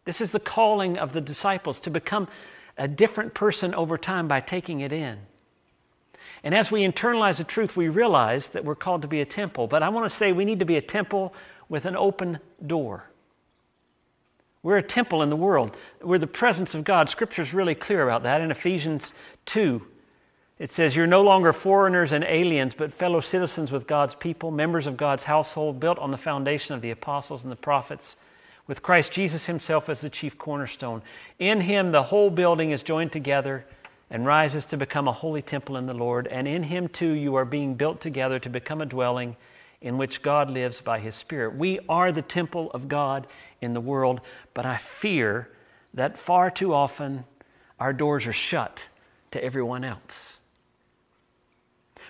This 0.05 0.21
is 0.21 0.31
the 0.31 0.39
calling 0.39 0.97
of 0.97 1.13
the 1.13 1.21
disciples 1.21 1.79
to 1.79 1.89
become 1.89 2.27
a 2.77 2.87
different 2.87 3.33
person 3.33 3.73
over 3.73 3.97
time 3.97 4.27
by 4.27 4.39
taking 4.39 4.79
it 4.79 4.91
in. 4.91 5.19
And 6.43 6.53
as 6.53 6.71
we 6.71 6.81
internalize 6.81 7.37
the 7.37 7.43
truth, 7.43 7.75
we 7.75 7.89
realize 7.89 8.49
that 8.49 8.63
we're 8.63 8.75
called 8.75 9.01
to 9.01 9.07
be 9.07 9.19
a 9.19 9.25
temple. 9.25 9.67
But 9.67 9.81
I 9.81 9.89
want 9.89 10.09
to 10.09 10.15
say 10.15 10.31
we 10.31 10.45
need 10.45 10.59
to 10.59 10.65
be 10.65 10.77
a 10.77 10.81
temple 10.81 11.33
with 11.69 11.85
an 11.85 11.95
open 11.95 12.39
door. 12.65 13.09
We're 14.61 14.77
a 14.77 14.83
temple 14.83 15.21
in 15.23 15.29
the 15.29 15.35
world. 15.35 15.75
We're 16.01 16.19
the 16.19 16.27
presence 16.27 16.75
of 16.75 16.83
God. 16.83 17.09
Scripture 17.09 17.41
is 17.41 17.53
really 17.53 17.75
clear 17.75 18.03
about 18.03 18.23
that. 18.23 18.41
In 18.41 18.51
Ephesians 18.51 19.13
2, 19.45 19.85
it 20.57 20.71
says, 20.71 20.95
You're 20.95 21.07
no 21.07 21.21
longer 21.21 21.53
foreigners 21.53 22.11
and 22.11 22.23
aliens, 22.23 22.73
but 22.75 22.93
fellow 22.93 23.19
citizens 23.19 23.71
with 23.71 23.87
God's 23.87 24.15
people, 24.15 24.51
members 24.51 24.87
of 24.87 24.97
God's 24.97 25.23
household, 25.23 25.79
built 25.79 25.99
on 25.99 26.11
the 26.11 26.17
foundation 26.17 26.75
of 26.75 26.81
the 26.81 26.91
apostles 26.91 27.43
and 27.43 27.51
the 27.51 27.55
prophets 27.55 28.17
with 28.67 28.81
Christ 28.81 29.11
Jesus 29.11 29.45
himself 29.45 29.89
as 29.89 30.01
the 30.01 30.09
chief 30.09 30.37
cornerstone. 30.37 31.01
In 31.39 31.61
him, 31.61 31.91
the 31.91 32.03
whole 32.03 32.29
building 32.29 32.71
is 32.71 32.83
joined 32.83 33.11
together 33.11 33.65
and 34.09 34.25
rises 34.25 34.65
to 34.67 34.77
become 34.77 35.07
a 35.07 35.13
holy 35.13 35.41
temple 35.41 35.77
in 35.77 35.85
the 35.85 35.93
Lord. 35.93 36.27
And 36.27 36.47
in 36.47 36.63
him, 36.63 36.87
too, 36.87 37.11
you 37.11 37.35
are 37.35 37.45
being 37.45 37.75
built 37.75 38.01
together 38.01 38.39
to 38.39 38.49
become 38.49 38.81
a 38.81 38.85
dwelling 38.85 39.35
in 39.81 39.97
which 39.97 40.21
God 40.21 40.49
lives 40.49 40.81
by 40.81 40.99
his 40.99 41.15
Spirit. 41.15 41.55
We 41.55 41.79
are 41.87 42.11
the 42.11 42.21
temple 42.21 42.71
of 42.71 42.87
God 42.87 43.27
in 43.61 43.73
the 43.73 43.81
world, 43.81 44.21
but 44.53 44.65
I 44.65 44.77
fear 44.77 45.49
that 45.93 46.17
far 46.17 46.49
too 46.49 46.73
often 46.73 47.25
our 47.79 47.93
doors 47.93 48.25
are 48.25 48.33
shut 48.33 48.85
to 49.31 49.43
everyone 49.43 49.83
else. 49.83 50.37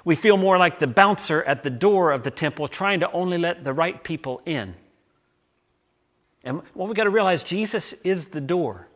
We 0.04 0.16
feel 0.16 0.38
more 0.38 0.58
like 0.58 0.80
the 0.80 0.88
bouncer 0.88 1.44
at 1.44 1.64
the 1.64 1.70
door 1.70 2.12
of 2.12 2.24
the 2.24 2.32
temple, 2.32 2.68
trying 2.68 3.00
to 3.00 3.12
only 3.12 3.38
let 3.38 3.64
the 3.64 3.74
right 3.74 4.04
people 4.04 4.42
in. 4.46 4.76
And 6.46 6.62
what 6.74 6.88
we've 6.88 6.96
got 6.96 7.06
to 7.06 7.10
realize 7.10 7.44
Jesus 7.44 7.94
is 8.04 8.28
the 8.28 8.40
door. 8.40 8.88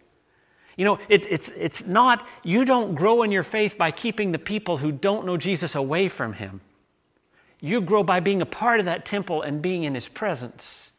You 0.78 0.86
know, 0.86 1.00
it, 1.10 1.26
it's, 1.30 1.50
it's 1.50 1.86
not, 1.86 2.26
you 2.44 2.64
don't 2.64 2.96
grow 2.96 3.24
in 3.24 3.32
your 3.32 3.44
faith 3.44 3.78
by 3.78 3.92
keeping 3.92 4.32
the 4.32 4.40
people 4.40 4.78
who 4.78 4.94
don't 4.94 5.26
know 5.26 5.36
Jesus 5.36 5.76
away 5.76 6.08
from 6.08 6.34
him. 6.34 6.62
You 7.60 7.82
grow 7.82 8.04
by 8.04 8.22
being 8.22 8.42
a 8.42 8.46
part 8.46 8.80
of 8.80 8.86
that 8.86 9.06
temple 9.06 9.42
and 9.42 9.62
being 9.62 9.84
in 9.84 9.94
his 9.94 10.08
presence. 10.08 10.92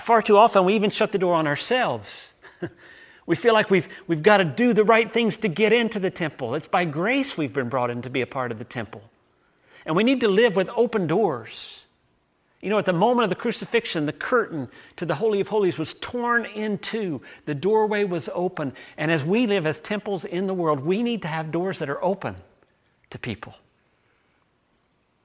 Far 0.00 0.22
too 0.22 0.36
often, 0.36 0.64
we 0.64 0.74
even 0.74 0.90
shut 0.90 1.10
the 1.10 1.18
door 1.18 1.34
on 1.34 1.48
ourselves. 1.48 2.34
we 3.26 3.34
feel 3.34 3.54
like 3.54 3.70
we've, 3.70 3.88
we've 4.06 4.22
got 4.22 4.36
to 4.36 4.44
do 4.44 4.72
the 4.72 4.84
right 4.84 5.12
things 5.12 5.38
to 5.38 5.48
get 5.48 5.72
into 5.72 5.98
the 5.98 6.10
temple. 6.10 6.54
It's 6.54 6.68
by 6.68 6.84
grace 6.84 7.36
we've 7.36 7.52
been 7.52 7.68
brought 7.68 7.90
in 7.90 8.02
to 8.02 8.10
be 8.10 8.20
a 8.20 8.26
part 8.26 8.52
of 8.52 8.58
the 8.58 8.64
temple. 8.64 9.02
And 9.84 9.96
we 9.96 10.04
need 10.04 10.20
to 10.20 10.28
live 10.28 10.54
with 10.54 10.68
open 10.76 11.06
doors. 11.06 11.80
You 12.66 12.70
know, 12.70 12.80
at 12.80 12.84
the 12.84 12.92
moment 12.92 13.22
of 13.22 13.30
the 13.30 13.36
crucifixion, 13.36 14.06
the 14.06 14.12
curtain 14.12 14.68
to 14.96 15.06
the 15.06 15.14
Holy 15.14 15.40
of 15.40 15.46
Holies 15.46 15.78
was 15.78 15.94
torn 15.94 16.46
in 16.46 16.78
two. 16.78 17.22
The 17.44 17.54
doorway 17.54 18.02
was 18.02 18.28
open. 18.34 18.72
And 18.96 19.12
as 19.12 19.24
we 19.24 19.46
live 19.46 19.68
as 19.68 19.78
temples 19.78 20.24
in 20.24 20.48
the 20.48 20.52
world, 20.52 20.80
we 20.80 21.04
need 21.04 21.22
to 21.22 21.28
have 21.28 21.52
doors 21.52 21.78
that 21.78 21.88
are 21.88 22.02
open 22.02 22.34
to 23.10 23.20
people. 23.20 23.54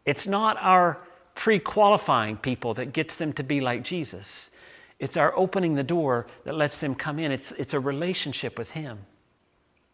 It's 0.05 0.27
not 0.27 0.55
our 0.61 0.99
pre 1.33 1.57
qualifying 1.57 2.37
people 2.37 2.75
that 2.75 2.93
gets 2.93 3.15
them 3.15 3.33
to 3.33 3.43
be 3.43 3.59
like 3.59 3.81
Jesus, 3.81 4.51
it's 4.99 5.17
our 5.17 5.35
opening 5.35 5.73
the 5.73 5.83
door 5.83 6.27
that 6.43 6.53
lets 6.53 6.77
them 6.77 6.93
come 6.93 7.17
in. 7.17 7.31
It's, 7.31 7.53
it's 7.53 7.73
a 7.73 7.79
relationship 7.79 8.55
with 8.59 8.69
Him. 8.69 8.99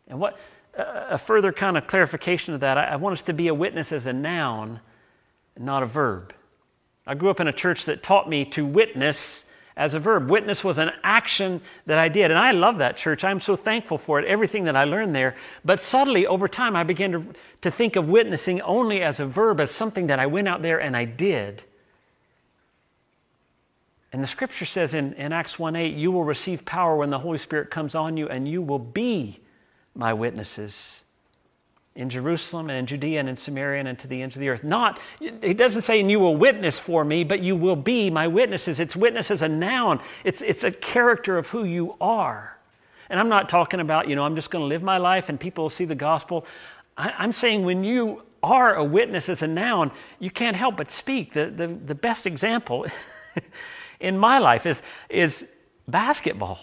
And 0.09 0.19
what 0.19 0.37
a 0.73 1.17
further 1.17 1.53
kind 1.53 1.77
of 1.77 1.87
clarification 1.87 2.55
of 2.55 2.59
that, 2.59 2.77
I, 2.77 2.87
I 2.87 2.95
want 2.97 3.13
us 3.13 3.21
to 3.21 3.33
be 3.33 3.47
a 3.47 3.53
witness 3.53 3.93
as 3.93 4.05
a 4.05 4.11
noun, 4.11 4.81
not 5.57 5.81
a 5.81 5.85
verb. 5.85 6.33
I 7.07 7.15
grew 7.15 7.29
up 7.29 7.39
in 7.39 7.47
a 7.47 7.53
church 7.53 7.85
that 7.85 8.03
taught 8.03 8.29
me 8.29 8.43
to 8.45 8.65
witness 8.65 9.45
as 9.77 9.93
a 9.93 9.99
verb. 9.99 10.29
Witness 10.29 10.63
was 10.63 10.77
an 10.77 10.91
action 11.03 11.61
that 11.85 11.97
I 11.97 12.09
did. 12.09 12.31
And 12.31 12.39
I 12.39 12.51
love 12.51 12.79
that 12.79 12.97
church. 12.97 13.23
I'm 13.23 13.39
so 13.39 13.55
thankful 13.55 13.97
for 13.97 14.19
it, 14.19 14.25
everything 14.25 14.65
that 14.65 14.75
I 14.75 14.83
learned 14.83 15.15
there. 15.15 15.35
But 15.63 15.79
subtly, 15.79 16.27
over 16.27 16.47
time, 16.49 16.75
I 16.75 16.83
began 16.83 17.11
to, 17.13 17.25
to 17.61 17.71
think 17.71 17.95
of 17.95 18.09
witnessing 18.09 18.59
only 18.61 19.01
as 19.01 19.21
a 19.21 19.25
verb, 19.25 19.61
as 19.61 19.71
something 19.71 20.07
that 20.07 20.19
I 20.19 20.25
went 20.25 20.49
out 20.49 20.61
there 20.61 20.79
and 20.79 20.97
I 20.97 21.05
did. 21.05 21.63
And 24.11 24.21
the 24.21 24.27
scripture 24.27 24.65
says 24.65 24.93
in, 24.93 25.13
in 25.13 25.31
Acts 25.31 25.57
1 25.57 25.75
8, 25.75 25.95
you 25.95 26.11
will 26.11 26.25
receive 26.25 26.65
power 26.65 26.95
when 26.97 27.09
the 27.09 27.19
Holy 27.19 27.37
Spirit 27.37 27.71
comes 27.71 27.95
on 27.95 28.17
you, 28.17 28.27
and 28.27 28.47
you 28.47 28.61
will 28.61 28.79
be 28.79 29.39
my 29.95 30.11
witnesses 30.13 31.01
in 31.97 32.11
Jerusalem 32.11 32.69
and 32.69 32.77
in 32.77 32.85
Judea 32.85 33.19
and 33.19 33.27
in 33.27 33.35
Samaria 33.35 33.83
and 33.83 33.97
to 33.99 34.07
the 34.07 34.21
ends 34.21 34.35
of 34.35 34.39
the 34.39 34.49
earth. 34.49 34.63
Not, 34.63 34.99
it 35.19 35.57
doesn't 35.57 35.81
say, 35.81 35.99
and 35.99 36.11
you 36.11 36.19
will 36.19 36.35
witness 36.35 36.79
for 36.79 37.03
me, 37.03 37.23
but 37.23 37.41
you 37.41 37.55
will 37.55 37.75
be 37.75 38.11
my 38.11 38.27
witnesses. 38.27 38.79
It's 38.79 38.95
witness 38.95 39.31
as 39.31 39.41
a 39.41 39.49
noun, 39.49 39.99
it's, 40.23 40.43
it's 40.43 40.63
a 40.63 40.71
character 40.71 41.39
of 41.39 41.47
who 41.47 41.63
you 41.63 41.95
are. 41.99 42.57
And 43.09 43.19
I'm 43.19 43.29
not 43.29 43.49
talking 43.49 43.79
about, 43.79 44.07
you 44.07 44.15
know, 44.15 44.23
I'm 44.23 44.35
just 44.35 44.51
going 44.51 44.61
to 44.61 44.67
live 44.67 44.83
my 44.83 44.97
life 44.97 45.27
and 45.27 45.39
people 45.39 45.63
will 45.63 45.69
see 45.69 45.85
the 45.85 45.95
gospel. 45.95 46.45
I, 46.97 47.13
I'm 47.17 47.33
saying 47.33 47.65
when 47.65 47.83
you 47.83 48.21
are 48.43 48.75
a 48.75 48.83
witness 48.83 49.27
as 49.27 49.41
a 49.41 49.47
noun, 49.47 49.91
you 50.19 50.29
can't 50.29 50.55
help 50.55 50.77
but 50.77 50.91
speak. 50.91 51.33
The, 51.33 51.47
the, 51.47 51.67
the 51.67 51.95
best 51.95 52.27
example 52.27 52.85
in 53.99 54.19
my 54.19 54.37
life 54.37 54.67
is, 54.67 54.83
is 55.09 55.47
basketball. 55.87 56.59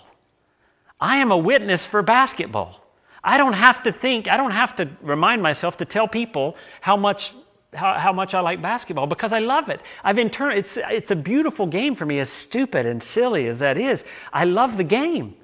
I 1.01 1.17
am 1.17 1.33
a 1.33 1.37
witness 1.37 1.85
for 1.85 2.03
basketball. 2.03 2.84
I 3.25 3.39
don't 3.39 3.55
have 3.55 3.83
to 3.85 3.93
think, 3.93 4.29
I 4.29 4.37
don't 4.37 4.51
have 4.53 4.77
to 4.77 4.89
remind 5.01 5.43
myself 5.43 5.79
to 5.79 5.85
tell 5.85 6.07
people 6.07 6.57
how 6.81 6.97
much 6.97 7.35
how, 7.75 7.95
how 7.95 8.13
much 8.13 8.35
I 8.35 8.41
like 8.41 8.63
basketball 8.63 9.09
because 9.09 9.33
I 9.33 9.41
love 9.41 9.69
it. 9.69 9.81
I've 10.05 10.19
intern- 10.19 10.57
it's, 10.57 10.77
it's 10.77 11.11
a 11.11 11.17
beautiful 11.17 11.67
game 11.67 11.97
for 11.97 12.07
me, 12.07 12.21
as 12.21 12.31
stupid 12.31 12.87
and 12.87 13.03
silly 13.03 13.49
as 13.49 13.59
that 13.59 13.77
is. 13.77 14.05
I 14.33 14.45
love 14.45 14.77
the 14.77 14.85
game. 14.85 15.35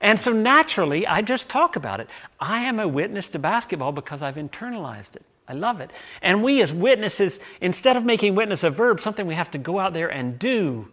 And 0.00 0.20
so 0.20 0.32
naturally, 0.32 1.06
I 1.06 1.22
just 1.22 1.48
talk 1.48 1.76
about 1.76 2.00
it. 2.00 2.08
I 2.40 2.60
am 2.60 2.80
a 2.80 2.88
witness 2.88 3.28
to 3.30 3.38
basketball 3.38 3.92
because 3.92 4.22
I've 4.22 4.34
internalized 4.34 5.16
it. 5.16 5.22
I 5.46 5.54
love 5.54 5.80
it. 5.80 5.90
And 6.22 6.42
we, 6.42 6.62
as 6.62 6.72
witnesses, 6.72 7.38
instead 7.60 7.96
of 7.96 8.04
making 8.04 8.34
witness 8.34 8.64
a 8.64 8.70
verb, 8.70 9.00
something 9.00 9.26
we 9.26 9.34
have 9.34 9.50
to 9.52 9.58
go 9.58 9.78
out 9.78 9.92
there 9.92 10.08
and 10.08 10.38
do, 10.38 10.88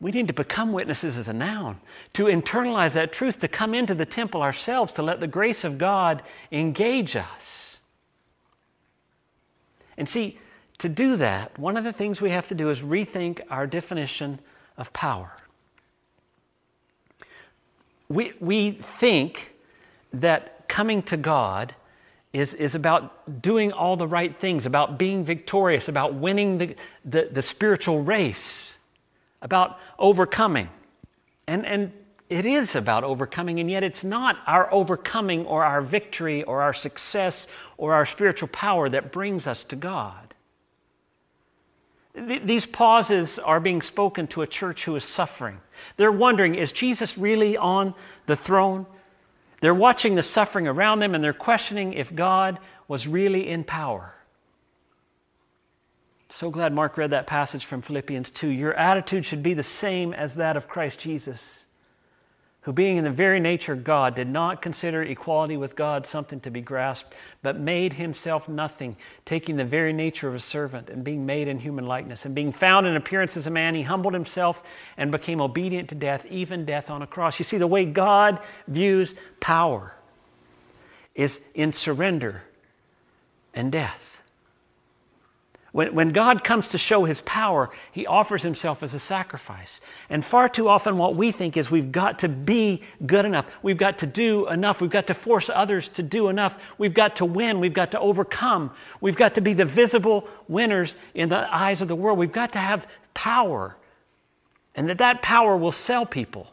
we 0.00 0.10
need 0.10 0.28
to 0.28 0.32
become 0.32 0.72
witnesses 0.72 1.18
as 1.18 1.28
a 1.28 1.32
noun, 1.32 1.78
to 2.14 2.24
internalize 2.24 2.94
that 2.94 3.12
truth, 3.12 3.38
to 3.40 3.48
come 3.48 3.74
into 3.74 3.94
the 3.94 4.06
temple 4.06 4.42
ourselves, 4.42 4.92
to 4.94 5.02
let 5.02 5.20
the 5.20 5.26
grace 5.26 5.62
of 5.62 5.76
God 5.76 6.22
engage 6.50 7.14
us. 7.16 7.78
And 9.98 10.08
see, 10.08 10.38
to 10.78 10.88
do 10.88 11.16
that, 11.16 11.58
one 11.58 11.76
of 11.76 11.84
the 11.84 11.92
things 11.92 12.22
we 12.22 12.30
have 12.30 12.48
to 12.48 12.54
do 12.54 12.70
is 12.70 12.80
rethink 12.80 13.40
our 13.50 13.66
definition 13.66 14.40
of 14.78 14.90
power. 14.94 15.36
We, 18.08 18.32
we 18.40 18.72
think 18.98 19.52
that 20.14 20.66
coming 20.66 21.02
to 21.02 21.18
God 21.18 21.74
is, 22.32 22.54
is 22.54 22.74
about 22.74 23.42
doing 23.42 23.72
all 23.72 23.96
the 23.96 24.06
right 24.06 24.34
things, 24.40 24.64
about 24.64 24.98
being 24.98 25.24
victorious, 25.24 25.88
about 25.88 26.14
winning 26.14 26.56
the, 26.56 26.76
the, 27.04 27.28
the 27.30 27.42
spiritual 27.42 28.02
race 28.02 28.76
about 29.42 29.78
overcoming. 29.98 30.68
And, 31.46 31.66
and 31.66 31.92
it 32.28 32.46
is 32.46 32.76
about 32.76 33.02
overcoming, 33.02 33.58
and 33.58 33.68
yet 33.68 33.82
it's 33.82 34.04
not 34.04 34.38
our 34.46 34.72
overcoming 34.72 35.46
or 35.46 35.64
our 35.64 35.82
victory 35.82 36.44
or 36.44 36.62
our 36.62 36.72
success 36.72 37.48
or 37.76 37.92
our 37.92 38.06
spiritual 38.06 38.48
power 38.48 38.88
that 38.88 39.10
brings 39.10 39.46
us 39.48 39.64
to 39.64 39.76
God. 39.76 40.34
Th- 42.14 42.42
these 42.42 42.66
pauses 42.66 43.38
are 43.38 43.60
being 43.60 43.82
spoken 43.82 44.26
to 44.28 44.42
a 44.42 44.46
church 44.46 44.84
who 44.84 44.94
is 44.96 45.04
suffering. 45.04 45.60
They're 45.96 46.12
wondering 46.12 46.54
is 46.54 46.72
Jesus 46.72 47.16
really 47.18 47.56
on 47.56 47.94
the 48.26 48.36
throne? 48.36 48.86
They're 49.60 49.74
watching 49.74 50.14
the 50.14 50.22
suffering 50.22 50.66
around 50.66 51.00
them 51.00 51.14
and 51.14 51.22
they're 51.22 51.32
questioning 51.32 51.92
if 51.92 52.14
God 52.14 52.58
was 52.88 53.06
really 53.06 53.48
in 53.48 53.64
power. 53.64 54.14
So 56.32 56.48
glad 56.50 56.72
Mark 56.72 56.96
read 56.96 57.10
that 57.10 57.26
passage 57.26 57.64
from 57.64 57.82
Philippians 57.82 58.30
2. 58.30 58.48
Your 58.48 58.72
attitude 58.74 59.26
should 59.26 59.42
be 59.42 59.52
the 59.52 59.64
same 59.64 60.14
as 60.14 60.36
that 60.36 60.56
of 60.56 60.68
Christ 60.68 61.00
Jesus, 61.00 61.64
who, 62.62 62.72
being 62.72 62.96
in 62.96 63.04
the 63.04 63.10
very 63.10 63.40
nature 63.40 63.72
of 63.72 63.82
God, 63.82 64.14
did 64.14 64.28
not 64.28 64.62
consider 64.62 65.02
equality 65.02 65.56
with 65.56 65.74
God 65.74 66.06
something 66.06 66.38
to 66.40 66.50
be 66.50 66.60
grasped, 66.60 67.14
but 67.42 67.58
made 67.58 67.94
himself 67.94 68.48
nothing, 68.48 68.96
taking 69.26 69.56
the 69.56 69.64
very 69.64 69.92
nature 69.92 70.28
of 70.28 70.34
a 70.36 70.40
servant 70.40 70.88
and 70.88 71.02
being 71.02 71.26
made 71.26 71.48
in 71.48 71.58
human 71.58 71.86
likeness. 71.86 72.24
And 72.24 72.32
being 72.32 72.52
found 72.52 72.86
in 72.86 72.94
appearance 72.94 73.36
as 73.36 73.48
a 73.48 73.50
man, 73.50 73.74
he 73.74 73.82
humbled 73.82 74.14
himself 74.14 74.62
and 74.96 75.10
became 75.10 75.40
obedient 75.40 75.88
to 75.88 75.96
death, 75.96 76.24
even 76.26 76.64
death 76.64 76.90
on 76.90 77.02
a 77.02 77.08
cross. 77.08 77.40
You 77.40 77.44
see, 77.44 77.58
the 77.58 77.66
way 77.66 77.84
God 77.84 78.38
views 78.68 79.16
power 79.40 79.96
is 81.14 81.40
in 81.54 81.72
surrender 81.72 82.44
and 83.52 83.72
death. 83.72 84.09
When, 85.72 85.94
when 85.94 86.08
God 86.10 86.42
comes 86.42 86.68
to 86.68 86.78
show 86.78 87.04
his 87.04 87.20
power, 87.20 87.70
he 87.92 88.04
offers 88.04 88.42
himself 88.42 88.82
as 88.82 88.92
a 88.92 88.98
sacrifice. 88.98 89.80
And 90.08 90.24
far 90.24 90.48
too 90.48 90.68
often, 90.68 90.98
what 90.98 91.14
we 91.14 91.30
think 91.30 91.56
is 91.56 91.70
we've 91.70 91.92
got 91.92 92.18
to 92.20 92.28
be 92.28 92.82
good 93.06 93.24
enough. 93.24 93.46
We've 93.62 93.76
got 93.76 93.98
to 94.00 94.06
do 94.06 94.48
enough. 94.48 94.80
We've 94.80 94.90
got 94.90 95.06
to 95.06 95.14
force 95.14 95.48
others 95.48 95.88
to 95.90 96.02
do 96.02 96.28
enough. 96.28 96.56
We've 96.76 96.94
got 96.94 97.16
to 97.16 97.24
win. 97.24 97.60
We've 97.60 97.72
got 97.72 97.92
to 97.92 98.00
overcome. 98.00 98.72
We've 99.00 99.16
got 99.16 99.36
to 99.36 99.40
be 99.40 99.52
the 99.52 99.64
visible 99.64 100.28
winners 100.48 100.96
in 101.14 101.28
the 101.28 101.54
eyes 101.54 101.80
of 101.80 101.88
the 101.88 101.96
world. 101.96 102.18
We've 102.18 102.32
got 102.32 102.52
to 102.54 102.58
have 102.58 102.88
power. 103.14 103.76
And 104.74 104.88
that 104.88 104.98
that 104.98 105.22
power 105.22 105.56
will 105.56 105.72
sell 105.72 106.04
people. 106.04 106.48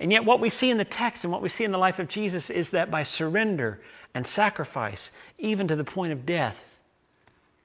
And 0.00 0.12
yet, 0.12 0.24
what 0.24 0.40
we 0.40 0.50
see 0.50 0.70
in 0.70 0.78
the 0.78 0.84
text 0.84 1.24
and 1.24 1.32
what 1.32 1.42
we 1.42 1.48
see 1.48 1.64
in 1.64 1.72
the 1.72 1.78
life 1.78 1.98
of 1.98 2.08
Jesus 2.08 2.48
is 2.48 2.70
that 2.70 2.90
by 2.90 3.02
surrender 3.02 3.80
and 4.14 4.26
sacrifice, 4.26 5.10
even 5.38 5.68
to 5.68 5.76
the 5.76 5.84
point 5.84 6.12
of 6.12 6.24
death, 6.24 6.64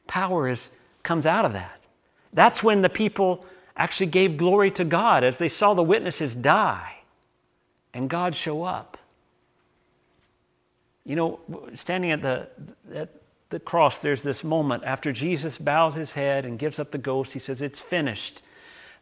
power 0.07 0.47
is 0.47 0.69
comes 1.03 1.25
out 1.25 1.45
of 1.45 1.53
that. 1.53 1.79
That's 2.33 2.63
when 2.63 2.81
the 2.81 2.89
people 2.89 3.45
actually 3.75 4.07
gave 4.07 4.37
glory 4.37 4.71
to 4.71 4.83
God 4.83 5.23
as 5.23 5.37
they 5.37 5.49
saw 5.49 5.73
the 5.73 5.83
witnesses 5.83 6.35
die 6.35 6.97
and 7.93 8.09
God 8.09 8.35
show 8.35 8.63
up. 8.63 8.97
You 11.05 11.15
know, 11.15 11.39
standing 11.75 12.11
at 12.11 12.21
the, 12.21 12.47
at 12.93 13.09
the 13.49 13.59
cross, 13.59 13.99
there's 13.99 14.23
this 14.23 14.43
moment 14.43 14.83
after 14.85 15.11
Jesus 15.11 15.57
bows 15.57 15.95
his 15.95 16.11
head 16.11 16.45
and 16.45 16.59
gives 16.59 16.79
up 16.79 16.91
the 16.91 16.97
ghost. 16.97 17.33
He 17.33 17.39
says, 17.39 17.61
It's 17.61 17.79
finished. 17.79 18.41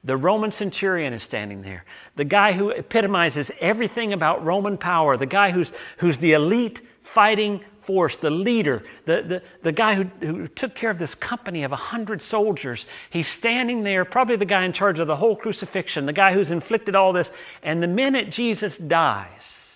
The 0.03 0.15
Roman 0.15 0.53
centurion 0.53 1.11
is 1.11 1.23
standing 1.23 1.61
there. 1.61 1.83
The 2.15 2.23
guy 2.23 2.53
who 2.53 2.69
epitomizes 2.69 3.51
everything 3.59 4.13
about 4.13 4.45
Roman 4.45 4.77
power, 4.77 5.17
the 5.17 5.25
guy 5.25 5.51
who's, 5.51 5.73
who's 5.97 6.19
the 6.19 6.33
elite 6.33 6.79
fighting 7.03 7.65
force, 7.89 8.17
the 8.17 8.29
leader, 8.29 8.83
the, 9.05 9.23
the, 9.23 9.43
the 9.63 9.71
guy 9.71 9.95
who, 9.95 10.03
who 10.23 10.47
took 10.47 10.75
care 10.75 10.91
of 10.91 10.99
this 10.99 11.15
company 11.15 11.63
of 11.63 11.71
100 11.71 12.21
soldiers. 12.21 12.85
He's 13.09 13.27
standing 13.27 13.81
there, 13.81 14.05
probably 14.05 14.35
the 14.35 14.45
guy 14.45 14.63
in 14.63 14.73
charge 14.73 14.99
of 14.99 15.07
the 15.07 15.15
whole 15.15 15.35
crucifixion, 15.35 16.05
the 16.05 16.13
guy 16.13 16.33
who's 16.33 16.51
inflicted 16.51 16.93
all 16.93 17.13
this. 17.13 17.31
And 17.63 17.81
the 17.81 17.87
minute 17.87 18.29
Jesus 18.29 18.77
dies, 18.77 19.73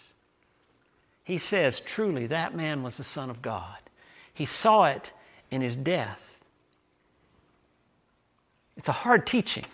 he 1.24 1.40
says, 1.40 1.80
Truly, 1.80 2.28
that 2.28 2.56
man 2.56 2.84
was 2.84 2.98
the 2.98 3.04
Son 3.04 3.32
of 3.32 3.42
God. 3.42 3.78
He 4.32 4.46
saw 4.46 4.84
it 4.86 5.12
in 5.50 5.62
his 5.62 5.76
death. 5.76 6.22
It's 8.78 8.90
a 8.90 8.92
hard 8.92 9.26
teaching. 9.26 9.66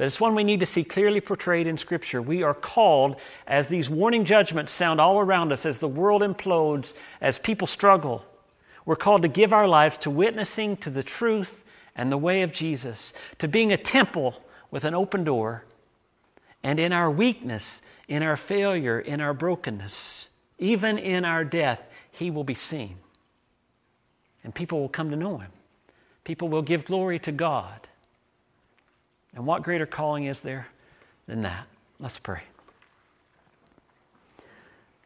But 0.00 0.06
it's 0.06 0.18
one 0.18 0.34
we 0.34 0.44
need 0.44 0.60
to 0.60 0.66
see 0.66 0.82
clearly 0.82 1.20
portrayed 1.20 1.66
in 1.66 1.76
Scripture. 1.76 2.22
We 2.22 2.42
are 2.42 2.54
called, 2.54 3.16
as 3.46 3.68
these 3.68 3.90
warning 3.90 4.24
judgments 4.24 4.72
sound 4.72 4.98
all 4.98 5.18
around 5.18 5.52
us, 5.52 5.66
as 5.66 5.78
the 5.78 5.88
world 5.88 6.22
implodes, 6.22 6.94
as 7.20 7.38
people 7.38 7.66
struggle, 7.66 8.24
we're 8.86 8.96
called 8.96 9.20
to 9.20 9.28
give 9.28 9.52
our 9.52 9.68
lives 9.68 9.98
to 9.98 10.08
witnessing 10.08 10.78
to 10.78 10.88
the 10.88 11.02
truth 11.02 11.62
and 11.94 12.10
the 12.10 12.16
way 12.16 12.40
of 12.40 12.50
Jesus, 12.50 13.12
to 13.40 13.46
being 13.46 13.74
a 13.74 13.76
temple 13.76 14.42
with 14.70 14.84
an 14.84 14.94
open 14.94 15.22
door, 15.22 15.66
and 16.62 16.80
in 16.80 16.94
our 16.94 17.10
weakness, 17.10 17.82
in 18.08 18.22
our 18.22 18.38
failure, 18.38 18.98
in 18.98 19.20
our 19.20 19.34
brokenness, 19.34 20.28
even 20.58 20.96
in 20.96 21.26
our 21.26 21.44
death, 21.44 21.82
He 22.10 22.30
will 22.30 22.42
be 22.42 22.54
seen. 22.54 22.96
And 24.42 24.54
people 24.54 24.80
will 24.80 24.88
come 24.88 25.10
to 25.10 25.16
know 25.16 25.36
Him. 25.36 25.52
People 26.24 26.48
will 26.48 26.62
give 26.62 26.86
glory 26.86 27.18
to 27.18 27.32
God. 27.32 27.89
And 29.34 29.46
what 29.46 29.62
greater 29.62 29.86
calling 29.86 30.24
is 30.24 30.40
there 30.40 30.66
than 31.26 31.42
that? 31.42 31.66
Let's 31.98 32.18
pray. 32.18 32.42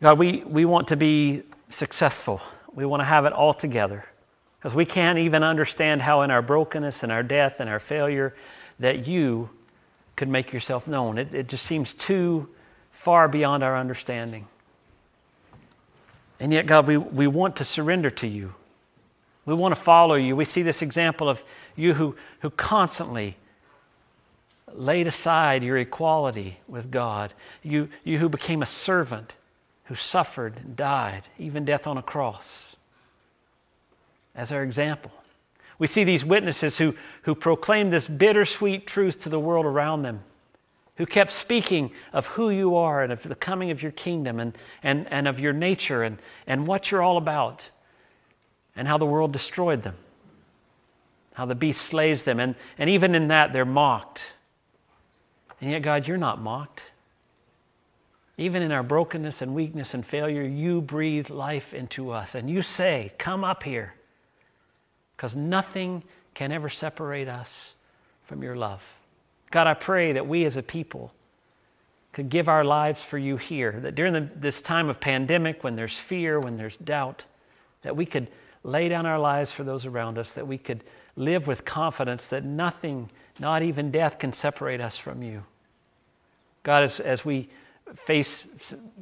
God, 0.00 0.18
we, 0.18 0.42
we 0.44 0.64
want 0.64 0.88
to 0.88 0.96
be 0.96 1.42
successful. 1.70 2.40
We 2.74 2.84
want 2.84 3.00
to 3.00 3.04
have 3.04 3.24
it 3.24 3.32
all 3.32 3.54
together. 3.54 4.04
Because 4.58 4.74
we 4.74 4.84
can't 4.84 5.18
even 5.18 5.42
understand 5.42 6.02
how, 6.02 6.22
in 6.22 6.30
our 6.30 6.42
brokenness 6.42 7.02
and 7.02 7.12
our 7.12 7.22
death 7.22 7.56
and 7.58 7.68
our 7.68 7.78
failure, 7.78 8.34
that 8.78 9.06
you 9.06 9.50
could 10.16 10.28
make 10.28 10.52
yourself 10.52 10.86
known. 10.88 11.18
It, 11.18 11.34
it 11.34 11.48
just 11.48 11.64
seems 11.64 11.92
too 11.92 12.48
far 12.92 13.28
beyond 13.28 13.62
our 13.62 13.76
understanding. 13.76 14.46
And 16.40 16.52
yet, 16.52 16.66
God, 16.66 16.86
we, 16.86 16.96
we 16.96 17.26
want 17.26 17.56
to 17.56 17.64
surrender 17.64 18.10
to 18.10 18.26
you. 18.26 18.54
We 19.46 19.54
want 19.54 19.74
to 19.74 19.80
follow 19.80 20.14
you. 20.14 20.34
We 20.34 20.46
see 20.46 20.62
this 20.62 20.80
example 20.82 21.28
of 21.28 21.42
you 21.76 21.94
who, 21.94 22.16
who 22.40 22.50
constantly 22.50 23.36
laid 24.74 25.06
aside 25.06 25.62
your 25.62 25.78
equality 25.78 26.58
with 26.66 26.90
God. 26.90 27.32
You, 27.62 27.88
you 28.02 28.18
who 28.18 28.28
became 28.28 28.60
a 28.60 28.66
servant, 28.66 29.32
who 29.84 29.94
suffered 29.94 30.56
and 30.56 30.76
died, 30.76 31.22
even 31.38 31.64
death 31.64 31.86
on 31.86 31.96
a 31.96 32.02
cross, 32.02 32.74
as 34.34 34.50
our 34.50 34.62
example. 34.62 35.12
We 35.78 35.86
see 35.86 36.04
these 36.04 36.24
witnesses 36.24 36.78
who, 36.78 36.94
who 37.22 37.34
proclaimed 37.34 37.92
this 37.92 38.08
bittersweet 38.08 38.86
truth 38.86 39.22
to 39.22 39.28
the 39.28 39.40
world 39.40 39.66
around 39.66 40.02
them, 40.02 40.20
who 40.96 41.06
kept 41.06 41.32
speaking 41.32 41.90
of 42.12 42.26
who 42.26 42.50
you 42.50 42.76
are 42.76 43.02
and 43.02 43.12
of 43.12 43.22
the 43.22 43.34
coming 43.34 43.70
of 43.70 43.82
your 43.82 43.92
kingdom 43.92 44.38
and, 44.38 44.56
and, 44.82 45.06
and 45.10 45.26
of 45.26 45.40
your 45.40 45.52
nature 45.52 46.02
and, 46.02 46.18
and 46.46 46.66
what 46.66 46.90
you're 46.90 47.02
all 47.02 47.16
about, 47.16 47.68
and 48.76 48.88
how 48.88 48.98
the 48.98 49.06
world 49.06 49.32
destroyed 49.32 49.82
them, 49.82 49.96
how 51.34 51.44
the 51.44 51.54
beast 51.54 51.82
slays 51.82 52.22
them, 52.24 52.40
and, 52.40 52.54
and 52.78 52.88
even 52.88 53.14
in 53.14 53.28
that 53.28 53.52
they're 53.52 53.64
mocked. 53.64 54.26
And 55.64 55.70
yet, 55.70 55.80
God, 55.80 56.06
you're 56.06 56.18
not 56.18 56.42
mocked. 56.42 56.82
Even 58.36 58.62
in 58.62 58.70
our 58.70 58.82
brokenness 58.82 59.40
and 59.40 59.54
weakness 59.54 59.94
and 59.94 60.04
failure, 60.04 60.42
you 60.42 60.82
breathe 60.82 61.30
life 61.30 61.72
into 61.72 62.10
us. 62.10 62.34
And 62.34 62.50
you 62.50 62.60
say, 62.60 63.14
Come 63.16 63.44
up 63.44 63.62
here 63.62 63.94
because 65.16 65.34
nothing 65.34 66.02
can 66.34 66.52
ever 66.52 66.68
separate 66.68 67.28
us 67.28 67.72
from 68.26 68.42
your 68.42 68.54
love. 68.54 68.82
God, 69.50 69.66
I 69.66 69.72
pray 69.72 70.12
that 70.12 70.26
we 70.26 70.44
as 70.44 70.58
a 70.58 70.62
people 70.62 71.14
could 72.12 72.28
give 72.28 72.46
our 72.46 72.62
lives 72.62 73.00
for 73.00 73.16
you 73.16 73.38
here, 73.38 73.80
that 73.80 73.94
during 73.94 74.12
the, 74.12 74.28
this 74.36 74.60
time 74.60 74.90
of 74.90 75.00
pandemic, 75.00 75.64
when 75.64 75.76
there's 75.76 75.98
fear, 75.98 76.38
when 76.38 76.58
there's 76.58 76.76
doubt, 76.76 77.24
that 77.80 77.96
we 77.96 78.04
could 78.04 78.28
lay 78.64 78.90
down 78.90 79.06
our 79.06 79.18
lives 79.18 79.50
for 79.50 79.64
those 79.64 79.86
around 79.86 80.18
us, 80.18 80.32
that 80.32 80.46
we 80.46 80.58
could 80.58 80.84
live 81.16 81.46
with 81.46 81.64
confidence 81.64 82.26
that 82.26 82.44
nothing, 82.44 83.10
not 83.38 83.62
even 83.62 83.90
death, 83.90 84.18
can 84.18 84.34
separate 84.34 84.82
us 84.82 84.98
from 84.98 85.22
you. 85.22 85.44
God, 86.64 86.82
as, 86.82 86.98
as 86.98 87.24
we 87.24 87.48
face 87.94 88.46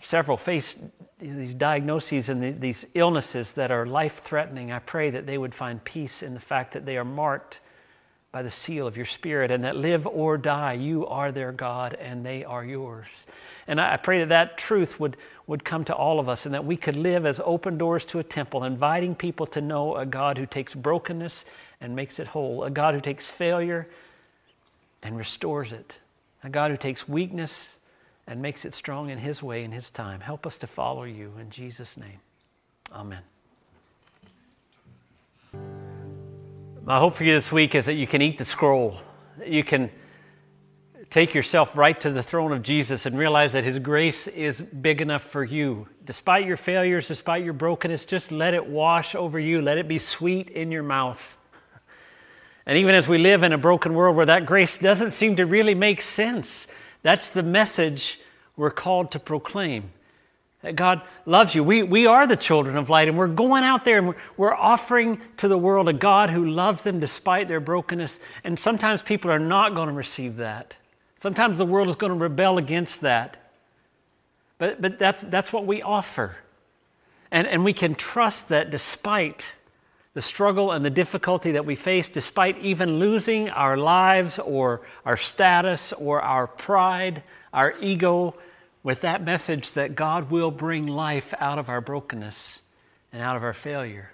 several 0.02 0.36
face 0.36 0.76
these 1.18 1.54
diagnoses 1.54 2.28
and 2.28 2.42
the, 2.42 2.50
these 2.50 2.84
illnesses 2.94 3.52
that 3.54 3.70
are 3.70 3.86
life 3.86 4.22
threatening, 4.22 4.72
I 4.72 4.80
pray 4.80 5.08
that 5.10 5.24
they 5.26 5.38
would 5.38 5.54
find 5.54 5.82
peace 5.82 6.22
in 6.22 6.34
the 6.34 6.40
fact 6.40 6.72
that 6.74 6.84
they 6.84 6.96
are 6.96 7.04
marked 7.04 7.60
by 8.32 8.42
the 8.42 8.50
seal 8.50 8.86
of 8.86 8.96
your 8.96 9.06
Spirit 9.06 9.50
and 9.50 9.62
that 9.64 9.76
live 9.76 10.06
or 10.06 10.38
die, 10.38 10.72
you 10.72 11.06
are 11.06 11.30
their 11.30 11.52
God 11.52 11.94
and 12.00 12.24
they 12.24 12.42
are 12.44 12.64
yours. 12.64 13.26
And 13.66 13.78
I 13.80 13.98
pray 13.98 14.20
that 14.20 14.30
that 14.30 14.56
truth 14.56 14.98
would, 14.98 15.18
would 15.46 15.64
come 15.64 15.84
to 15.84 15.94
all 15.94 16.18
of 16.18 16.30
us 16.30 16.46
and 16.46 16.54
that 16.54 16.64
we 16.64 16.76
could 16.76 16.96
live 16.96 17.26
as 17.26 17.40
open 17.44 17.76
doors 17.76 18.06
to 18.06 18.18
a 18.18 18.24
temple, 18.24 18.64
inviting 18.64 19.14
people 19.14 19.46
to 19.48 19.60
know 19.60 19.96
a 19.96 20.06
God 20.06 20.38
who 20.38 20.46
takes 20.46 20.74
brokenness 20.74 21.44
and 21.80 21.94
makes 21.94 22.18
it 22.18 22.28
whole, 22.28 22.64
a 22.64 22.70
God 22.70 22.94
who 22.94 23.00
takes 23.00 23.28
failure 23.28 23.86
and 25.02 25.16
restores 25.18 25.70
it, 25.70 25.98
a 26.42 26.50
God 26.50 26.70
who 26.70 26.76
takes 26.76 27.08
weakness 27.08 27.76
and 28.26 28.40
makes 28.40 28.64
it 28.64 28.74
strong 28.74 29.10
in 29.10 29.18
His 29.18 29.42
way 29.42 29.64
in 29.64 29.72
His 29.72 29.90
time. 29.90 30.20
Help 30.20 30.46
us 30.46 30.56
to 30.58 30.66
follow 30.66 31.04
you 31.04 31.32
in 31.40 31.50
Jesus' 31.50 31.96
name. 31.96 32.20
Amen. 32.92 33.22
My 36.84 36.98
hope 36.98 37.14
for 37.16 37.24
you 37.24 37.34
this 37.34 37.52
week 37.52 37.74
is 37.74 37.86
that 37.86 37.94
you 37.94 38.06
can 38.06 38.22
eat 38.22 38.38
the 38.38 38.44
scroll. 38.44 39.00
You 39.46 39.62
can 39.62 39.90
take 41.10 41.34
yourself 41.34 41.76
right 41.76 42.00
to 42.00 42.10
the 42.10 42.22
throne 42.22 42.52
of 42.52 42.62
Jesus 42.62 43.06
and 43.06 43.16
realize 43.16 43.52
that 43.52 43.64
His 43.64 43.78
grace 43.78 44.26
is 44.26 44.62
big 44.62 45.00
enough 45.00 45.22
for 45.22 45.44
you. 45.44 45.86
Despite 46.04 46.46
your 46.46 46.56
failures, 46.56 47.06
despite 47.06 47.44
your 47.44 47.52
brokenness, 47.52 48.04
just 48.04 48.32
let 48.32 48.54
it 48.54 48.66
wash 48.66 49.14
over 49.14 49.38
you. 49.38 49.62
Let 49.62 49.78
it 49.78 49.86
be 49.86 49.98
sweet 49.98 50.48
in 50.48 50.72
your 50.72 50.82
mouth. 50.82 51.36
And 52.66 52.78
even 52.78 52.94
as 52.94 53.08
we 53.08 53.18
live 53.18 53.42
in 53.42 53.52
a 53.52 53.58
broken 53.58 53.94
world 53.94 54.16
where 54.16 54.26
that 54.26 54.46
grace 54.46 54.78
doesn't 54.78 55.10
seem 55.12 55.36
to 55.36 55.46
really 55.46 55.74
make 55.74 56.00
sense, 56.00 56.66
that's 57.02 57.30
the 57.30 57.42
message 57.42 58.20
we're 58.56 58.70
called 58.70 59.10
to 59.12 59.18
proclaim. 59.18 59.90
That 60.62 60.76
God 60.76 61.02
loves 61.26 61.56
you. 61.56 61.64
We, 61.64 61.82
we 61.82 62.06
are 62.06 62.24
the 62.26 62.36
children 62.36 62.76
of 62.76 62.88
light, 62.88 63.08
and 63.08 63.18
we're 63.18 63.26
going 63.26 63.64
out 63.64 63.84
there 63.84 63.98
and 63.98 64.08
we're, 64.08 64.16
we're 64.36 64.54
offering 64.54 65.20
to 65.38 65.48
the 65.48 65.58
world 65.58 65.88
a 65.88 65.92
God 65.92 66.30
who 66.30 66.46
loves 66.46 66.82
them 66.82 67.00
despite 67.00 67.48
their 67.48 67.58
brokenness. 67.58 68.20
And 68.44 68.56
sometimes 68.56 69.02
people 69.02 69.30
are 69.32 69.40
not 69.40 69.74
going 69.74 69.88
to 69.88 69.94
receive 69.94 70.36
that. 70.36 70.76
Sometimes 71.20 71.58
the 71.58 71.66
world 71.66 71.88
is 71.88 71.96
going 71.96 72.12
to 72.12 72.18
rebel 72.18 72.58
against 72.58 73.00
that. 73.00 73.36
But, 74.58 74.80
but 74.80 75.00
that's, 75.00 75.22
that's 75.22 75.52
what 75.52 75.66
we 75.66 75.82
offer. 75.82 76.36
And, 77.32 77.48
and 77.48 77.64
we 77.64 77.72
can 77.72 77.96
trust 77.96 78.50
that 78.50 78.70
despite 78.70 79.46
the 80.14 80.20
struggle 80.20 80.72
and 80.72 80.84
the 80.84 80.90
difficulty 80.90 81.52
that 81.52 81.64
we 81.64 81.74
face, 81.74 82.08
despite 82.08 82.58
even 82.58 82.98
losing 82.98 83.48
our 83.50 83.76
lives 83.76 84.38
or 84.38 84.82
our 85.04 85.16
status 85.16 85.92
or 85.94 86.20
our 86.20 86.46
pride, 86.46 87.22
our 87.52 87.74
ego, 87.80 88.34
with 88.82 89.02
that 89.02 89.24
message 89.24 89.72
that 89.72 89.94
God 89.94 90.30
will 90.30 90.50
bring 90.50 90.86
life 90.86 91.32
out 91.38 91.58
of 91.58 91.68
our 91.68 91.80
brokenness 91.80 92.60
and 93.12 93.22
out 93.22 93.36
of 93.36 93.42
our 93.42 93.52
failure. 93.52 94.10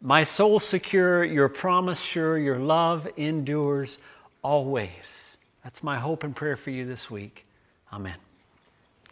My 0.00 0.24
soul 0.24 0.58
secure, 0.58 1.22
your 1.24 1.48
promise 1.48 2.00
sure, 2.00 2.38
your 2.38 2.58
love 2.58 3.06
endures 3.16 3.98
always. 4.42 5.36
That's 5.64 5.82
my 5.82 5.98
hope 5.98 6.24
and 6.24 6.34
prayer 6.34 6.56
for 6.56 6.70
you 6.70 6.84
this 6.84 7.10
week. 7.10 7.46
Amen. 7.92 8.16